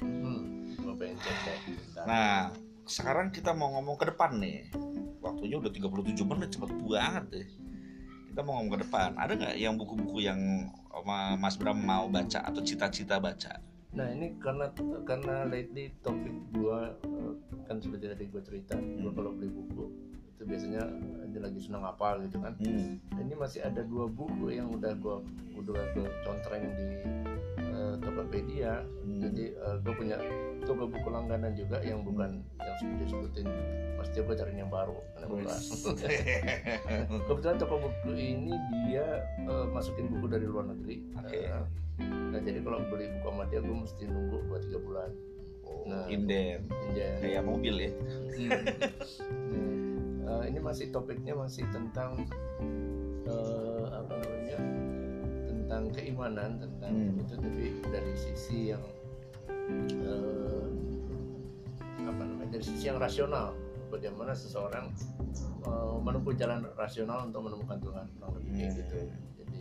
Hmm, 0.00 0.72
nah 2.02 2.48
sekarang 2.82 3.28
kita 3.30 3.52
mau 3.52 3.68
ngomong 3.76 4.00
ke 4.00 4.08
depan 4.08 4.40
nih. 4.40 4.72
Waktunya 5.20 5.60
udah 5.60 5.70
37 5.70 6.24
menit 6.24 6.56
cepet 6.56 6.70
banget 6.82 7.24
deh. 7.30 7.46
Kita 8.32 8.40
mau 8.40 8.58
ngomong 8.58 8.72
ke 8.74 8.88
depan. 8.88 9.12
Ada 9.14 9.32
nggak 9.36 9.54
yang 9.60 9.76
buku-buku 9.76 10.24
yang 10.24 10.40
Ma- 11.04 11.36
Mas 11.36 11.60
Bram 11.60 11.76
mau 11.76 12.08
baca 12.08 12.40
atau 12.40 12.64
cita-cita 12.64 13.20
baca 13.20 13.60
Nah 13.92 14.06
ini 14.08 14.40
karena 14.40 14.72
karena 15.04 15.44
lately 15.44 15.92
topik 16.00 16.32
gua 16.56 16.96
eh, 17.04 17.32
kan 17.68 17.76
seperti 17.76 18.08
tadi 18.08 18.24
gua 18.32 18.42
cerita, 18.44 18.74
gua 18.76 19.12
Hmm. 19.12 19.16
kalau 19.16 19.30
beli 19.36 19.48
buku 19.52 19.84
itu 20.32 20.42
biasanya 20.48 20.82
ini 21.28 21.38
lagi 21.38 21.60
senang 21.60 21.84
apa 21.84 22.18
gitu 22.24 22.40
kan. 22.40 22.56
hmm. 22.56 22.98
Nah, 23.12 23.20
ini 23.20 23.34
masih 23.36 23.60
ada 23.62 23.84
dua 23.84 24.08
buku 24.08 24.48
yang 24.48 24.72
udah 24.72 24.96
gua 24.96 25.20
udah 25.54 25.76
gua 25.92 26.08
contreng 26.24 26.64
di 26.72 26.86
eh, 27.82 27.94
Tokopedia. 27.98 28.72
Hmm. 29.02 29.18
Jadi 29.18 29.44
eh, 29.50 29.76
gua 29.82 29.94
punya 29.98 30.16
toko 30.62 30.86
buku 30.86 31.08
langganan 31.10 31.50
juga 31.52 31.82
yang 31.82 32.06
bukan 32.06 32.38
yang 32.56 32.76
seperti 32.78 33.02
disebutin 33.02 33.46
pasti 33.98 34.22
gua 34.22 34.34
cari 34.34 34.52
yang 34.54 34.70
baru 34.70 34.94
karena 35.14 35.26
kelas. 35.26 35.64
Kebetulan 37.26 37.56
toko 37.58 37.74
buku 37.82 38.10
ini 38.14 38.54
dia 38.86 39.06
eh, 39.42 39.66
masukin 39.68 40.06
buku 40.08 40.26
dari 40.30 40.46
luar 40.46 40.70
negeri. 40.70 41.02
Oke. 41.18 41.38
Eh, 41.42 41.62
nah 42.30 42.40
jadi 42.40 42.62
kalau 42.62 42.78
beli 42.88 43.10
buku 43.18 43.26
sama 43.28 43.44
dia 43.46 43.60
gue 43.60 43.76
mesti 43.76 44.02
nunggu 44.06 44.38
2-3 44.48 44.86
bulan. 44.86 45.10
Oh, 45.62 45.84
Nah. 45.86 46.06
inden 46.06 46.62
Ya. 46.92 47.10
kayak 47.18 47.42
mobil 47.42 47.74
ya 47.74 47.90
Eh, 50.22 50.42
ini 50.48 50.58
masih 50.58 50.88
topiknya 50.88 51.34
masih 51.34 51.66
tentang 51.68 52.22
eh, 53.26 53.84
apa 53.88 54.12
namanya 54.14 54.31
tentang 55.72 55.88
keimanan 55.90 56.60
tentang 56.60 56.92
Hmm. 56.92 57.16
itu 57.16 57.32
tapi 57.32 57.64
dari 57.80 58.12
sisi 58.12 58.68
yang 58.68 58.84
eh, 60.04 60.68
apa 62.04 62.20
namanya 62.20 62.52
dari 62.52 62.60
sisi 62.60 62.84
yang 62.84 63.00
rasional. 63.00 63.56
Bagaimana 63.88 64.32
seseorang 64.32 64.92
eh, 65.64 65.96
menempuh 65.96 66.36
jalan 66.36 66.68
rasional 66.76 67.24
untuk 67.24 67.40
menemukan 67.42 67.80
Tuhan 67.80 68.04
kurang 68.12 68.30
lebih 68.36 68.50
kayak 68.52 68.68
Hmm. 68.68 68.76
gitu 68.76 68.96
jadi 69.34 69.60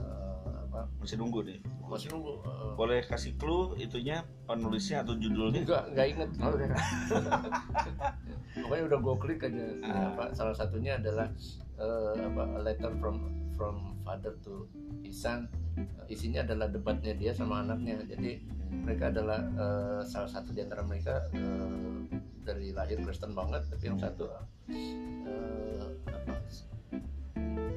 eh, 0.00 0.52
apa? 0.64 0.80
Masih 0.96 1.16
nunggu 1.20 1.40
nih. 1.44 1.58
Masih 1.84 2.08
nunggu 2.08 2.32
eh, 2.40 2.72
boleh 2.72 3.00
kasih 3.04 3.32
clue 3.36 3.76
itunya 3.76 4.24
penulisnya 4.48 5.04
atau 5.04 5.12
judulnya? 5.12 5.60
Enggak 5.60 5.82
enggak 5.92 6.06
inget 6.08 6.30
Oh, 6.40 6.56
pokoknya 8.64 8.84
udah 8.88 8.98
gue 8.98 9.14
klik 9.18 9.40
aja. 9.44 9.64
Ah. 9.84 10.08
apa 10.08 10.24
salah 10.32 10.56
satunya 10.56 10.96
adalah 10.96 11.28
eh, 11.76 12.14
apa 12.18 12.42
a 12.48 12.60
letter 12.64 12.96
from 12.96 13.20
from 13.58 13.98
father 14.06 14.38
to 14.40 14.70
his 15.02 15.18
son 15.18 15.50
Eh, 15.78 16.14
isinya 16.14 16.42
adalah 16.42 16.66
debatnya 16.66 17.14
dia 17.14 17.30
sama 17.30 17.62
anaknya 17.62 18.02
jadi 18.02 18.42
mereka 18.82 19.14
adalah 19.14 19.46
eh, 19.46 20.00
salah 20.02 20.26
satu 20.26 20.50
di 20.50 20.66
antara 20.66 20.82
mereka 20.82 21.22
eh, 21.30 22.18
dari 22.42 22.74
lahir 22.74 22.98
Kristen 23.06 23.30
banget 23.30 23.62
tapi 23.70 23.84
yang 23.86 23.98
satu 24.00 24.26
eh, 24.26 25.86
apa 26.10 26.34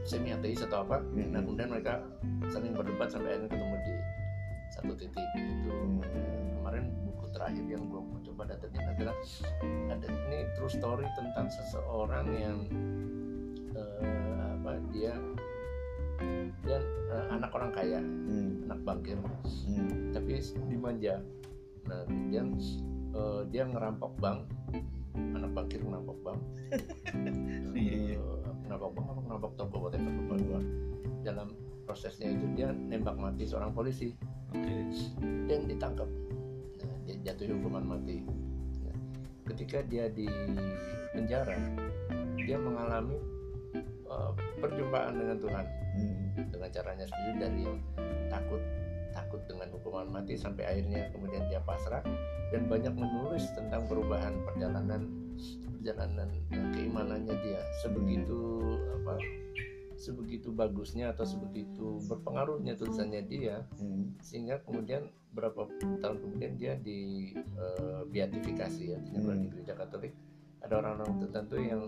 semi 0.01 0.33
ateis 0.33 0.65
atau 0.65 0.81
apa 0.81 0.97
Hmm. 1.13 1.29
nah 1.29 1.45
kemudian 1.45 1.69
mereka 1.69 2.01
saling 2.49 2.73
berdebat 2.73 3.13
sampai 3.13 3.37
akhirnya 3.37 3.53
ketemu 3.53 3.75
di 3.85 3.93
satu 4.73 4.91
titik 4.97 5.27
gitu 5.37 5.69
Hmm. 5.69 6.01
kemarin 6.57 6.83
buku 7.05 7.25
terakhir 7.37 7.65
yang 7.69 7.83
gue 7.85 8.01
mau 8.01 8.17
coba 8.25 8.41
datengin 8.49 8.81
adalah 8.81 9.15
ada 9.93 10.07
ini 10.09 10.39
true 10.57 10.73
story 10.73 11.05
tentang 11.13 11.47
seseorang 11.53 12.27
yang 12.33 12.57
eh, 13.77 14.45
apa 14.57 14.71
dia 14.89 15.13
dia 16.63 16.79
eh, 17.11 17.25
anak 17.33 17.51
orang 17.53 17.71
kaya. 17.73 17.99
Hmm, 17.99 18.67
anak 18.69 18.79
bankir 18.87 19.17
hmm, 19.19 20.15
tapi 20.15 20.39
dimanja 20.69 21.19
nah 21.81 22.05
kemudian 22.05 22.55
eh, 23.15 23.41
dia 23.49 23.63
ngerampok 23.67 24.13
bank. 24.21 24.45
Anak 25.35 25.51
bankir 25.51 25.81
ngerampok 25.81 26.17
bank. 26.23 26.39
Iya, 27.75 28.15
iya. 28.15 28.19
Eh, 28.19 28.53
ngerampok 28.67 28.91
bank 28.95 29.05
apa? 29.11 29.21
Ngerampok 29.27 29.53
toko 29.57 29.75
whatever 29.89 30.11
lupa 30.11 30.35
gua. 30.45 30.61
Dalam 31.21 31.47
prosesnya 31.83 32.31
itu 32.31 32.45
dia 32.55 32.69
nembak 32.71 33.17
mati 33.17 33.43
seorang 33.43 33.73
polisi. 33.73 34.15
Oke. 34.53 34.87
Dan 35.49 35.67
ditangkap. 35.67 36.07
Nah, 36.85 36.97
dia 37.03 37.15
jatuh 37.25 37.57
hukuman 37.57 37.83
mati. 37.97 38.23
Nah, 38.85 38.95
ketika 39.51 39.83
dia 39.83 40.07
di 40.07 40.29
penjara 41.11 41.59
dia 42.39 42.57
mengalami 42.57 43.19
uh, 44.07 44.31
perjumpaan 44.59 45.15
dengan 45.19 45.37
Tuhan 45.39 45.65
dengan 46.51 46.69
caranya 46.69 47.05
sendiri 47.07 47.35
dari 47.39 47.59
yang 47.65 47.79
takut 48.29 48.61
takut 49.11 49.41
dengan 49.47 49.67
hukuman 49.75 50.07
mati 50.07 50.39
sampai 50.39 50.63
akhirnya 50.67 51.11
kemudian 51.11 51.43
dia 51.51 51.59
pasrah 51.63 52.03
dan 52.51 52.67
banyak 52.67 52.91
menulis 52.95 53.47
tentang 53.55 53.87
perubahan 53.87 54.39
perjalanan 54.47 55.07
perjalanan 55.67 56.29
uh, 56.51 56.67
keimanannya 56.75 57.35
dia 57.43 57.59
sebegitu 57.83 58.61
apa 59.01 59.15
sebegitu 60.01 60.49
bagusnya 60.49 61.13
atau 61.13 61.25
sebegitu 61.27 62.01
berpengaruhnya 62.09 62.73
tulisannya 62.73 63.21
dia 63.27 63.61
Hmm. 63.77 64.17
sehingga 64.23 64.57
kemudian 64.65 65.05
berapa 65.31 65.69
tahun 66.01 66.17
kemudian 66.25 66.53
dia 66.57 66.73
di 66.75 67.31
eh, 67.37 68.01
beatifikasi 68.09 68.81
ya 68.81 68.95
artinya 68.97 69.19
kalau 69.21 69.37
di 69.37 69.45
Hmm. 69.45 69.53
gereja 69.53 69.73
Katolik 69.77 70.13
ada 70.61 70.73
orang-orang 70.81 71.17
tertentu 71.21 71.55
yang 71.61 71.81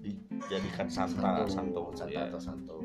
dijadikan 0.00 0.88
santa 0.88 1.44
santo, 1.50 1.92
santa 1.92 2.12
ya. 2.16 2.28
atau 2.32 2.40
santo 2.40 2.76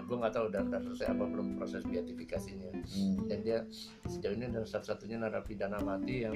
gue 0.00 0.16
nggak 0.16 0.32
tahu 0.32 0.44
udah, 0.48 0.62
udah 0.64 0.80
selesai 0.82 1.06
apa 1.10 1.24
belum 1.24 1.46
proses 1.54 1.82
beatifikasinya 1.84 2.70
Hmm. 2.80 3.26
dan 3.26 3.38
dia 3.40 3.58
sejauh 4.04 4.32
ini 4.32 4.46
adalah 4.46 4.64
satu-satunya 4.64 5.16
narapidana 5.18 5.78
mati 5.78 6.22
yang 6.22 6.34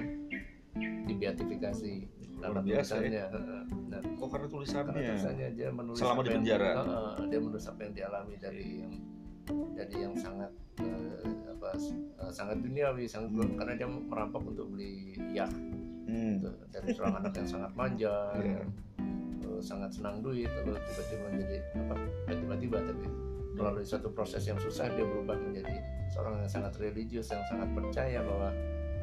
dibeatifikasi 1.04 1.92
biasa 2.34 2.60
ya. 3.00 3.00
tulisannya 3.00 3.22
Heeh. 3.26 3.62
nah, 3.88 4.00
Oh 4.18 4.28
karena 4.28 4.46
tulisannya. 4.46 4.92
karena 4.92 5.08
tulisannya 5.08 5.48
dia 5.54 5.68
menulis 5.70 5.98
Selama 5.98 6.20
di 6.20 6.26
yang- 6.26 6.36
penjara. 6.36 6.70
Heeh, 6.76 7.12
dia 7.26 7.38
menulis 7.40 7.64
apa 7.64 7.80
yang 7.80 7.94
dialami 7.94 8.34
dari 8.36 8.66
yang 8.78 8.92
dari 9.72 9.94
yang 9.98 10.14
sangat 10.14 10.50
eh, 10.76 11.24
apa 11.48 11.68
eh, 12.18 12.30
sangat 12.30 12.56
duniawi 12.60 13.04
sangat 13.06 13.30
Hmm. 13.32 13.54
karena 13.54 13.74
dia 13.74 13.88
merampok 13.88 14.42
untuk 14.46 14.66
beli 14.68 14.92
yacht 15.30 15.54
Hmm. 16.04 16.36
gitu. 16.36 16.50
dari 16.68 16.86
seorang 16.90 17.16
anak 17.18 17.32
yang 17.34 17.48
sangat 17.48 17.72
manja 17.72 18.12
eh, 18.36 18.60
sangat 19.64 19.90
senang 19.96 20.20
duit 20.20 20.52
lalu 20.60 20.76
tiba-tiba 20.76 21.24
menjadi 21.32 21.56
apa 21.80 21.94
bukan 21.96 22.36
tiba-tiba 22.44 22.78
tapi 22.84 23.06
melalui 23.54 23.86
satu 23.86 24.10
proses 24.10 24.42
yang 24.44 24.58
susah 24.60 24.90
dia 24.92 25.06
berubah 25.06 25.38
menjadi 25.38 25.78
seorang 26.10 26.42
yang 26.42 26.50
sangat 26.50 26.72
religius 26.82 27.30
yang 27.32 27.42
sangat 27.48 27.70
percaya 27.72 28.20
bahwa 28.20 28.50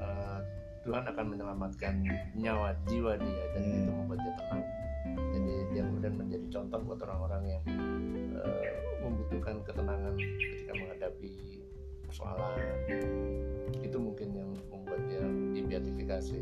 eh, 0.03 0.39
Tuhan 0.81 1.03
akan 1.05 1.25
menyelamatkan 1.29 1.93
nyawa 2.33 2.73
jiwa 2.89 3.13
dia 3.17 3.43
dan 3.53 3.61
Hmm. 3.61 3.77
itu 3.85 3.91
membuat 3.93 4.19
dia 4.21 4.33
tenang. 4.33 4.63
Jadi 5.31 5.53
dia 5.73 5.81
kemudian 5.85 6.13
menjadi 6.17 6.45
contoh 6.49 6.79
buat 6.85 6.99
orang-orang 7.05 7.43
yang 7.57 7.63
eh, 8.37 8.73
membutuhkan 9.01 9.55
ketenangan 9.65 10.13
ketika 10.17 10.73
menghadapi 10.77 11.33
persoalan. 12.05 12.57
Itu 13.81 13.97
mungkin 14.01 14.29
yang 14.33 14.49
membuat 14.73 15.01
dia 15.05 15.23
dibeatifikasi. 15.53 16.41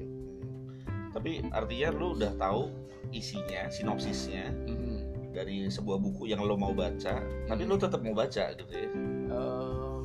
Tapi 1.10 1.32
artinya 1.52 1.90
lu 1.94 2.16
udah 2.16 2.34
tahu 2.40 2.62
isinya, 3.12 3.68
sinopsisnya 3.68 4.50
Mhm. 4.66 4.98
dari 5.32 5.66
sebuah 5.66 5.98
buku 5.98 6.26
yang 6.26 6.42
lo 6.42 6.54
mau 6.54 6.72
baca, 6.72 7.20
tapi 7.46 7.62
lu 7.64 7.76
tetap 7.76 8.00
mau 8.00 8.14
baca 8.14 8.44
gitu 8.52 8.70
ya. 8.70 8.90
Em, 9.30 10.02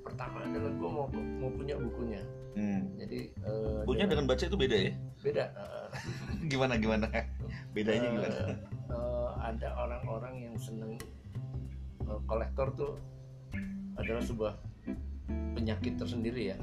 pertama 0.00 0.42
adalah 0.42 0.70
gue 0.70 0.90
mau 0.90 1.06
mau 1.10 1.50
punya 1.50 1.74
bukunya 1.76 2.22
Hmm. 2.50 2.82
jadi 2.96 3.30
eh, 3.30 3.80
Bukunya 3.80 4.04
dengan- 4.04 4.26
dengan 4.26 4.26
baca 4.28 4.42
itu 4.42 4.58
beda 4.58 4.76
ya? 4.76 4.92
beda 5.22 5.44
eh, 5.54 5.88
Gimana 6.44 6.74
gimana? 6.76 7.06
Bedanya 7.70 8.04
eh, 8.04 8.12
gimana? 8.12 8.36
eh, 8.90 9.30
ada 9.40 9.68
orang-orang 9.78 10.34
yang 10.42 10.56
seneng 10.58 10.98
eh, 12.02 12.20
kolektor 12.26 12.74
tuh 12.74 12.92
adalah 13.94 14.18
sebuah 14.20 14.52
penyakit 15.54 15.94
tersendiri 15.94 16.50
ya 16.50 16.56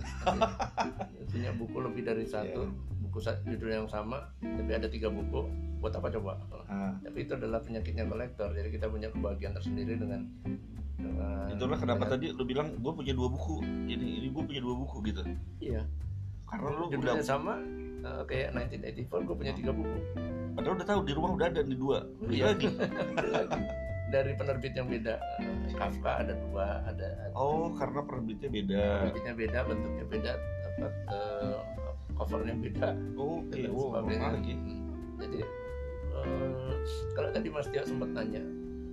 punya 1.32 1.52
buku 1.54 1.78
lebih 1.80 2.04
dari 2.04 2.26
satu 2.26 2.68
buku 2.68 2.97
sa- 3.20 3.40
judul 3.42 3.70
yang 3.72 3.86
sama 3.86 4.22
tapi 4.40 4.72
ada 4.72 4.86
tiga 4.86 5.08
buku 5.08 5.46
buat 5.78 5.94
apa 5.94 6.10
coba 6.10 6.34
Ah, 6.66 6.92
tapi 7.00 7.24
itu 7.24 7.32
adalah 7.32 7.60
penyakitnya 7.60 8.04
kolektor 8.04 8.52
jadi 8.52 8.68
kita 8.68 8.86
punya 8.88 9.08
kebahagiaan 9.08 9.54
tersendiri 9.54 9.96
dengan 9.96 10.26
dengan 10.96 11.48
itulah 11.50 11.78
kenapa 11.78 12.04
dengan- 12.04 12.12
tadi 12.14 12.28
lu 12.32 12.44
bilang 12.44 12.68
gue 12.76 12.92
punya 12.92 13.14
dua 13.14 13.28
buku. 13.28 13.62
Ini 13.62 13.96
ini 14.18 14.28
gue 14.28 14.44
punya 14.44 14.60
dua 14.60 14.76
buku 14.76 14.98
gitu. 15.06 15.22
iya 15.60 15.86
Karena 16.44 16.68
lu 16.72 16.86
judulnya 16.88 17.14
udah 17.14 17.24
sama 17.24 17.54
eh, 18.00 18.24
kayak 18.26 18.48
1984 18.52 19.06
gue 19.24 19.36
punya 19.36 19.54
tiga 19.54 19.72
buku 19.72 19.98
padahal 20.52 20.74
udah 20.76 20.88
tahu 20.88 21.00
di 21.04 21.14
rumah 21.14 21.32
udah 21.32 21.48
ada 21.48 21.62
di 21.62 21.76
dua. 21.76 21.98
Beli 22.20 22.36
Iya. 22.36 22.46
lagi. 22.50 22.68
dari 24.08 24.32
penerbit 24.34 24.74
yang 24.74 24.88
beda 24.88 25.20
Eh, 25.38 25.74
Kafka 25.74 26.12
ada 26.18 26.34
dua 26.42 26.80
ada, 26.82 27.08
Oh, 27.32 27.70
karena 27.72 28.00
penerbitnya 28.02 28.50
beda. 28.50 28.84
penerbitnya 29.04 29.34
beda 29.36 29.60
bentuknya 29.64 30.06
beda 30.08 30.32
apa 30.68 30.88
eh, 31.08 31.58
covernya 32.18 32.56
beda 32.58 32.90
dan 32.98 33.40
lain 33.54 33.70
wow, 33.72 34.02
sebagainya. 34.02 34.10
menarik 34.10 34.44
ya. 34.44 34.58
Hmm. 34.58 34.82
jadi 35.22 35.40
eh, 36.18 36.74
kalau 37.14 37.30
tadi 37.32 37.48
Mas 37.54 37.68
Tio 37.70 37.84
sempat 37.86 38.10
nanya 38.12 38.44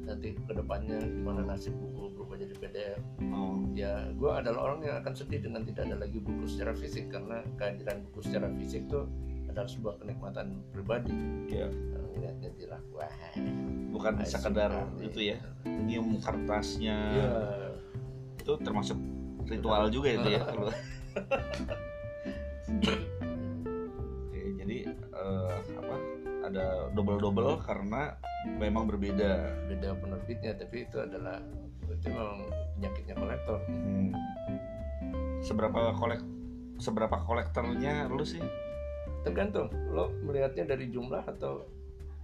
nanti 0.04 0.36
ke 0.36 0.52
depannya 0.52 1.00
gimana 1.00 1.40
nasib 1.48 1.72
buku 1.80 2.12
berubah 2.12 2.36
jadi 2.36 2.54
PDF 2.60 3.00
Oh, 3.32 3.56
ya 3.72 4.12
gue 4.12 4.30
adalah 4.30 4.60
orang 4.70 4.84
yang 4.84 4.96
akan 5.00 5.14
sedih 5.16 5.40
dengan 5.40 5.64
tidak 5.64 5.88
ada 5.88 5.96
lagi 6.04 6.20
buku 6.20 6.44
secara 6.44 6.76
fisik 6.76 7.08
karena 7.08 7.40
kehadiran 7.56 8.04
buku 8.08 8.20
secara 8.28 8.52
fisik 8.60 8.84
itu 8.84 9.00
adalah 9.48 9.70
sebuah 9.70 9.94
kenikmatan 10.04 10.60
pribadi 10.76 11.14
Iya. 11.48 11.68
Kalau 11.72 12.08
ngeliatnya 12.12 12.48
dirah 12.58 12.82
wah 12.92 13.08
bukan 13.94 14.12
asik 14.20 14.42
sekedar 14.42 14.70
sekali. 14.74 15.06
itu 15.08 15.20
ya, 15.32 15.38
nyium 15.64 16.18
kertasnya. 16.20 16.96
Iya. 17.14 17.30
Itu 18.42 18.52
termasuk 18.60 18.98
ritual 19.48 19.88
juga 19.88 20.08
itu 20.20 20.28
ya. 20.34 20.42
eh, 25.24 25.56
apa? 25.80 25.96
Ada 26.44 26.92
double-double 26.92 27.64
karena 27.64 28.20
memang 28.60 28.84
berbeda. 28.84 29.64
beda 29.64 29.96
penerbitnya 29.96 30.52
tapi 30.60 30.84
itu 30.84 31.00
adalah 31.00 31.40
itu 31.88 32.08
memang 32.12 32.44
penyakitnya 32.76 33.14
kolektor 33.16 33.58
Hmm. 33.64 34.12
Seberapa 35.44 35.92
kolek 35.96 36.20
seberapa 36.80 37.16
kolektornya 37.24 38.08
lu 38.12 38.24
sih? 38.24 38.40
tergantung 39.24 39.72
lo 39.88 40.12
melihatnya 40.20 40.68
dari 40.68 40.92
jumlah 40.92 41.24
atau 41.24 41.64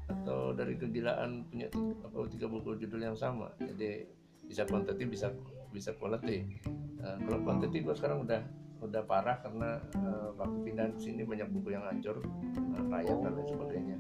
atau 0.05 0.53
dari 0.53 0.77
kegilaan 0.77 1.49
punya 1.49 1.73
apa 2.05 2.29
tiga 2.29 2.45
buku 2.45 2.77
judul 2.77 3.01
yang 3.01 3.17
sama 3.17 3.49
jadi 3.57 4.05
bisa 4.45 4.69
quantity 4.69 5.09
bisa 5.09 5.33
bisa 5.73 5.97
quality 5.97 6.61
Nah, 7.01 7.17
kalau 7.25 7.41
quantity 7.41 7.81
gue 7.81 7.95
sekarang 7.97 8.29
udah 8.29 8.45
udah 8.81 9.03
parah 9.05 9.37
karena 9.45 9.79
eh, 9.95 10.29
waktu 10.35 10.59
pindah 10.65 10.87
ke 10.97 10.99
sini 11.01 11.23
banyak 11.23 11.49
buku 11.53 11.77
yang 11.77 11.85
hancur 11.85 12.19
eh, 12.21 12.85
rakyat 12.89 13.17
dan 13.21 13.33
lain 13.37 13.49
sebagainya. 13.49 13.97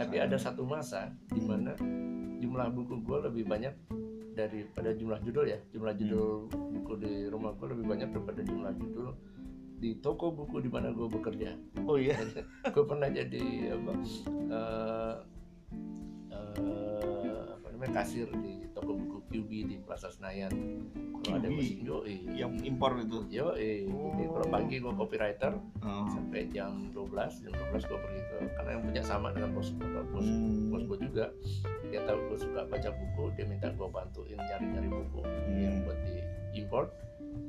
Tapi 0.00 0.16
ada 0.18 0.36
satu 0.40 0.64
masa 0.64 1.12
di 1.30 1.40
mana 1.44 1.76
jumlah 2.40 2.68
buku 2.72 3.04
gue 3.04 3.18
lebih 3.30 3.44
banyak 3.46 3.74
daripada 4.34 4.90
jumlah 4.96 5.20
judul 5.22 5.46
ya. 5.46 5.58
Jumlah 5.70 5.94
judul 5.94 6.48
buku 6.50 6.92
di 6.98 7.12
rumah 7.28 7.52
gue 7.54 7.66
lebih 7.76 7.86
banyak 7.86 8.08
daripada 8.10 8.40
jumlah 8.42 8.72
judul 8.80 9.08
di 9.78 10.00
toko 10.00 10.32
buku 10.32 10.64
di 10.64 10.70
mana 10.72 10.90
gue 10.90 11.06
bekerja. 11.06 11.52
Oh 11.84 12.00
iya. 12.00 12.16
gue 12.74 12.84
pernah 12.88 13.08
jadi 13.12 13.76
apa 13.76 13.92
eh, 14.32 15.14
eh, 16.32 17.44
apa 17.60 17.66
namanya 17.76 17.92
kasir 18.00 18.28
di 18.40 18.63
toko 18.84 18.92
buku 18.94 19.16
QB 19.26 19.50
di 19.64 19.76
Plaza 19.80 20.08
Senayan 20.08 20.52
kalau 21.18 21.40
ada 21.40 21.48
mesin 21.48 21.80
yo 21.80 22.04
Yang 22.28 22.52
impor 22.64 23.00
itu. 23.00 23.24
yo 23.26 23.56
jadi 23.56 23.88
kalau 24.28 24.46
pagi 24.46 24.76
gue 24.76 24.92
copywriter 24.92 25.52
Oh. 25.80 26.04
sampai 26.06 26.48
jam 26.48 26.92
12 26.92 27.08
jam 27.40 27.52
12 27.52 27.80
gue 27.82 27.98
pergi 27.98 28.20
ke 28.22 28.36
karena 28.54 28.70
yang 28.70 28.82
punya 28.82 29.02
sama 29.02 29.28
dengan 29.30 29.50
bos 29.50 29.68
bos 29.72 30.20
Hmm. 30.20 30.68
bos 30.68 30.84
gue 30.84 30.98
juga 31.02 31.24
dia 31.86 32.00
tahu 32.02 32.18
gue 32.26 32.38
suka 32.38 32.60
baca 32.64 32.88
buku 32.90 33.22
dia 33.32 33.44
minta 33.44 33.68
gue 33.70 33.84
bantuin 33.86 34.36
nyari-nyari 34.38 34.86
buku 34.86 35.20
yang 35.50 35.74
Hmm. 35.74 35.84
buat 35.84 35.98
di 36.02 36.14
import 36.54 36.88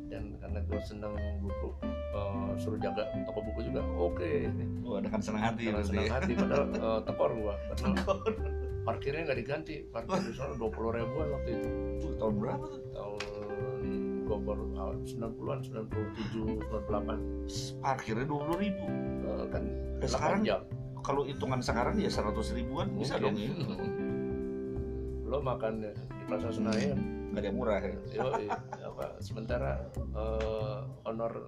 dan 0.08 0.34
karena 0.38 0.60
gue 0.62 0.80
seneng 0.82 1.14
buku 1.40 1.70
eh, 1.86 2.50
suruh 2.58 2.80
jaga 2.80 3.04
toko 3.24 3.44
buku 3.44 3.60
juga 3.66 3.84
oke 3.94 4.32
Oh, 4.82 4.96
ada 4.96 5.10
kan 5.10 5.20
senang 5.20 5.44
hati 5.44 5.68
karena 5.68 5.82
senang 5.82 6.06
ya. 6.06 6.14
hati 6.14 6.32
padahal 6.34 6.66
eh, 6.72 7.00
tekor 7.04 7.32
gua 7.34 7.54
karena 7.70 7.92
parkirnya 8.86 9.22
nggak 9.24 9.40
diganti 9.40 9.76
parkir 9.84 10.22
di 10.22 10.32
sana 10.32 10.54
dua 10.54 10.70
puluh 10.70 10.94
ribuan 10.94 11.28
waktu 11.32 11.50
itu 11.54 11.70
Tuh, 12.00 12.12
tahun 12.16 12.34
berapa 12.38 12.64
tuh? 12.64 12.82
tahun 12.92 13.20
gua 14.24 14.38
baru 14.40 14.64
awal 14.76 14.96
90-an 15.02 15.60
97 15.62 16.66
98 16.66 17.78
Parkirnya 17.78 18.26
dua 18.26 18.40
puluh 18.42 18.58
ribu. 18.60 18.86
Eh, 19.24 19.46
kan 19.50 19.64
Eh, 19.96 20.08
sekarang 20.08 20.42
8 20.42 20.48
jam 20.48 20.62
Kalau 21.00 21.22
hitungan 21.24 21.62
sekarang 21.62 21.96
ya 21.98 22.10
seratus 22.10 22.50
ribuan 22.52 22.90
bisa 22.92 23.18
dong 23.18 23.34
ya. 23.34 23.54
lo 25.26 25.42
makan 25.42 25.82
di 25.82 25.90
Plaza 26.26 26.50
Senayan 26.50 26.98
Gak 27.32 27.42
ada 27.42 27.48
yang 27.48 27.58
murah 27.58 27.80
ya. 27.80 27.96
yo 28.14 28.26
apa 28.88 29.06
sementara 29.20 29.72
eh, 29.94 30.80
honor 31.04 31.46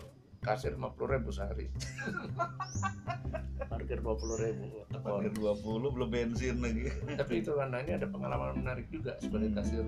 kasir 0.48 0.72
50 0.74 0.96
ribu 1.10 1.30
sehari. 1.30 1.68
Parkir 3.68 4.00
20 4.00 4.44
ribu 4.44 4.66
Parkir 4.98 5.32
dua 5.34 5.54
puluh 5.56 5.92
belum 5.92 6.10
bensin 6.10 6.60
lagi. 6.60 6.88
tapi 7.16 7.40
itu 7.40 7.52
karena 7.52 7.78
ini 7.80 7.92
ada 7.94 8.08
pengalaman 8.08 8.58
menarik 8.58 8.88
juga 8.88 9.16
sebagai 9.20 9.52
Hmm. 9.52 9.58
kasir. 9.58 9.86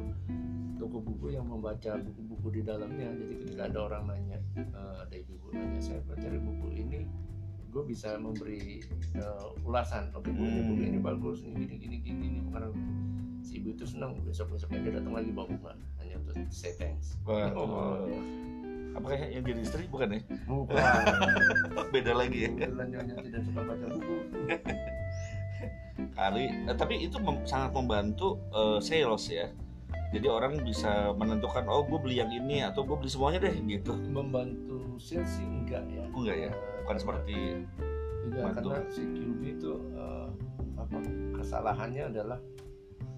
Toko 0.76 0.99
buku 0.99 1.36
yang 1.36 1.43
membaca 1.43 1.99
buku-buku 1.99 2.47
di 2.53 2.62
dalamnya. 2.64 3.12
Jadi 3.14 3.34
ketika 3.41 3.68
ada 3.68 3.80
orang 3.82 4.03
nanya 4.07 4.39
eh, 4.55 4.95
ada 4.97 5.12
ibu 5.14 5.36
nanya 5.51 5.80
saya 5.80 5.99
mencari 6.05 6.39
buku 6.39 6.68
ini 6.74 6.99
gue 7.70 7.84
bisa 7.86 8.16
memberi 8.16 8.80
eh, 9.14 9.47
ulasan. 9.62 10.12
Oke 10.14 10.32
bu 10.32 10.41
ini 10.41 10.60
Hmm. 10.60 10.68
buku 10.72 10.82
ini 10.86 10.99
bagus 10.99 11.38
ini 11.41 11.55
gini 11.57 11.76
gini 11.78 11.97
gini 11.99 12.20
gini 12.22 12.39
karena 12.49 12.70
si 13.39 13.60
ibu 13.60 13.72
itu 13.72 13.84
senang 13.84 14.16
besok 14.24 14.51
besoknya 14.51 14.80
dia 14.84 14.93
datang 14.99 15.16
lagi 15.16 15.32
bawa 15.32 15.47
bunga 15.49 15.74
hanya 15.97 16.16
untuk 16.18 16.36
say 16.47 16.72
thanks. 16.74 17.16
Wah, 17.24 17.51
Oh. 17.51 18.07
Apa 18.98 19.08
ya 19.14 19.26
yang 19.38 19.44
jadi 19.46 19.62
istri 19.62 19.84
bukan 19.88 20.18
ya? 20.18 20.22
bukan 20.50 20.76
Beda 21.94 22.14
lagi 22.18 22.50
ya. 22.50 22.50
nyonya 22.70 23.16
tidak 23.22 23.42
suka 23.46 23.62
baca 23.64 23.86
buku 23.96 24.16
Kali, 26.16 26.46
eh, 26.48 26.76
tapi 26.76 26.96
itu 27.04 27.20
mem- 27.20 27.44
sangat 27.44 27.72
membantu 27.76 28.40
eh, 28.52 28.80
sales 28.80 29.24
ya. 29.30 29.48
jadi 30.10 30.26
orang 30.26 30.66
bisa 30.66 31.14
menentukan 31.14 31.70
oh 31.70 31.86
gue 31.86 32.00
beli 32.02 32.18
yang 32.18 32.34
ini 32.34 32.66
atau 32.66 32.82
gue 32.82 32.98
beli 32.98 33.12
semuanya 33.14 33.46
deh 33.46 33.56
gitu 33.62 33.94
membantu 34.10 34.98
sales 34.98 35.30
sih 35.30 35.46
enggak 35.46 35.86
ya 35.86 36.04
enggak 36.10 36.38
ya? 36.38 36.52
Bukan 36.84 36.98
seperti 36.98 37.36
enggak 38.26 38.44
bantu. 38.58 38.68
karena 38.74 38.90
si 38.90 39.02
QB 39.06 39.42
itu 39.62 39.72
eh, 39.94 40.28
apa 40.82 40.98
kesalahannya 41.38 42.04
adalah 42.10 42.40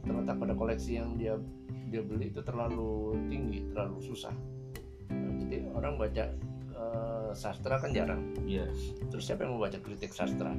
terletak 0.04 0.36
pada 0.36 0.54
koleksi 0.54 0.92
yang 1.00 1.16
dia 1.16 1.38
dia 1.88 2.02
beli 2.04 2.28
itu 2.34 2.42
terlalu 2.44 3.16
tinggi 3.32 3.72
terlalu 3.72 3.98
susah 4.02 4.34
Orang 5.76 5.99
baca 5.99 6.26
eh, 6.76 7.30
sastra 7.34 7.78
kan 7.78 7.91
jarang. 7.93 8.22
Ya 8.45 8.66
terus 9.09 9.28
siapa 9.28 9.45
yang 9.45 9.57
mau 9.57 9.66
baca 9.68 9.78
kritik 9.78 10.12
sastra? 10.12 10.51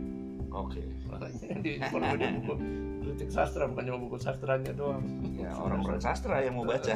Oke. 0.52 0.84
Makanya 1.08 1.58
di 1.64 1.80
kalau 1.80 2.14
buku 2.16 2.54
kritik 3.02 3.30
sastra 3.32 3.66
bukan 3.66 3.82
cuma 3.88 3.98
buku 3.98 4.16
sastranya 4.20 4.72
doang. 4.74 5.04
Ya 5.34 5.50
orang-orang 5.56 6.00
sastra 6.00 6.44
yang 6.44 6.60
mau 6.60 6.66
baca. 6.68 6.94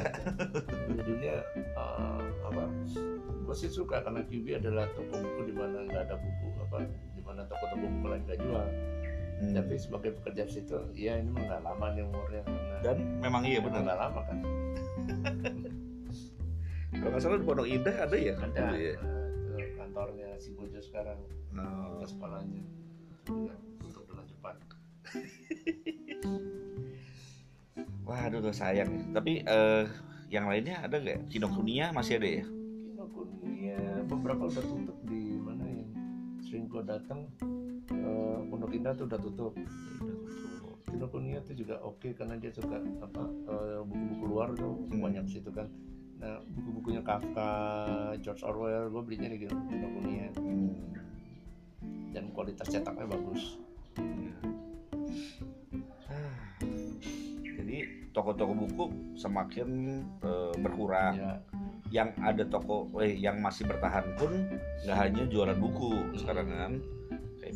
Jadinya 0.96 1.34
eh, 1.57 2.20
apa 2.46 2.64
gue 3.46 3.54
sih 3.54 3.70
suka 3.70 4.02
karena 4.02 4.26
QB 4.26 4.59
adalah 4.59 4.90
toko 4.98 5.22
buku 5.22 5.40
di 5.50 5.54
mana 5.54 5.86
nggak 5.86 6.02
ada 6.11 6.16
buku 6.18 6.46
apa 6.66 6.82
di 7.14 7.22
mana 7.22 7.46
toko-toko 7.46 7.86
buku 7.86 8.07
lain 8.11 8.22
nggak 8.26 8.40
jual. 8.42 8.66
Hmm. 9.36 9.52
tapi 9.52 9.76
sebagai 9.76 10.16
pekerja 10.16 10.48
situ 10.48 10.80
ya 10.96 11.20
ini 11.20 11.28
mah 11.28 11.44
nggak 11.44 11.61
lama 11.61 11.86
nih 11.92 12.02
umurnya 12.09 12.40
karena 12.40 12.76
dan 12.80 12.96
memang 13.20 13.42
iya 13.44 13.61
benar. 13.61 13.84
nggak 13.84 13.98
lama 14.00 14.20
kan 14.24 14.38
kalau 17.07 17.14
nggak 17.14 17.22
salah 17.22 17.38
di 17.38 17.46
Pondok 17.46 17.68
Indah 17.70 17.96
ada 18.02 18.16
ya? 18.18 18.34
Ada. 18.34 18.66
Dulu 18.66 18.78
ya? 18.82 18.94
Kantornya 19.78 20.28
si 20.36 20.50
Bojo 20.50 20.80
sekarang. 20.80 21.18
Nah, 21.54 21.94
atas 21.94 22.11
kepalanya 22.12 22.66
Ya, 23.26 23.54
tutup 23.78 24.02
dengan 24.07 24.26
cepat 24.26 24.54
waduh 28.02 28.38
tuh 28.40 28.50
sayang 28.50 28.90
ya. 28.90 29.02
tapi 29.12 29.42
eh, 29.42 29.84
yang 30.28 30.46
lainnya 30.46 30.78
ada 30.80 30.98
nggak? 30.98 31.26
Kinokuniya 31.28 31.90
masih 31.90 32.18
ada 32.18 32.28
ya? 32.32 32.44
Kinokuniya 32.44 33.78
beberapa 34.04 34.46
udah 34.46 34.64
tutup 34.64 34.98
di 35.07 35.38
mana 35.38 35.62
yang 35.62 35.86
sering 36.40 36.66
gua 36.66 36.82
datang 36.82 37.30
eh, 37.90 38.38
Pondok 38.46 38.74
Indah 38.74 38.94
tuh 38.94 39.07
udah 39.07 39.18
tutup. 39.18 39.54
Kinokuniya 40.86 41.38
tuh 41.42 41.54
juga 41.54 41.78
oke 41.80 42.11
karena 42.12 42.34
dia 42.34 42.50
suka 42.50 42.78
apa 43.00 43.22
eh, 43.26 43.78
buku-buku 43.80 44.24
luar 44.26 44.50
tuh 44.54 44.74
Hmm. 44.86 45.02
banyak 45.02 45.26
situ 45.28 45.50
kan 45.50 45.70
nah 46.17 46.41
buku-bukunya 46.49 47.05
Kafka 47.05 47.51
George 48.25 48.43
Orwell 48.43 48.89
gue 48.89 49.03
belinya 49.05 49.29
di 49.29 49.45
Kinokuniya 49.45 50.29
Hmm. 50.41 50.73
dan 52.12 52.33
kualitas 52.33 52.69
cetaknya 52.73 53.05
bagus 53.05 53.61
Ah. 56.07 56.33
Jadi 57.43 58.09
toko-toko 58.14 58.53
buku 58.55 58.85
semakin 59.19 59.69
eh, 60.23 60.55
berkurang. 60.62 61.14
ya 61.19 61.33
Yang 61.91 62.09
ada 62.19 62.45
toko, 62.47 62.77
eh, 63.01 63.14
yang 63.14 63.39
masih 63.43 63.67
bertahan 63.67 64.07
pun 64.19 64.31
nggak 64.85 64.99
hanya 64.99 65.23
jualan 65.27 65.59
buku 65.59 66.14
sekarang 66.19 66.47
kan. 66.51 66.73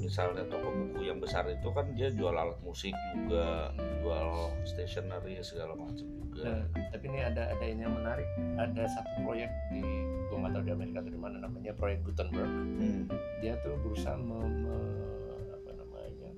Misalnya 0.01 0.43
toko 0.49 0.69
buku 0.73 1.07
yang 1.07 1.21
besar 1.21 1.45
itu 1.47 1.69
kan 1.71 1.87
dia 1.93 2.09
jual 2.09 2.33
alat 2.33 2.57
musik 2.65 2.97
juga, 3.13 3.71
jual 4.01 4.29
stationery 4.65 5.39
segala 5.45 5.77
macam 5.77 6.07
juga. 6.09 6.43
Nah, 6.49 6.63
tapi 6.91 7.05
ini 7.13 7.21
ada 7.21 7.53
ada 7.53 7.65
ini 7.65 7.85
yang 7.85 7.95
menarik. 7.95 8.27
Ada 8.57 8.89
satu 8.89 9.29
proyek 9.29 9.51
di 9.71 9.85
gue 10.31 10.37
nggak 10.41 10.53
tahu 10.57 10.63
di 10.65 10.73
Amerika 10.73 10.99
atau 11.05 11.13
di 11.13 11.21
mana 11.21 11.37
namanya 11.43 11.73
proyek 11.77 12.01
Gutenberg. 12.07 12.49
Hmm. 12.49 13.05
Dia 13.45 13.61
tuh 13.61 13.77
berusaha 13.85 14.17
mem, 14.17 14.65
me- 14.65 15.53
apa 15.53 15.71
namanya 15.77 16.31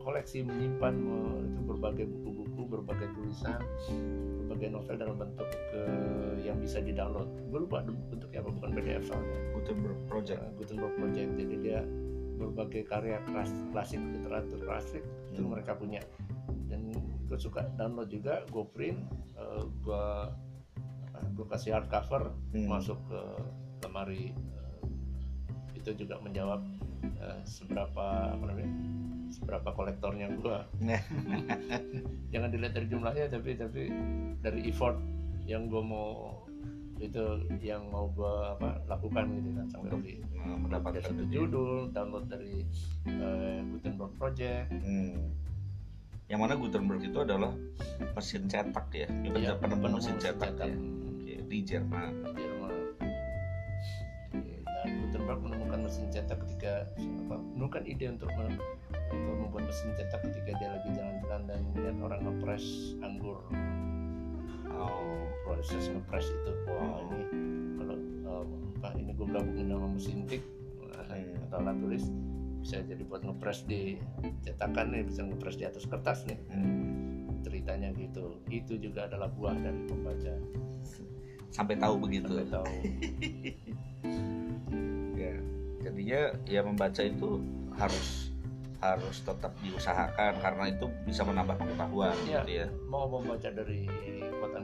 koleksi 0.00 0.46
menyimpan 0.46 0.94
me- 0.96 1.44
itu 1.46 1.60
berbagai 1.66 2.06
buku-buku, 2.08 2.62
berbagai 2.78 3.08
tulisan, 3.14 3.60
berbagai 4.56 4.72
novel 4.72 4.96
dalam 4.96 5.16
bentuk 5.20 5.48
ke, 5.52 5.80
yang 6.40 6.56
bisa 6.56 6.80
di-download. 6.80 7.28
Gue 7.52 7.68
lupa 7.68 7.84
bentuknya 7.84 8.40
apa, 8.40 8.50
bukan 8.56 8.70
PDF 8.72 9.04
soalnya. 9.04 9.36
Gutenberg 9.52 10.00
Project. 10.08 10.40
Uh, 10.40 10.52
Gutenberg 10.56 10.94
Project. 10.96 11.30
Jadi 11.36 11.54
dia 11.60 11.80
berbagai 12.40 12.88
karya 12.88 13.20
klas, 13.28 13.52
klasik 13.72 14.00
literatur 14.00 14.60
klasik 14.64 15.04
itu 15.32 15.40
Hmm. 15.40 15.52
mereka 15.56 15.72
punya 15.76 16.00
dan 16.68 16.92
gue 17.28 17.38
suka 17.40 17.64
download 17.80 18.12
juga 18.12 18.44
gue 18.52 18.64
print 18.76 19.00
uh, 19.40 19.64
gue 19.84 20.04
gue 21.32 21.46
kasih 21.48 21.80
hardcover 21.80 22.32
Hmm. 22.52 22.68
masuk 22.68 23.00
ke 23.08 23.20
lemari 23.88 24.36
uh, 24.52 24.84
itu 25.72 25.96
juga 25.96 26.20
menjawab 26.20 26.60
uh, 27.24 27.40
seberapa 27.48 28.36
apa 28.36 28.44
namanya 28.52 28.72
seberapa 29.28 29.68
kolektornya 29.70 30.30
gue 30.32 30.58
Nah. 30.80 31.02
jangan 32.32 32.48
dilihat 32.48 32.74
dari 32.74 32.86
jumlahnya 32.86 33.26
tapi 33.28 33.54
tapi 33.54 33.82
dari 34.40 34.60
effort 34.66 34.98
yang 35.44 35.66
gue 35.66 35.80
mau 35.80 36.40
itu 36.96 37.20
yang 37.60 37.92
mau 37.92 38.08
gue 38.08 38.34
apa 38.56 38.80
lakukan 38.86 39.28
gitu 39.36 39.50
kan 39.52 39.66
sampai 39.68 40.16
Nah, 40.36 40.54
mendapatkan 40.62 41.02
satu 41.02 41.26
judul 41.26 41.90
download 41.90 42.30
dari 42.30 42.62
eh, 43.04 43.58
Gutenberg 43.66 44.12
Project 44.14 44.70
Hmm. 44.70 45.34
Yang 46.26 46.38
mana 46.40 46.54
Gutenberg 46.54 47.02
itu 47.02 47.18
adalah 47.18 47.50
mesin 48.14 48.46
cetak 48.46 48.86
ya, 48.90 49.06
Iya, 49.22 49.54
penemu 49.58 49.78
penemu 49.78 49.98
mesin 49.98 50.14
mesin 50.14 50.14
cetak, 50.18 50.50
cetak. 50.54 50.66
ya. 50.66 50.76
Oke, 51.06 51.34
di 51.46 51.58
Jerman. 51.62 52.12
Jerman 52.30 52.74
Oke, 54.28 54.54
dan 54.64 54.88
Gutenberg 55.02 55.38
menemukan 55.40 55.65
mesin 55.86 56.10
cetak 56.10 56.38
ketika 56.44 56.72
apa, 56.98 57.36
menemukan 57.54 57.82
ide 57.86 58.06
untuk, 58.10 58.30
me- 58.34 58.58
untuk 59.14 59.34
membuat 59.38 59.64
mesin 59.66 59.94
cetak 59.94 60.20
ketika 60.26 60.50
dia 60.58 60.68
lagi 60.74 60.88
jalan-jalan 60.92 61.42
dan 61.46 61.58
melihat 61.72 61.96
orang 62.02 62.20
ngepres 62.26 62.64
anggur 63.00 63.38
Oh, 64.68 65.24
proses 65.42 65.88
ngepres 65.88 66.28
itu 66.28 66.52
wah 66.68 67.00
ini 67.08 67.24
kalau 67.80 67.96
apa 68.76 68.88
ini 69.00 69.10
gue 69.14 69.26
gabungin 69.26 69.66
sama 69.70 69.88
mesin 69.88 70.26
tik 70.26 70.42
Hmm. 71.06 71.38
atau 71.46 71.62
alat 71.62 71.76
tulis 71.78 72.04
bisa 72.60 72.82
jadi 72.82 72.98
buat 73.06 73.22
ngepres 73.22 73.62
di 73.64 73.94
cetakan 74.42 74.90
nih 74.90 75.06
bisa 75.06 75.22
ngepres 75.22 75.54
di 75.54 75.64
atas 75.64 75.86
kertas 75.86 76.26
nih 76.26 76.34
hmm. 76.50 77.46
ceritanya 77.46 77.94
gitu 77.94 78.42
itu 78.50 78.74
juga 78.74 79.06
adalah 79.06 79.30
buah 79.30 79.54
dari 79.54 79.86
pembaca 79.86 80.34
sampai 81.54 81.78
tahu 81.78 81.94
begitu. 82.02 82.26
sampai 82.26 82.48
tahu 82.50 82.66
jadinya 86.06 86.30
ya 86.46 86.60
membaca 86.62 87.02
itu 87.02 87.42
harus 87.74 88.30
harus 88.78 89.16
tetap 89.26 89.50
diusahakan 89.58 90.38
karena 90.38 90.64
itu 90.70 90.86
bisa 91.02 91.26
menambah 91.26 91.58
pengetahuan 91.58 92.14
Iya. 92.22 92.46
gitu 92.46 92.50
ya. 92.62 92.66
mau 92.86 93.10
membaca 93.10 93.48
dari 93.50 93.90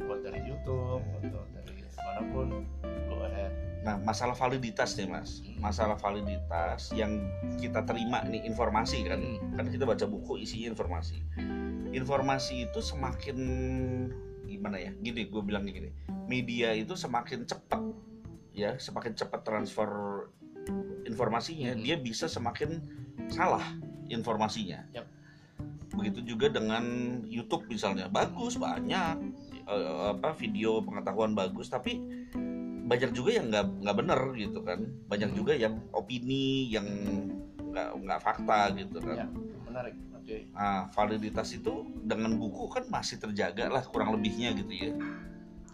quote 0.06 0.22
dari 0.22 0.40
YouTube 0.46 1.02
atau 1.18 1.42
dari 1.50 1.82
mana 1.98 2.20
pun 2.30 2.48
go 3.10 3.26
ahead 3.26 3.50
Nah, 3.82 3.98
masalah 3.98 4.38
validitas 4.38 4.94
nih 4.94 5.10
Mas. 5.10 5.42
Masalah 5.58 5.98
validitas 5.98 6.94
yang 6.94 7.18
kita 7.58 7.82
terima 7.82 8.22
nih 8.22 8.46
informasi 8.46 9.02
kan. 9.02 9.18
Hmm. 9.18 9.58
Kan 9.58 9.74
kita 9.74 9.82
baca 9.82 10.06
buku 10.06 10.38
isinya 10.38 10.70
informasi. 10.70 11.18
Informasi 11.90 12.70
itu 12.70 12.78
semakin 12.78 13.38
gimana 14.46 14.78
ya? 14.78 14.94
Gini, 14.94 15.26
gue 15.26 15.42
bilang 15.42 15.66
gini. 15.66 15.90
Media 16.30 16.70
itu 16.78 16.94
semakin 16.94 17.42
cepat 17.42 17.82
ya, 18.54 18.78
semakin 18.78 19.18
cepat 19.18 19.42
transfer 19.42 19.90
informasinya, 21.06 21.74
Hmm. 21.74 21.82
dia 21.82 21.96
bisa 21.98 22.26
semakin 22.26 22.80
salah 23.28 23.62
informasinya. 24.08 24.84
Yap. 24.92 25.06
Begitu 25.92 26.24
juga 26.24 26.48
dengan 26.48 26.84
YouTube 27.28 27.68
misalnya, 27.68 28.08
bagus 28.08 28.56
banyak 28.56 29.16
eh, 29.62 30.04
apa 30.18 30.34
video 30.34 30.82
pengetahuan 30.82 31.38
bagus, 31.38 31.70
tapi 31.70 32.02
banyak 32.82 33.14
juga 33.14 33.38
yang 33.38 33.46
nggak 33.46 33.66
nggak 33.78 33.96
bener 33.96 34.20
gitu 34.34 34.58
kan, 34.66 34.80
banyak 35.06 35.30
Hmm. 35.30 35.38
juga 35.38 35.52
yang 35.54 35.78
opini 35.94 36.66
yang 36.66 36.86
nggak 37.72 37.88
nggak 37.94 38.20
fakta 38.20 38.74
gitu 38.76 38.98
kan. 39.00 39.16
Ya. 39.16 39.28
menarik 39.72 39.96
oke 40.12 40.36
Nah, 40.52 40.84
validitas 40.92 41.48
itu 41.56 41.88
dengan 42.04 42.36
buku 42.36 42.68
kan 42.68 42.84
masih 42.92 43.16
terjaga 43.16 43.72
lah 43.72 43.80
kurang 43.88 44.12
lebihnya 44.12 44.52
gitu 44.52 44.68
ya. 44.68 44.92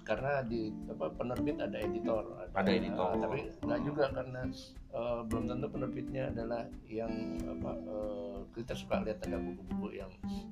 Karena 0.08 0.40
di 0.40 0.72
apa 0.88 1.12
penerbit 1.12 1.60
ada 1.60 1.76
editor 1.76 2.24
Ada 2.56 2.70
editor. 2.72 3.12
tapi 3.20 3.38
nggak 3.60 3.80
juga 3.84 4.04
karena 4.08 4.40
eh, 4.88 5.20
belum 5.22 5.44
tentu 5.46 5.66
penerbitnya 5.68 6.32
adalah 6.32 6.64
yang 6.88 7.12
apa 7.44 7.72
eh, 7.76 8.38
kita 8.56 8.72
suka 8.72 9.04
lihat 9.04 9.20
ada 9.22 9.36
buku-buku 9.36 9.88
yang 9.94 10.08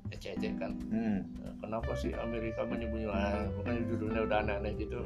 eceh-eceh 0.07 0.53
kan 0.55 0.77
Hmm. 0.87 1.25
Eh, 1.41 1.53
kenapa 1.57 1.89
sih 1.95 2.13
Amerika 2.13 2.61
menyembunyi 2.63 3.09
ah, 3.09 3.49
bukan 3.51 3.81
judulnya 3.89 4.21
udah 4.23 4.37
aneh-aneh 4.39 4.73
gitu 4.77 5.01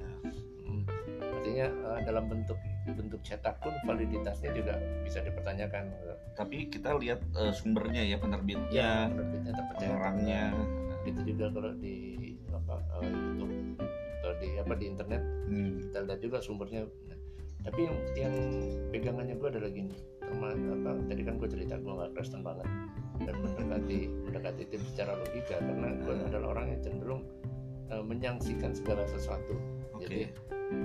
Hmm. 0.67 0.83
artinya 1.21 1.67
eh, 1.71 1.99
dalam 2.03 2.27
bentuk 2.27 2.59
bentuk 2.83 3.21
cetak 3.23 3.55
pun 3.57 3.71
validitasnya 3.81 4.51
juga 4.51 4.75
bisa 5.01 5.23
dipertanyakan 5.23 5.87
Tapi 6.31 6.67
kita 6.67 6.91
lihat 6.95 7.23
eh, 7.33 7.51
sumbernya 7.51 8.03
ya 8.03 8.17
penerbitnya, 8.17 8.67
ya 8.67 9.07
penerbitnya 9.07 9.51
terpercaya 9.53 9.91
orangnya. 9.95 10.43
gitu 11.01 11.17
juga 11.25 11.49
kalau 11.49 11.71
di 11.75 11.95
apa 12.51 12.75
eh, 12.99 13.09
YouTube 13.09 13.53
di 14.41 14.49
apa 14.57 14.73
di 14.73 14.85
internet 14.89 15.21
Hmm. 15.45 15.77
kita 15.79 15.97
lihat 16.03 16.19
juga 16.19 16.37
sumbernya 16.39 16.87
Nah, 16.87 17.17
tapi 17.61 17.85
yang, 17.85 17.97
yang 18.17 18.35
pegangannya 18.89 19.35
gue 19.37 19.49
adalah 19.51 19.69
gini 19.69 19.93
terma, 20.17 20.49
apa 20.49 20.91
tadi 21.05 21.21
kan 21.21 21.37
gue 21.37 21.45
cerita 21.45 21.77
gue 21.77 21.93
nggak 21.93 22.11
Kristen 22.15 22.41
banget 22.41 22.65
dan 23.21 23.35
mendekati 23.37 23.99
mendekati 24.25 24.63
tim 24.65 24.81
secara 24.89 25.13
logika 25.13 25.61
karena 25.61 25.93
gue 25.95 26.13
Hmm. 26.15 26.27
adalah 26.27 26.47
orang 26.51 26.65
yang 26.71 26.81
cenderung 26.81 27.21
uh, 27.87 28.01
menyangsikan 28.01 28.73
segala 28.73 29.05
sesuatu 29.05 29.53
Oke. 29.93 30.01
jadi 30.01 30.21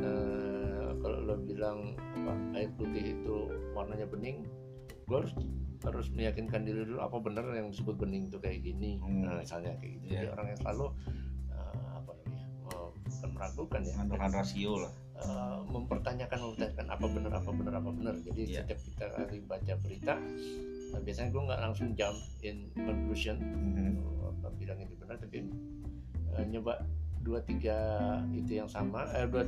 uh, 0.03 0.91
kalau 1.01 1.19
lo 1.23 1.35
bilang 1.39 1.95
apa, 1.97 2.33
air 2.59 2.71
putih 2.75 3.15
itu 3.15 3.37
warnanya 3.73 4.05
bening 4.05 4.45
gue 5.07 5.17
harus 5.17 5.33
harus 5.85 6.11
meyakinkan 6.11 6.67
diri 6.67 6.83
dulu 6.83 6.99
apa 6.99 7.17
benar 7.23 7.47
yang 7.55 7.71
disebut 7.71 7.95
bening 7.95 8.27
itu 8.27 8.37
kayak 8.37 8.61
gini 8.61 8.99
Hmm. 8.99 9.23
nah, 9.25 9.39
misalnya 9.39 9.79
kayak 9.79 9.93
gitu 9.97 10.05
jadi 10.11 10.27
Iya. 10.27 10.33
orang 10.35 10.47
yang 10.53 10.61
selalu 10.61 10.87
uh, 12.73 12.89
bukan 12.95 13.31
meragukan 13.35 13.81
ya 13.83 13.93
mengandalkan 13.99 14.33
rasio 14.35 14.73
lah. 14.83 14.93
uh, 15.17 15.59
mempertanyakan 15.73 16.39
mempertanyakan 16.45 16.87
apa 16.93 17.07
benar 17.09 17.33
apa 17.41 17.51
benar 17.55 17.75
apa 17.81 17.91
benar. 17.91 18.15
Jadi 18.21 18.41
Iya. 18.53 18.63
setiap 18.63 18.81
kita 18.85 19.05
kali 19.13 19.39
baca 19.45 19.73
berita 19.81 20.15
uh, 20.93 21.01
biasanya 21.01 21.29
gue 21.33 21.43
nggak 21.49 21.61
langsung 21.63 21.89
jump 21.95 22.19
in 22.43 22.57
conclusion 22.77 23.37
Mhm. 23.41 23.97
uh, 23.97 24.29
apa 24.37 24.47
bilang 24.57 24.79
ini 24.79 24.93
benar 24.97 25.17
tapi 25.17 25.47
uh, 26.37 26.45
nyoba 26.47 26.85
dua 27.27 27.43
tiga 27.43 27.75
itu 28.31 28.55
yang 28.55 28.71
sama 28.71 29.03
eh, 29.11 29.27
dua 29.27 29.43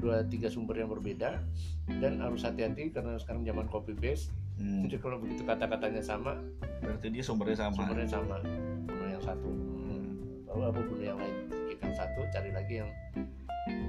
dua 0.00 0.24
tiga 0.24 0.48
sumber 0.48 0.78
yang 0.78 0.88
berbeda. 0.88 1.42
Dan 1.90 2.22
harus 2.22 2.46
hati-hati 2.46 2.94
karena 2.94 3.18
sekarang 3.18 3.42
zaman 3.42 3.66
copy 3.66 3.98
paste. 3.98 4.30
Hmm. 4.60 4.84
jadi 4.84 5.00
kalau 5.00 5.16
begitu 5.16 5.40
kata-katanya 5.42 6.04
sama 6.04 6.36
berarti 6.84 7.08
dia 7.08 7.24
sumbernya 7.24 7.56
sama. 7.56 7.74
sumbernya 7.80 8.04
sama 8.06 8.36
bunuh 8.84 9.08
yang 9.08 9.24
satu. 9.24 9.48
Lalu 10.52 10.62
apa 10.68 10.80
bunuh 10.84 11.04
yang 11.04 11.16
lain 11.18 11.36
ikan 11.90 12.06
satu 12.06 12.22
cari 12.30 12.50
lagi 12.54 12.74
yang 12.78 12.90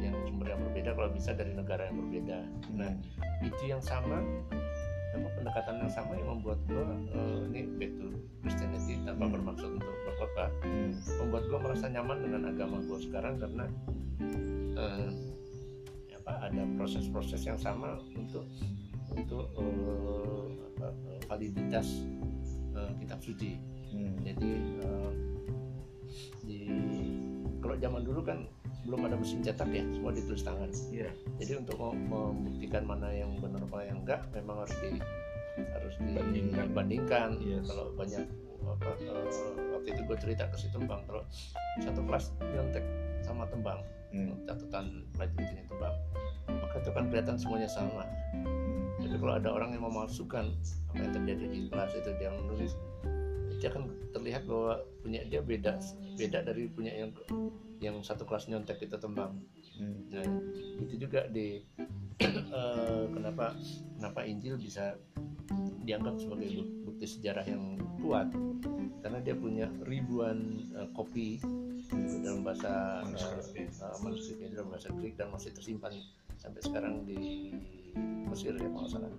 yang 0.01 0.15
sumber 0.25 0.49
yang 0.49 0.61
berbeda 0.65 0.97
kalau 0.97 1.09
bisa 1.13 1.37
dari 1.37 1.53
negara 1.53 1.85
yang 1.85 1.97
berbeda 2.01 2.37
nah 2.73 2.89
Hmm. 2.91 3.45
itu 3.45 3.63
yang 3.69 3.81
sama 3.81 4.17
sama 5.13 5.27
pendekatan 5.37 5.85
yang 5.85 5.91
sama 5.93 6.17
yang 6.17 6.29
membuat 6.33 6.57
gua 6.65 6.85
eh, 7.13 7.37
ini 7.53 7.61
back 7.77 7.91
to 8.01 8.07
Christianity 8.41 8.97
tanpa 9.05 9.29
Hmm. 9.29 9.33
bermaksud 9.37 9.69
untuk 9.77 9.93
berkhotbah 10.09 10.49
Hmm. 10.65 10.91
membuat 11.21 11.43
gua 11.45 11.59
merasa 11.61 11.85
nyaman 11.93 12.17
dengan 12.25 12.41
agama 12.49 12.77
gua 12.89 12.97
sekarang 12.97 13.37
karena 13.37 13.65
eh, 14.73 15.09
apa 16.17 16.31
ada 16.49 16.63
proses-proses 16.73 17.45
yang 17.45 17.59
sama 17.61 18.01
untuk 18.17 18.45
untuk 19.13 19.45
eh, 19.53 20.45
apa, 20.73 20.87
eh, 20.89 21.19
validitas 21.29 21.87
eh, 22.73 22.91
kitab 22.97 23.21
suci 23.21 23.61
Hmm. 23.93 24.15
jadi 24.25 24.39
di 24.39 24.73
kalau 27.71 27.79
zaman 27.79 28.03
dulu 28.03 28.19
kan 28.19 28.43
belum 28.83 29.07
ada 29.07 29.15
mesin 29.15 29.39
cetak 29.39 29.71
ya 29.71 29.79
semua 29.87 30.11
ditulis 30.11 30.43
tangan 30.43 30.67
Iya. 30.91 31.07
jadi 31.39 31.63
untuk 31.63 31.79
mau 31.79 31.95
membuktikan 31.95 32.83
mana 32.83 33.07
yang 33.07 33.31
benar 33.39 33.63
mana 33.63 33.87
yang 33.87 34.03
enggak 34.03 34.27
memang 34.35 34.59
harus 34.59 34.75
di 34.83 34.99
harus 35.71 35.95
Bandingkan. 36.03 36.67
dibandingkan 36.67 37.29
Yes. 37.39 37.71
kalau 37.71 37.95
banyak 37.95 38.27
apa, 38.61 38.91
eh, 38.99 39.23
waktu 39.71 39.87
itu 39.87 40.01
gue 40.03 40.17
cerita 40.19 40.43
ke 40.51 40.57
si 40.59 40.67
tembang 40.67 40.99
kalau 41.07 41.23
satu 41.79 42.03
kelas 42.03 42.35
nyontek 42.43 42.83
sama 43.23 43.47
tembang 43.47 43.79
Hmm. 44.11 44.35
catatan 44.43 45.07
pelajaran 45.15 45.63
tembang 45.71 45.95
maka 46.51 46.75
itu 46.75 46.91
kan 46.91 47.03
kelihatan 47.07 47.39
semuanya 47.39 47.71
sama 47.71 48.03
Hmm. 48.35 48.91
jadi 48.99 49.15
kalau 49.15 49.33
ada 49.39 49.47
orang 49.47 49.71
yang 49.71 49.87
memalsukan 49.87 50.51
apa 50.91 50.99
yang 50.99 51.13
terjadi 51.15 51.45
di 51.47 51.59
kelas 51.71 51.95
itu 51.95 52.11
dia 52.19 52.35
menulis 52.35 52.75
dia 53.61 53.69
akan 53.69 53.93
terlihat 54.09 54.49
bahwa 54.49 54.81
punya 55.05 55.21
dia 55.29 55.45
beda 55.45 55.77
beda 56.17 56.41
dari 56.41 56.65
punya 56.65 56.97
yang 56.97 57.13
yang 57.77 57.95
satu 58.01 58.25
kelas 58.25 58.49
nyontek 58.49 58.81
itu 58.81 58.97
tembang. 58.97 59.37
Hmm. 59.77 60.09
Nah, 60.09 60.25
itu 60.81 61.05
juga 61.05 61.29
di 61.29 61.61
eh, 62.21 63.05
kenapa 63.13 63.53
kenapa 63.97 64.19
Injil 64.25 64.57
bisa 64.57 64.97
dianggap 65.85 66.17
sebagai 66.17 66.49
bu- 66.57 66.89
bukti 66.89 67.05
sejarah 67.05 67.45
yang 67.45 67.77
kuat 68.01 68.29
karena 69.01 69.17
dia 69.21 69.33
punya 69.37 69.69
ribuan 69.85 70.69
eh, 70.73 70.89
kopi 70.97 71.37
dalam 72.21 72.41
bahasa 72.41 73.01
Manuskrip. 73.05 73.69
manuskripnya 74.01 74.47
dalam 74.57 74.69
bahasa 74.73 74.89
Greek 74.97 75.17
dan 75.17 75.29
masih 75.33 75.53
tersimpan 75.53 75.93
sampai 76.37 76.61
sekarang 76.65 77.05
di 77.05 77.51
Mesir 78.29 78.55
ya 78.55 78.69
kalau 78.71 78.89
salah. 78.89 79.11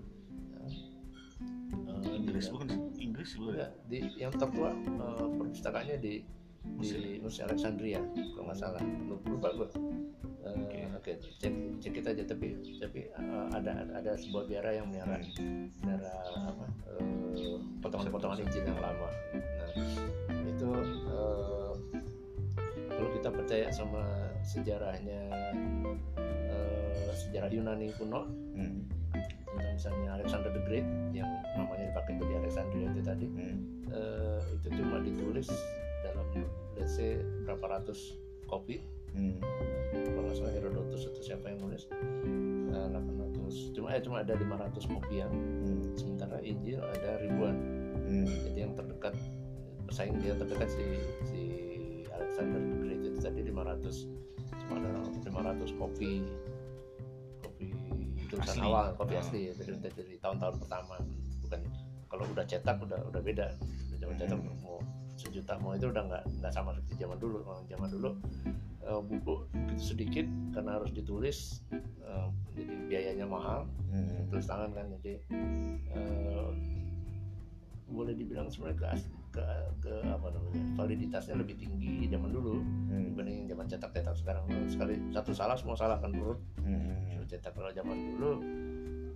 Eh, 1.72 2.16
Inggris 2.16 2.46
bukan 2.52 2.68
Inggris 3.00 3.30
bukan 3.36 3.52
Enggak, 3.56 3.72
di 3.88 3.98
yang 4.20 4.32
tertua 4.32 4.70
eh, 4.76 5.26
perpustakaannya 5.40 5.96
di 5.98 6.14
di 6.62 7.18
Mesir 7.18 7.42
Alexandria 7.50 8.00
kalau 8.36 8.46
nggak 8.46 8.58
salah. 8.58 8.82
Lupa, 9.08 9.50
gue 9.50 9.68
Eh, 10.42 10.90
oke 10.90 11.12
cek 11.38 11.54
cek 11.78 11.92
kita 12.02 12.08
aja 12.10 12.26
tapi 12.26 12.58
tapi 12.82 13.06
eh, 13.06 13.46
ada 13.54 13.86
ada 13.94 14.18
sebuah 14.18 14.50
biara 14.50 14.74
yang 14.74 14.90
melihara 14.90 15.22
melihara 15.86 16.10
apa 16.50 16.66
eh, 16.98 17.58
potongan-potongan 17.78 18.42
Injil 18.42 18.66
yang 18.66 18.82
lama. 18.82 19.08
Nah 20.34 20.42
itu 20.50 20.70
eh, 21.06 21.72
kalau 22.90 23.10
kita 23.14 23.28
percaya 23.30 23.66
sama 23.70 24.02
sejarahnya 24.42 25.22
eh, 26.18 27.10
sejarah 27.14 27.50
Yunani 27.54 27.94
kuno. 27.94 28.26
Hmm. 28.58 28.82
Tentang 29.52 29.74
misalnya 29.76 30.08
Alexander 30.16 30.50
the 30.50 30.62
Great 30.64 30.86
yang 31.12 31.28
namanya 31.54 31.92
dipakai 31.92 32.16
jadi 32.18 32.34
Alexandria 32.40 32.86
itu 32.88 33.00
tadi 33.04 33.26
Hmm. 33.28 33.56
eh, 33.92 34.40
itu 34.56 34.68
cuma 34.80 34.96
ditulis 35.00 35.48
dalam 36.02 36.26
let's 36.74 36.96
say 36.96 37.20
berapa 37.44 37.80
ratus 37.80 38.16
kopi 38.48 38.80
Hmm. 39.12 39.36
kalau 39.92 40.24
nggak 40.24 40.36
salah 40.40 40.52
Herodotus 40.56 41.04
atau 41.04 41.20
siapa 41.20 41.52
yang 41.52 41.60
nulis 41.60 41.84
eh, 42.72 42.86
800 42.88 43.76
cuma 43.76 43.92
eh 43.92 44.00
cuma 44.00 44.24
ada 44.24 44.32
500 44.32 44.88
kopi 44.88 45.20
yang 45.20 45.32
Hmm. 45.32 45.92
sementara 45.92 46.40
Injil 46.40 46.80
ada 46.80 47.20
ribuan 47.20 47.56
Hmm. 48.08 48.28
jadi 48.48 48.58
yang 48.68 48.72
terdekat 48.72 49.12
pesaing 49.84 50.16
dia 50.24 50.32
terdekat 50.32 50.68
si 50.72 50.84
si 51.28 51.40
Alexander 52.08 52.56
the 52.56 52.76
Great 52.80 53.00
itu 53.04 53.18
tadi 53.20 53.40
500 53.44 54.08
cuma 54.64 54.80
ada 54.80 54.90
500 55.20 55.76
kopi 55.76 55.76
kopi 55.76 56.12
tulisan 58.32 58.56
Asli. 58.56 58.64
awal 58.64 58.86
kopi 58.96 59.14
Ah. 59.14 59.20
asli 59.20 59.40
ya 59.44 59.52
dari, 59.54 59.72
dari 59.84 60.14
tahun-tahun 60.16 60.54
pertama 60.58 60.94
bukan 61.42 61.60
kalau 62.08 62.24
udah 62.26 62.44
cetak 62.44 62.76
udah 62.78 63.00
udah 63.06 63.20
beda 63.20 63.46
zaman 63.94 64.16
cetak 64.16 64.38
Hmm. 64.40 64.56
mau 64.58 64.80
sejuta 65.14 65.54
mau 65.56 65.72
itu 65.72 65.86
udah 65.86 66.02
nggak 66.02 66.24
nggak 66.40 66.50
sama 66.50 66.72
seperti 66.72 66.94
zaman 66.98 67.18
dulu 67.18 67.38
Kalau 67.42 67.60
zaman 67.66 67.88
dulu 67.90 68.10
eh, 68.82 69.00
buku 69.00 69.34
sedikit 69.76 70.24
karena 70.50 70.70
harus 70.74 70.90
ditulis 70.90 71.38
eh, 72.02 72.26
jadi 72.50 72.72
biayanya 72.86 73.26
mahal 73.26 73.68
Hmm. 73.86 74.26
tulis 74.26 74.44
tangan 74.44 74.72
kan 74.72 74.88
jadi 74.98 75.12
eh, 75.92 76.48
boleh 77.86 78.16
dibilang 78.16 78.48
sebenarnya 78.48 78.78
ke, 78.78 78.86
as- 78.90 79.10
ke, 79.32 79.40
ke 79.80 79.94
apa 80.04 80.28
namanya 80.28 80.62
validitasnya 80.76 81.34
lebih 81.34 81.56
tinggi 81.56 82.06
zaman 82.06 82.30
dulu 82.30 82.60
Hmm. 82.92 83.08
dibanding 83.08 83.48
zaman 83.48 83.64
cetak-cetak 83.66 84.14
sekarang 84.14 84.44
sekali 84.68 84.94
satu 85.08 85.32
salah 85.32 85.56
semua 85.56 85.72
salah 85.74 85.96
kan 85.96 86.12
menurut 86.12 86.36
Hmm. 86.60 87.24
cetak 87.24 87.56
kalau 87.56 87.72
zaman 87.72 87.96
dulu 88.12 88.32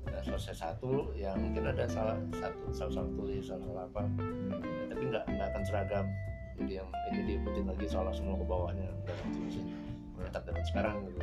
nah, 0.09 0.23
selesai 0.25 0.57
satu 0.57 1.13
ya 1.13 1.37
mungkin 1.37 1.69
ada 1.69 1.85
salah 1.85 2.17
satu 2.33 2.73
salah 2.73 2.93
salah 2.97 3.11
tulis 3.13 3.45
salah 3.45 3.65
salah 3.65 3.85
apa 3.85 4.03
Hmm. 4.09 4.57
Ya, 4.65 4.85
tapi 4.89 5.03
nggak 5.13 5.25
nggak 5.29 5.49
akan 5.53 5.63
seragam 5.63 6.07
jadi 6.57 6.73
yang 6.81 6.89
ini 7.13 7.21
diikutin 7.29 7.65
lagi 7.69 7.87
salah 7.87 8.13
semua 8.17 8.41
ke 8.41 8.45
bawahnya 8.45 8.89
nggak 8.89 9.17
cetak 10.33 10.43
zaman 10.49 10.65
sekarang 10.65 10.97
gitu 11.07 11.21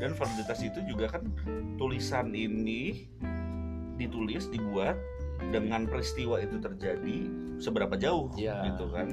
Dan 0.00 0.16
validitas 0.16 0.64
itu 0.64 0.80
juga 0.88 1.12
kan 1.12 1.28
tulisan 1.76 2.32
ini 2.32 3.04
ditulis 4.00 4.48
dibuat 4.48 4.96
dengan 5.48 5.88
peristiwa 5.88 6.36
itu 6.36 6.60
terjadi 6.60 7.16
seberapa 7.56 7.96
jauh 7.96 8.28
Iya. 8.36 8.68
gitu 8.68 8.92
kan. 8.92 9.08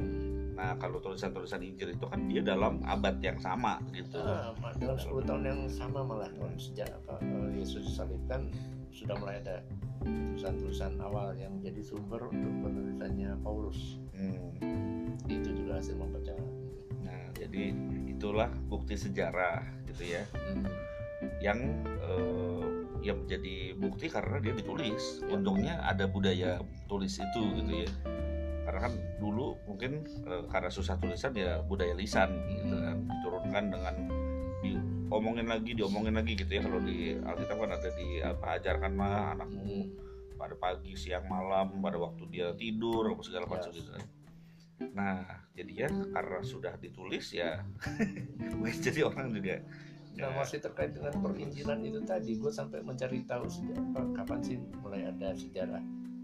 Nah, 0.51 0.73
kalau 0.75 0.97
tulisan-tulisan 0.97 1.61
Injil 1.61 1.93
itu 1.93 2.05
kan 2.05 2.25
dia 2.25 2.41
dalam 2.41 2.81
abad 2.81 3.21
yang 3.21 3.37
sama 3.37 3.77
gitu. 3.93 4.17
Ah, 4.17 4.51
dalam 4.75 4.97
10 4.97 5.21
tahun 5.21 5.43
yang 5.45 5.61
sama 5.69 6.01
malah 6.01 6.27
tahun 6.33 6.57
sejak 6.57 6.89
apa 6.89 7.21
Yesus 7.53 7.85
disalibkan 7.85 8.49
sudah 8.89 9.13
mulai 9.15 9.37
ada 9.39 9.61
tulisan-tulisan 10.01 10.97
awal 10.97 11.33
yang 11.33 11.53
jadi 11.61 11.77
sumber 11.79 12.25
untuk 12.25 12.53
penulisannya 12.61 13.37
Paulus 13.39 14.01
Hmm. 14.17 14.57
itu 15.29 15.53
juga 15.53 15.77
hasil 15.77 15.93
membaca 15.93 16.33
Nah, 16.99 17.21
jadi 17.33 17.69
itulah 18.07 18.49
bukti 18.65 18.97
sejarah 18.97 19.61
gitu 19.85 20.09
ya. 20.09 20.25
Hmm. 20.33 20.65
Yang 21.37 21.59
eh, 22.01 22.65
yang 23.01 23.23
menjadi 23.25 23.75
bukti 23.77 24.07
karena 24.07 24.37
dia 24.41 24.53
ditulis. 24.53 25.21
Ya. 25.23 25.37
Untungnya 25.37 25.73
ada 25.83 26.05
budaya 26.05 26.57
tulis 26.85 27.17
itu 27.17 27.41
gitu 27.61 27.71
ya. 27.85 27.89
Karena 28.67 28.79
kan 28.89 28.93
dulu 29.17 29.55
mungkin 29.63 30.03
eh, 30.27 30.43
karena 30.51 30.67
susah 30.67 30.99
tulisan 30.99 31.31
ya 31.33 31.61
budaya 31.63 31.95
lisan 31.95 32.29
gitu 32.51 32.75
Hmm. 32.75 32.83
kan 32.83 32.97
diturunkan 33.07 33.63
dengan 33.71 33.95
diomongin 34.59 35.47
lagi, 35.47 35.71
diomongin 35.71 36.13
lagi 36.17 36.33
gitu 36.35 36.51
ya. 36.51 36.61
Kalau 36.65 36.79
di 36.83 37.15
Alkitab 37.15 37.57
kan 37.57 37.71
ada 37.71 37.89
di 37.95 38.07
apa 38.19 38.45
ajarkan 38.59 38.91
mah 38.91 39.37
anakmu 39.37 39.77
Hmm. 39.87 40.35
pada 40.37 40.53
pagi, 40.53 40.93
siang, 40.93 41.25
malam, 41.25 41.81
pada 41.81 41.97
waktu 41.97 42.23
dia 42.29 42.53
tidur, 42.53 43.09
apa 43.09 43.21
segala 43.23 43.45
macam 43.49 43.71
Yes. 43.73 43.77
gitu 43.81 43.89
kan. 43.95 44.05
Nah, 44.93 45.25
jadi 45.57 45.73
ya 45.73 45.89
karena 45.89 46.37
sudah 46.45 46.77
ditulis 46.77 47.33
ya, 47.33 47.65
jadi 48.85 49.09
orang 49.09 49.33
juga 49.33 49.57
Nah 50.17 50.33
ya, 50.33 50.37
masih 50.41 50.57
terkait 50.57 50.97
dengan 50.97 51.13
perinjilan 51.21 51.77
itu 51.85 52.01
tadi 52.01 52.41
gue 52.41 52.49
sampai 52.49 52.81
mencari 52.81 53.21
tahu 53.29 53.45
sejak 53.45 53.77
apa, 53.93 54.01
kapan 54.17 54.39
sih 54.41 54.57
mulai 54.81 55.05
ada 55.05 55.29
sejarah 55.37 55.83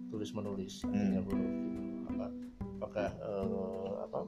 tulis 0.09 0.33
menulis 0.33 0.81
artinya 0.85 1.21
Hmm. 1.21 1.27
huruf 1.29 1.53
apakah 2.83 3.09
uh, 3.23 4.05
apa 4.05 4.19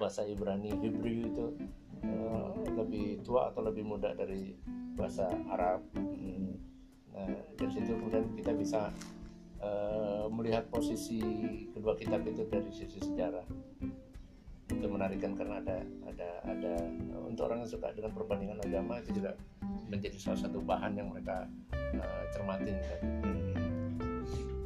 bahasa 0.00 0.24
Ibrani 0.24 0.70
Hebrew 0.70 1.28
itu 1.28 1.46
uh, 2.06 2.48
lebih 2.78 3.20
tua 3.26 3.52
atau 3.52 3.60
lebih 3.60 3.84
muda 3.84 4.16
dari 4.16 4.56
bahasa 4.96 5.28
Arab 5.52 5.84
hmm. 5.92 6.56
nah 7.12 7.28
dari 7.58 7.70
situ 7.74 7.92
kemudian 7.92 8.24
kita 8.38 8.56
bisa 8.56 8.88
uh, 9.60 10.30
melihat 10.32 10.64
posisi 10.72 11.20
kedua 11.76 11.98
kitab 11.98 12.24
itu 12.24 12.46
dari 12.48 12.70
sisi 12.72 13.02
sejarah 13.02 13.44
itu 14.70 14.86
menarik 14.86 15.18
kan 15.18 15.34
karena 15.34 15.58
ada 15.58 15.76
ada 16.06 16.28
ada 16.46 16.72
untuk 17.26 17.50
orang 17.50 17.66
yang 17.66 17.70
suka 17.70 17.90
dengan 17.90 18.14
perbandingan 18.14 18.58
agama 18.62 19.02
itu 19.02 19.18
juga 19.18 19.34
menjadi 19.90 20.16
salah 20.22 20.46
satu 20.46 20.62
bahan 20.62 20.94
yang 20.94 21.10
mereka 21.10 21.50
uh, 21.74 22.22
cermatin 22.30 22.78
kan. 22.78 23.00
Hmm. 23.26 23.98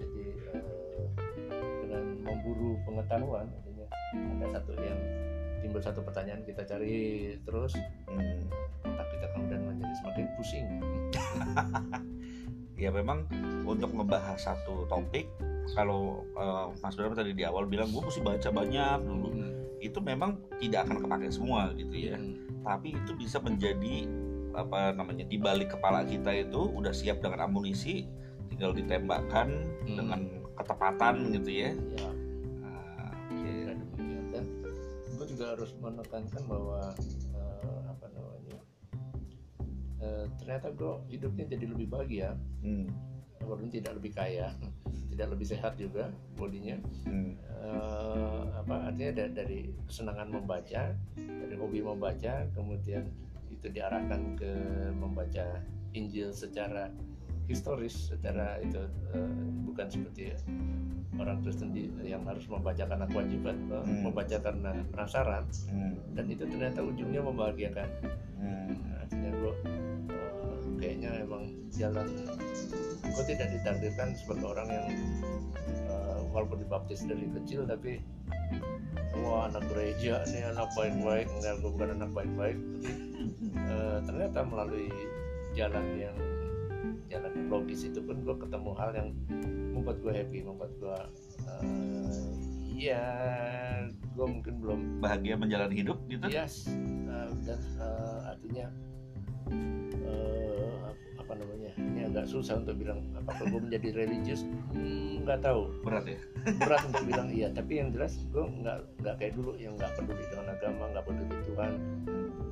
Jadi 0.01 0.25
uh, 0.53 1.09
dengan 1.85 2.05
memburu 2.21 2.77
pengetahuan 2.85 3.49
artinya 3.49 3.87
ada 4.15 4.47
satu 4.61 4.73
yang 4.77 5.01
timbul 5.65 5.81
satu 5.81 6.01
pertanyaan 6.05 6.45
kita 6.45 6.69
cari 6.69 7.33
terus 7.41 7.73
hmm. 8.05 8.45
otak 8.85 9.09
kita 9.17 9.27
kemudian 9.33 9.61
menjadi 9.65 9.95
semakin 10.05 10.27
pusing. 10.37 10.67
ya 12.85 12.91
memang 12.93 13.25
untuk 13.65 13.89
membahas 13.97 14.37
satu 14.37 14.85
topik 14.91 15.25
kalau 15.73 16.21
uh, 16.37 16.69
Mas 16.85 16.93
Bram 16.93 17.17
tadi 17.17 17.33
di 17.33 17.47
awal 17.47 17.65
bilang 17.65 17.89
gue 17.89 18.03
mesti 18.05 18.21
baca 18.21 18.53
banyak 18.53 18.99
dulu 19.01 19.29
hmm. 19.33 19.54
Itu 19.85 20.01
memang 20.01 20.41
tidak 20.57 20.89
akan 20.89 21.05
kepake 21.05 21.29
semua 21.29 21.71
gitu 21.77 21.93
ya 21.93 22.17
hmm. 22.17 22.65
tapi 22.65 22.97
itu 22.97 23.13
bisa 23.13 23.37
menjadi 23.45 24.09
apa 24.55 24.95
namanya 24.97 25.27
di 25.27 25.37
balik 25.37 25.77
kepala 25.77 26.07
kita 26.07 26.31
itu 26.33 26.71
udah 26.73 26.95
siap 26.95 27.21
dengan 27.21 27.45
amunisi 27.45 28.09
tinggal 28.49 28.73
ditembakkan 28.73 29.51
hmm. 29.85 29.97
dengan 29.99 30.21
ketepatan 30.55 31.35
gitu 31.35 31.51
ya, 31.51 31.71
ya. 31.75 32.11
Nah, 32.63 33.11
okay. 33.27 33.75
dan 34.31 34.47
gue 35.19 35.27
juga 35.35 35.59
harus 35.59 35.75
menekankan 35.83 36.43
bahwa 36.47 36.95
uh, 37.35 37.81
apa 37.91 38.07
namanya 38.15 38.59
uh, 39.99 40.25
ternyata 40.39 40.71
gue 40.71 40.93
hidupnya 41.11 41.45
jadi 41.51 41.65
lebih 41.67 41.91
bahagia 41.91 42.39
hmm. 42.63 42.87
Walaupun 43.45 43.71
tidak 43.71 43.95
lebih 44.01 44.13
kaya 44.17 44.51
tidak 45.15 45.31
lebih 45.31 45.47
sehat 45.47 45.79
juga 45.79 46.11
bodinya 46.35 46.75
hmm. 47.07 47.39
uh, 47.63 48.43
apa 48.65 48.91
artinya 48.91 49.23
dari 49.31 49.71
kesenangan 49.87 50.29
membaca 50.33 50.91
dari 51.15 51.55
hobi 51.55 51.81
membaca 51.85 52.43
kemudian 52.51 53.07
itu 53.53 53.71
diarahkan 53.71 54.35
ke 54.35 54.53
membaca 54.97 55.63
Injil 55.95 56.35
secara 56.35 56.91
historis 57.47 58.11
secara 58.11 58.59
itu 58.59 58.83
uh, 59.15 59.31
bukan 59.71 59.87
seperti 59.87 60.35
orang 61.15 61.39
Kristen 61.47 61.71
di, 61.71 61.87
yang 62.03 62.27
harus 62.27 62.51
membaca 62.51 62.83
karena 62.83 63.07
kewajiban 63.07 63.57
hmm. 63.71 64.03
membaca 64.03 64.37
karena 64.43 64.75
penasaran 64.91 65.47
hmm. 65.71 66.19
dan 66.19 66.25
itu 66.27 66.43
ternyata 66.43 66.83
ujungnya 66.83 67.23
membahagiakan 67.23 67.89
hmm. 68.43 68.75
Kayaknya 70.85 71.25
emang 71.25 71.49
jalan. 71.73 72.09
Gue 73.01 73.25
tidak 73.25 73.49
ditakdirkan 73.57 74.13
sebagai 74.21 74.53
orang 74.53 74.69
yang 74.69 74.89
uh, 75.89 76.21
walaupun 76.37 76.61
dibaptis 76.61 77.09
dari 77.09 77.25
kecil 77.41 77.65
tapi 77.65 78.05
wah 79.25 79.49
anak 79.49 79.65
gereja 79.73 80.21
nih 80.29 80.45
anak 80.53 80.69
baik-baik. 80.77 81.25
Enggak 81.41 81.55
gue 81.65 81.71
bukan 81.73 81.91
anak 81.97 82.11
baik-baik. 82.13 82.59
Tapi 82.61 82.93
uh, 83.65 83.99
ternyata 84.05 84.39
melalui 84.45 84.93
jalan 85.57 85.87
yang 85.97 86.17
jalan 87.09 87.33
yang 87.33 87.49
logis 87.49 87.89
itu 87.89 88.05
pun 88.05 88.21
gue 88.21 88.37
ketemu 88.37 88.71
hal 88.77 88.91
yang 88.93 89.09
membuat 89.73 89.97
gue 90.05 90.13
happy 90.13 90.39
membuat 90.45 90.73
gue 90.83 90.99
uh, 91.49 91.63
ya 92.75 93.07
gue 93.87 94.27
mungkin 94.27 94.55
belum 94.59 94.81
bahagia 94.99 95.39
menjalani 95.39 95.79
hidup 95.79 95.99
gitu? 96.11 96.27
Yes 96.27 96.67
uh, 97.07 97.31
dan 97.47 97.61
uh, 97.79 98.35
artinya 98.35 98.67
agak 102.15 102.31
susah 102.31 102.63
untuk 102.63 102.79
bilang 102.79 103.03
apakah 103.19 103.51
gue 103.51 103.61
menjadi 103.67 104.07
religius? 104.07 104.47
Hmm, 104.71 105.27
nggak 105.27 105.43
hmm, 105.43 105.47
tahu. 105.51 105.63
Berat 105.83 106.07
ya? 106.07 106.19
Berat 106.63 106.83
untuk 106.87 107.05
bilang 107.11 107.29
iya 107.35 107.51
tapi 107.51 107.83
yang 107.83 107.91
jelas 107.91 108.15
gue 108.31 108.45
nggak 108.63 108.79
nggak 109.03 109.15
kayak 109.19 109.35
dulu 109.35 109.59
yang 109.59 109.75
nggak 109.75 109.99
peduli 109.99 110.23
dengan 110.31 110.47
agama 110.55 110.83
nggak 110.95 111.05
peduli 111.11 111.35
Tuhan. 111.51 111.73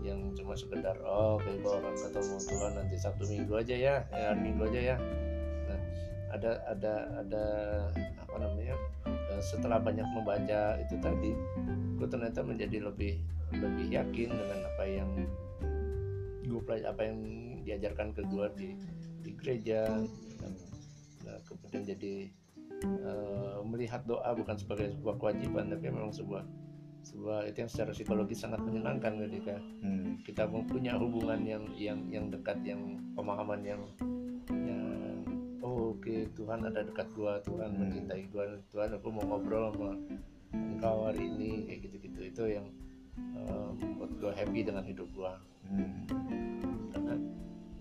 Yang 0.03 0.21
cuma 0.43 0.53
sekedar 0.59 0.99
oh 1.07 1.39
kayak 1.39 1.63
gue 1.63 1.73
orang 1.79 1.95
ketemu 1.95 2.37
Tuhan 2.43 2.73
nanti 2.75 2.95
Sabtu 2.99 3.25
Minggu 3.31 3.55
aja 3.55 3.75
ya 3.79 3.95
ya 4.11 4.31
Minggu 4.35 4.63
aja 4.67 4.81
ya. 4.83 4.97
Nah 5.71 5.81
ada 6.35 6.51
ada 6.67 6.95
ada 7.23 7.45
apa 8.19 8.37
namanya 8.43 8.75
eh, 9.07 9.43
setelah 9.47 9.79
banyak 9.79 10.11
membaca 10.11 10.75
itu 10.83 10.99
tadi 10.99 11.31
gue 12.03 12.09
ternyata 12.11 12.43
menjadi 12.43 12.91
lebih 12.91 13.15
lebih 13.55 13.87
yakin 13.95 14.27
dengan 14.27 14.59
apa 14.75 14.85
yang 14.91 15.11
gue 16.43 16.61
pelajari 16.67 16.91
apa 16.91 17.03
yang 17.07 17.19
diajarkan 17.63 18.11
ke 18.11 18.27
gue 18.27 18.47
di 18.59 18.71
di 19.23 19.31
gereja 19.39 19.87
nah, 21.23 21.39
kemudian 21.47 21.83
jadi 21.87 22.15
uh, 23.07 23.63
melihat 23.65 24.03
doa 24.05 24.35
bukan 24.35 24.59
sebagai 24.59 24.91
sebuah 24.99 25.17
kewajiban 25.19 25.71
tapi 25.71 25.87
memang 25.89 26.11
sebuah 26.11 26.43
sebuah 27.03 27.51
itu 27.51 27.67
yang 27.67 27.71
secara 27.71 27.91
psikologis 27.91 28.39
sangat 28.47 28.63
menyenangkan 28.63 29.19
ketika 29.27 29.59
hmm. 29.83 30.23
kita 30.23 30.47
mempunyai 30.47 30.95
hubungan 30.95 31.41
yang 31.43 31.65
yang 31.75 31.99
yang 32.07 32.31
dekat 32.31 32.63
yang 32.63 32.79
pemahaman 33.19 33.59
yang 33.67 33.83
yang 34.55 35.27
oh, 35.67 35.99
oke 35.99 36.07
okay, 36.07 36.31
Tuhan 36.39 36.63
ada 36.63 36.87
dekat 36.87 37.11
gua 37.19 37.43
Tuhan 37.43 37.75
hmm. 37.75 37.79
mencintai 37.83 38.23
gua 38.31 38.55
Tuhan 38.71 38.95
aku 38.95 39.07
mau 39.11 39.25
ngobrol 39.27 39.75
sama 39.75 39.91
engkau 40.55 41.11
hari 41.11 41.27
ini 41.27 41.67
kayak 41.67 41.79
gitu-gitu 41.91 42.21
itu 42.23 42.45
yang 42.55 42.67
uh, 43.35 43.75
membuat 43.75 44.11
gua 44.23 44.33
happy 44.39 44.63
dengan 44.63 44.87
hidup 44.87 45.09
gua 45.11 45.43
hmm. 45.67 46.07
karena 46.95 47.15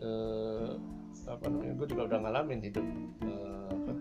uh, 0.01 0.73
apa 1.31 1.45
namanya 1.47 1.73
gue 1.79 1.87
juga 1.87 2.03
udah 2.11 2.19
ngalamin 2.27 2.59
hidup 2.59 2.85
uh, 3.23 3.95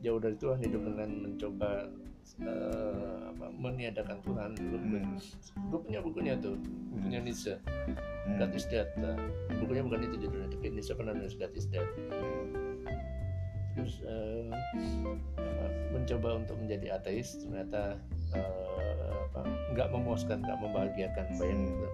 jauh 0.00 0.20
dari 0.20 0.36
Tuhan 0.40 0.58
hidup 0.64 0.82
dengan 0.88 1.10
mencoba 1.28 1.70
uh, 2.42 3.18
apa, 3.36 3.46
meniadakan 3.52 4.18
Tuhan 4.24 4.50
dulu 4.56 4.76
hmm. 4.80 5.16
gue 5.68 5.80
punya 5.84 6.00
bukunya 6.00 6.34
tuh 6.40 6.56
bukunya 6.96 7.20
hmm. 7.20 7.26
Nietzsche 7.28 7.54
hmm. 7.60 8.40
God 8.40 8.52
is 8.56 8.66
dead 8.72 8.88
uh, 9.04 9.20
bukunya 9.60 9.82
bukan 9.84 10.00
itu 10.08 10.16
judulnya 10.26 10.48
tapi 10.48 10.66
Nietzsche 10.72 10.96
pernah 10.96 11.12
nulis 11.12 11.36
God 11.36 11.52
is 11.52 11.66
dead 11.68 11.88
terus 13.76 14.00
uh, 14.08 14.48
mencoba 15.92 16.40
untuk 16.40 16.56
menjadi 16.56 16.96
ateis 16.96 17.36
ternyata 17.44 18.00
uh, 18.32 19.12
apa 19.28 19.40
nggak 19.76 19.88
memuaskan 19.92 20.40
nggak 20.40 20.58
membahagiakan 20.64 21.26
bayang 21.36 21.60
gitu. 21.68 21.88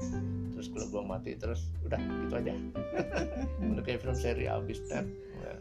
Terus 0.63 0.71
kalau 0.79 0.87
gue 0.95 1.03
mati 1.03 1.31
terus 1.35 1.75
udah 1.83 1.99
gitu 1.99 2.35
aja. 2.39 2.55
Udah 3.75 3.83
kayak 3.83 3.99
film 4.07 4.15
seri 4.15 4.47
abis 4.47 4.79
dan 4.87 5.11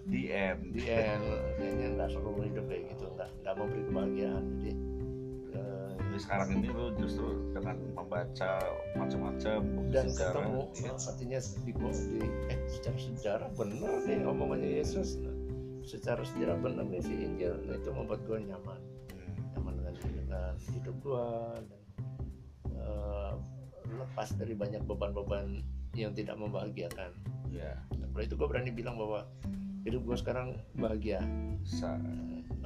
di 0.05 0.29
end. 0.29 0.77
Di 0.77 0.85
end. 0.85 1.25
Kayaknya 1.57 1.87
nggak 1.97 2.09
seru 2.13 2.37
hidup 2.37 2.65
kayak 2.69 2.83
gitu. 2.93 3.05
Nggak 3.17 3.29
nggak 3.41 3.53
memberi 3.57 3.81
kebahagiaan. 3.89 4.43
Jadi 4.45 4.71
uh, 5.57 5.91
jadi 5.97 6.19
sekarang 6.21 6.49
ini 6.61 6.69
lo 6.69 6.85
justru 7.01 7.27
dengan 7.49 7.75
membaca 7.97 8.51
macam-macam 8.93 9.59
dan 9.89 10.05
sejarah, 10.05 10.45
ketemu 10.45 10.61
ya. 10.85 10.93
artinya 10.93 11.39
di, 11.41 11.71
di 11.73 12.21
eh 12.53 12.59
secara 12.69 12.97
sejarah 13.01 13.49
benar 13.57 13.93
nih 14.05 14.19
omongannya 14.21 14.69
Yesus. 14.85 15.17
Nah, 15.17 15.33
secara 15.81 16.21
sejarah 16.21 16.61
benar 16.61 16.85
nih 16.85 17.01
si 17.01 17.13
Injil. 17.17 17.57
Nah, 17.65 17.73
itu 17.73 17.89
membuat 17.89 18.21
gue 18.29 18.37
nyaman. 18.37 18.79
Hmm. 19.17 19.33
nyaman 19.57 19.73
dengan, 19.81 19.93
dengan 19.97 20.53
hidup 20.77 20.95
gue 21.01 21.25
dan 21.65 21.81
uh, 22.77 23.33
lepas 24.07 24.33
dari 24.35 24.53
banyak 24.57 24.81
beban-beban 24.85 25.61
yang 25.93 26.15
tidak 26.15 26.39
membahagiakan. 26.39 27.11
Ya. 27.51 27.77
Yeah. 27.77 28.23
itu 28.23 28.35
gue 28.35 28.47
berani 28.47 28.71
bilang 28.71 28.99
bahwa 28.99 29.27
hidup 29.87 30.01
gue 30.05 30.17
sekarang 30.19 30.61
bahagia 30.77 31.23
Sa 31.65 31.97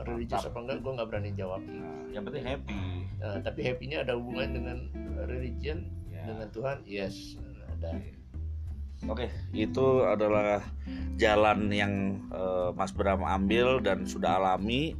religius 0.03 0.43
apa 0.43 0.59
enggak 0.59 0.83
gue 0.83 0.91
nggak 0.91 1.07
berani 1.07 1.31
jawab 1.31 1.63
nah, 1.63 2.03
yang 2.11 2.27
penting 2.27 2.43
happy 2.43 2.75
nah, 3.23 3.39
tapi 3.39 3.63
happynya 3.63 4.03
ada 4.03 4.19
hubungan 4.19 4.51
dengan 4.51 4.77
religion 5.23 5.87
yeah. 6.11 6.27
dengan 6.27 6.47
Tuhan 6.51 6.77
yes 6.83 7.39
ada 7.79 7.95
Oke, 9.05 9.27
itu 9.51 10.01
adalah 10.07 10.63
jalan 11.19 11.69
yang 11.69 12.25
uh, 12.31 12.73
Mas 12.73 12.89
Bram 12.89 13.21
ambil 13.21 13.77
dan 13.83 14.07
sudah 14.07 14.39
alami. 14.39 14.97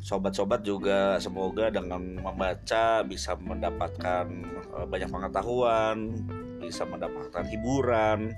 Sobat-sobat 0.00 0.64
juga 0.64 1.20
semoga 1.20 1.68
dengan 1.68 2.00
membaca 2.24 3.04
bisa 3.04 3.36
mendapatkan 3.36 4.24
uh, 4.72 4.88
banyak 4.88 5.12
pengetahuan, 5.12 6.16
bisa 6.64 6.88
mendapatkan 6.88 7.44
hiburan, 7.44 8.32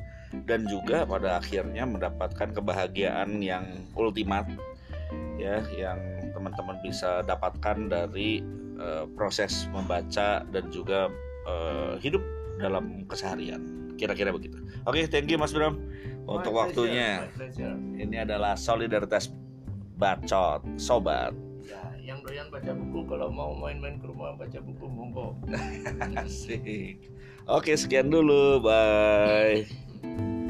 dan 0.48 0.64
juga 0.66 1.04
pada 1.04 1.38
akhirnya 1.38 1.84
mendapatkan 1.84 2.50
kebahagiaan 2.56 3.38
yang 3.38 3.62
ultimat 3.94 4.48
ya 5.36 5.60
yang 5.74 5.98
teman-teman 6.32 6.80
bisa 6.80 7.20
dapatkan 7.22 7.86
dari 7.86 8.40
uh, 8.80 9.04
proses 9.12 9.68
membaca 9.70 10.42
dan 10.48 10.64
juga 10.72 11.12
uh, 11.44 11.94
hidup 12.00 12.22
dalam 12.58 13.04
keseharian. 13.06 13.92
Kira-kira 14.00 14.32
begitu. 14.32 14.58
Oke 14.88 15.04
okay, 15.04 15.04
thank 15.06 15.28
you 15.28 15.38
Mas 15.38 15.52
Bram 15.52 15.78
untuk 16.26 16.56
waktunya. 16.56 17.28
ini 17.94 18.18
adalah 18.18 18.58
solidaritas 18.58 19.30
bacot 20.00 20.64
sobat 20.80 21.30
doyan 22.22 22.46
baca 22.48 22.70
buku 22.70 23.00
kalau 23.10 23.28
mau 23.28 23.50
main-main 23.58 23.98
ke 23.98 24.06
rumah 24.06 24.38
baca 24.38 24.58
buku 24.62 24.86
monggo 24.86 25.34
Asik. 26.22 27.10
Oke, 27.50 27.74
sekian 27.74 28.06
dulu. 28.06 28.62
Bye. 28.62 29.66